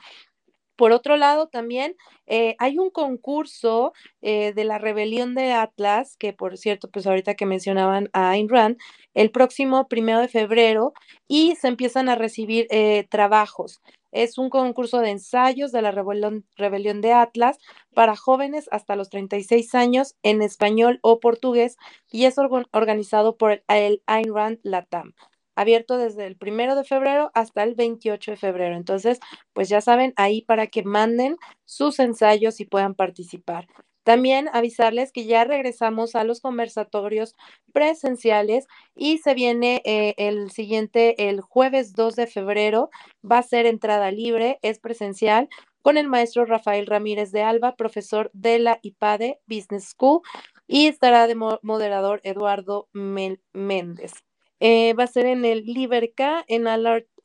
Por 0.77 0.91
otro 0.91 1.17
lado, 1.17 1.47
también 1.47 1.95
eh, 2.27 2.55
hay 2.59 2.77
un 2.77 2.91
concurso 2.91 3.93
eh, 4.21 4.53
de 4.53 4.63
la 4.63 4.77
rebelión 4.77 5.33
de 5.33 5.51
Atlas, 5.51 6.15
que 6.17 6.33
por 6.33 6.55
cierto, 6.57 6.89
pues 6.89 7.07
ahorita 7.07 7.33
que 7.33 7.47
mencionaban 7.47 8.09
a 8.13 8.29
Ayn 8.29 8.47
Rand, 8.47 8.77
el 9.15 9.31
próximo 9.31 9.87
primero 9.87 10.19
de 10.19 10.27
febrero 10.27 10.93
y 11.27 11.55
se 11.55 11.67
empiezan 11.67 12.09
a 12.09 12.15
recibir 12.15 12.67
eh, 12.69 13.07
trabajos. 13.09 13.81
Es 14.11 14.37
un 14.37 14.49
concurso 14.49 14.99
de 14.99 15.09
ensayos 15.09 15.71
de 15.71 15.81
la 15.81 15.91
rebelión, 15.91 16.45
rebelión 16.55 17.01
de 17.01 17.11
Atlas 17.11 17.57
para 17.95 18.15
jóvenes 18.15 18.69
hasta 18.71 18.95
los 18.95 19.09
36 19.09 19.73
años 19.73 20.15
en 20.21 20.43
español 20.43 20.99
o 21.01 21.19
portugués 21.19 21.77
y 22.11 22.25
es 22.25 22.35
organizado 22.37 23.35
por 23.35 23.63
el 23.67 24.03
Ayn 24.05 24.33
Rand 24.33 24.59
Latam 24.61 25.13
abierto 25.57 25.97
desde 25.97 26.27
el 26.27 26.38
primero 26.38 26.75
de 26.75 26.85
febrero 26.85 27.31
hasta 27.34 27.63
el 27.63 27.75
28 27.75 28.31
de 28.31 28.38
febrero. 28.38 28.75
Entonces, 28.77 29.19
pues 29.53 29.67
ya 29.69 29.81
saben, 29.81 30.13
ahí 30.15 30.43
para 30.43 30.67
que 30.67 30.84
manden 30.84 31.35
sus 31.65 31.99
ensayos 31.99 32.59
y 32.61 32.65
puedan 32.65 32.95
participar. 32.95 33.67
También 34.03 34.49
avisarles 34.53 35.11
que 35.11 35.25
ya 35.25 35.43
regresamos 35.43 36.15
a 36.15 36.23
los 36.23 36.39
conversatorios 36.39 37.35
presenciales 37.73 38.65
y 38.95 39.17
se 39.17 39.34
viene 39.34 39.81
eh, 39.84 40.13
el 40.17 40.49
siguiente, 40.51 41.27
el 41.27 41.41
jueves 41.41 41.91
2 41.93 42.15
de 42.15 42.27
febrero, 42.27 42.89
va 43.29 43.39
a 43.39 43.43
ser 43.43 43.65
entrada 43.65 44.11
libre, 44.11 44.59
es 44.61 44.79
presencial 44.79 45.49
con 45.81 45.97
el 45.97 46.07
maestro 46.07 46.45
Rafael 46.45 46.85
Ramírez 46.85 47.31
de 47.31 47.41
Alba, 47.41 47.75
profesor 47.75 48.29
de 48.31 48.59
la 48.59 48.79
IPADE 48.81 49.39
Business 49.47 49.89
School, 49.89 50.21
y 50.67 50.88
estará 50.88 51.27
de 51.27 51.35
moderador 51.35 52.21
Eduardo 52.23 52.88
Méndez. 52.93 54.26
Eh, 54.59 54.93
va 54.93 55.03
a 55.03 55.07
ser 55.07 55.25
en 55.25 55.45
el 55.45 55.63
Liberca, 55.65 56.43
en 56.47 56.67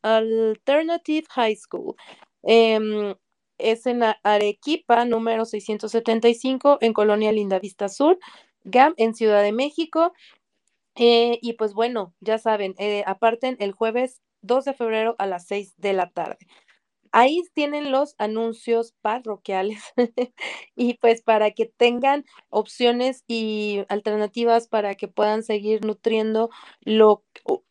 Alternative 0.03 1.27
High 1.31 1.57
School. 1.57 1.95
Em, 2.43 3.15
es 3.59 3.87
en 3.87 4.03
Arequipa, 4.23 5.05
número 5.05 5.45
675, 5.45 6.79
en 6.81 6.93
Colonia 6.93 7.33
Lindavista 7.33 7.89
Sur, 7.89 8.19
GAM, 8.65 8.95
en 8.97 9.15
Ciudad 9.15 9.43
de 9.43 9.53
México. 9.53 10.13
Eh, 10.97 11.39
y 11.43 11.55
pues 11.55 11.75
bueno, 11.75 12.15
ya 12.21 12.39
saben, 12.39 12.75
eh, 12.79 13.05
aparten 13.07 13.57
el 13.61 13.73
jueves 13.73 14.21
2 14.43 14.65
de 14.67 14.75
febrero 14.75 15.17
a 15.19 15.27
las 15.27 15.47
6 15.47 15.75
de 15.79 15.93
la 15.95 16.11
tarde. 16.11 16.39
Ahí 17.13 17.43
tienen 17.55 17.91
los 17.93 18.15
anuncios 18.19 18.95
parroquiales 19.03 19.83
y 20.77 20.95
pues 20.95 21.23
para 21.23 21.51
que 21.51 21.67
tengan 21.67 22.25
opciones 22.49 23.23
y 23.29 23.85
alternativas 23.89 24.67
para 24.67 24.95
que 24.95 25.09
puedan 25.09 25.43
seguir 25.43 25.85
nutriendo 25.85 26.49
lo, 26.81 27.23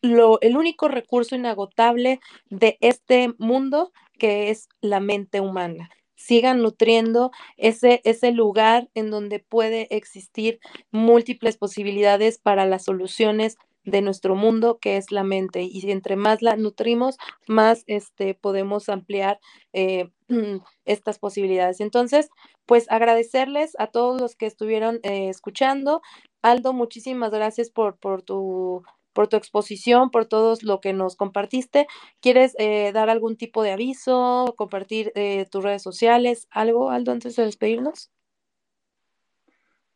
lo, 0.01 0.39
el 0.41 0.57
único 0.57 0.88
recurso 0.88 1.35
inagotable 1.35 2.19
de 2.49 2.77
este 2.81 3.34
mundo 3.39 3.91
que 4.19 4.51
es 4.51 4.69
la 4.81 4.99
mente 4.99 5.41
humana. 5.41 5.89
Sigan 6.15 6.61
nutriendo 6.61 7.31
ese, 7.57 8.01
ese 8.03 8.31
lugar 8.31 8.89
en 8.93 9.09
donde 9.09 9.39
puede 9.39 9.88
existir 9.95 10.59
múltiples 10.91 11.57
posibilidades 11.57 12.38
para 12.38 12.65
las 12.68 12.84
soluciones 12.85 13.57
de 13.83 14.01
nuestro 14.01 14.35
mundo, 14.35 14.79
que 14.79 14.97
es 14.97 15.11
la 15.11 15.23
mente. 15.23 15.63
Y 15.63 15.89
entre 15.91 16.15
más 16.15 16.41
la 16.41 16.55
nutrimos, 16.55 17.17
más 17.47 17.83
este, 17.87 18.33
podemos 18.35 18.89
ampliar 18.89 19.39
eh, 19.73 20.09
estas 20.85 21.19
posibilidades. 21.19 21.79
Entonces, 21.81 22.29
pues 22.65 22.89
agradecerles 22.91 23.73
a 23.79 23.87
todos 23.87 24.19
los 24.21 24.35
que 24.35 24.45
estuvieron 24.45 24.99
eh, 25.03 25.29
escuchando. 25.29 26.01
Aldo, 26.41 26.73
muchísimas 26.73 27.31
gracias 27.31 27.69
por, 27.69 27.97
por 27.97 28.21
tu 28.23 28.83
por 29.13 29.27
tu 29.27 29.35
exposición, 29.35 30.09
por 30.09 30.25
todo 30.25 30.55
lo 30.61 30.79
que 30.79 30.93
nos 30.93 31.17
compartiste. 31.17 31.85
¿Quieres 32.21 32.55
eh, 32.59 32.93
dar 32.93 33.09
algún 33.09 33.35
tipo 33.35 33.61
de 33.61 33.71
aviso, 33.71 34.53
compartir 34.57 35.11
tus 35.51 35.63
redes 35.63 35.81
sociales, 35.83 36.47
algo, 36.49 36.91
Aldo, 36.91 37.11
antes 37.11 37.35
de 37.35 37.43
despedirnos? 37.43 38.09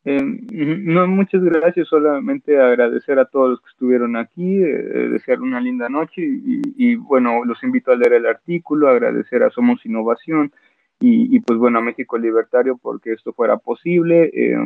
Eh, 0.08 0.22
no, 0.22 1.08
muchas 1.08 1.42
gracias, 1.42 1.88
solamente 1.88 2.56
agradecer 2.60 3.18
a 3.18 3.24
todos 3.24 3.50
los 3.50 3.60
que 3.60 3.70
estuvieron 3.70 4.14
aquí, 4.14 4.62
eh, 4.62 5.08
desear 5.10 5.40
una 5.40 5.60
linda 5.60 5.88
noche 5.88 6.22
y, 6.22 6.94
bueno, 6.94 7.44
los 7.44 7.60
invito 7.64 7.90
a 7.90 7.96
leer 7.96 8.12
el 8.12 8.26
artículo, 8.26 8.88
agradecer 8.88 9.42
a 9.42 9.50
Somos 9.50 9.84
Innovación 9.84 10.52
y, 11.00 11.40
pues 11.40 11.58
bueno, 11.58 11.80
a 11.80 11.82
México 11.82 12.16
Libertario 12.18 12.78
porque 12.80 13.14
esto 13.14 13.32
fuera 13.32 13.56
posible. 13.56 14.30
Eh, 14.32 14.56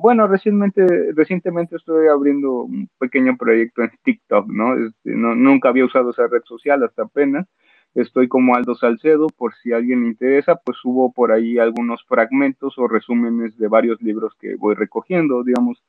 bueno, 0.00 0.26
recientemente, 0.26 1.12
recientemente 1.12 1.76
estoy 1.76 2.08
abriendo 2.08 2.62
un 2.62 2.88
pequeño 2.98 3.36
proyecto 3.36 3.82
en 3.82 3.90
TikTok, 4.02 4.48
¿no? 4.48 4.74
Este, 4.74 5.14
no 5.14 5.34
nunca 5.34 5.68
había 5.68 5.84
usado 5.84 6.12
esa 6.12 6.28
red 6.28 6.42
social 6.46 6.82
hasta 6.82 7.02
apenas 7.02 7.46
Estoy 7.94 8.28
como 8.28 8.54
Aldo 8.54 8.74
Salcedo, 8.74 9.26
por 9.28 9.54
si 9.56 9.72
a 9.72 9.76
alguien 9.76 10.02
le 10.02 10.08
interesa, 10.08 10.56
pues 10.56 10.78
subo 10.80 11.12
por 11.12 11.32
ahí 11.32 11.58
algunos 11.58 12.04
fragmentos 12.04 12.78
o 12.78 12.86
resúmenes 12.86 13.56
de 13.58 13.68
varios 13.68 14.00
libros 14.02 14.34
que 14.38 14.54
voy 14.56 14.74
recogiendo, 14.74 15.42
digamos, 15.42 15.82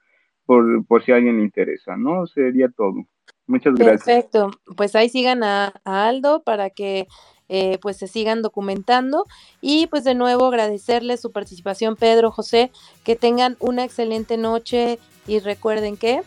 por, 0.45 0.85
por 0.85 1.03
si 1.03 1.11
a 1.11 1.17
alguien 1.17 1.37
le 1.37 1.43
interesa, 1.43 1.97
¿no? 1.97 2.25
Sería 2.25 2.69
todo. 2.69 3.05
Muchas 3.45 3.75
gracias. 3.75 4.05
Perfecto, 4.05 4.51
pues 4.77 4.95
ahí 4.95 5.09
sigan 5.09 5.43
a, 5.43 5.73
Aldo 5.83 6.43
para 6.43 6.69
que 6.69 7.07
eh, 7.49 7.79
pues 7.81 7.97
se 7.97 8.07
sigan 8.07 8.41
documentando 8.43 9.25
y 9.59 9.87
pues 9.87 10.03
de 10.03 10.13
nuevo 10.13 10.45
agradecerles 10.45 11.19
su 11.19 11.31
participación 11.31 11.95
Pedro, 11.95 12.31
José, 12.31 12.71
que 13.03 13.15
tengan 13.15 13.57
una 13.59 13.83
excelente 13.83 14.37
noche 14.37 14.99
y 15.27 15.39
recuerden 15.39 15.97
que 15.97 16.21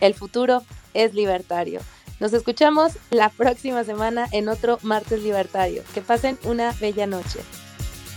el 0.00 0.14
futuro 0.14 0.62
es 0.94 1.14
libertario. 1.14 1.80
Nos 2.18 2.32
escuchamos 2.32 2.92
la 3.10 3.28
próxima 3.28 3.84
semana 3.84 4.26
en 4.32 4.48
otro 4.48 4.78
martes 4.82 5.22
libertario. 5.22 5.82
Que 5.94 6.00
pasen 6.00 6.38
una 6.44 6.72
bella 6.80 7.06
noche. 7.06 7.40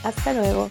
Hasta 0.03 0.33
luego. 0.33 0.69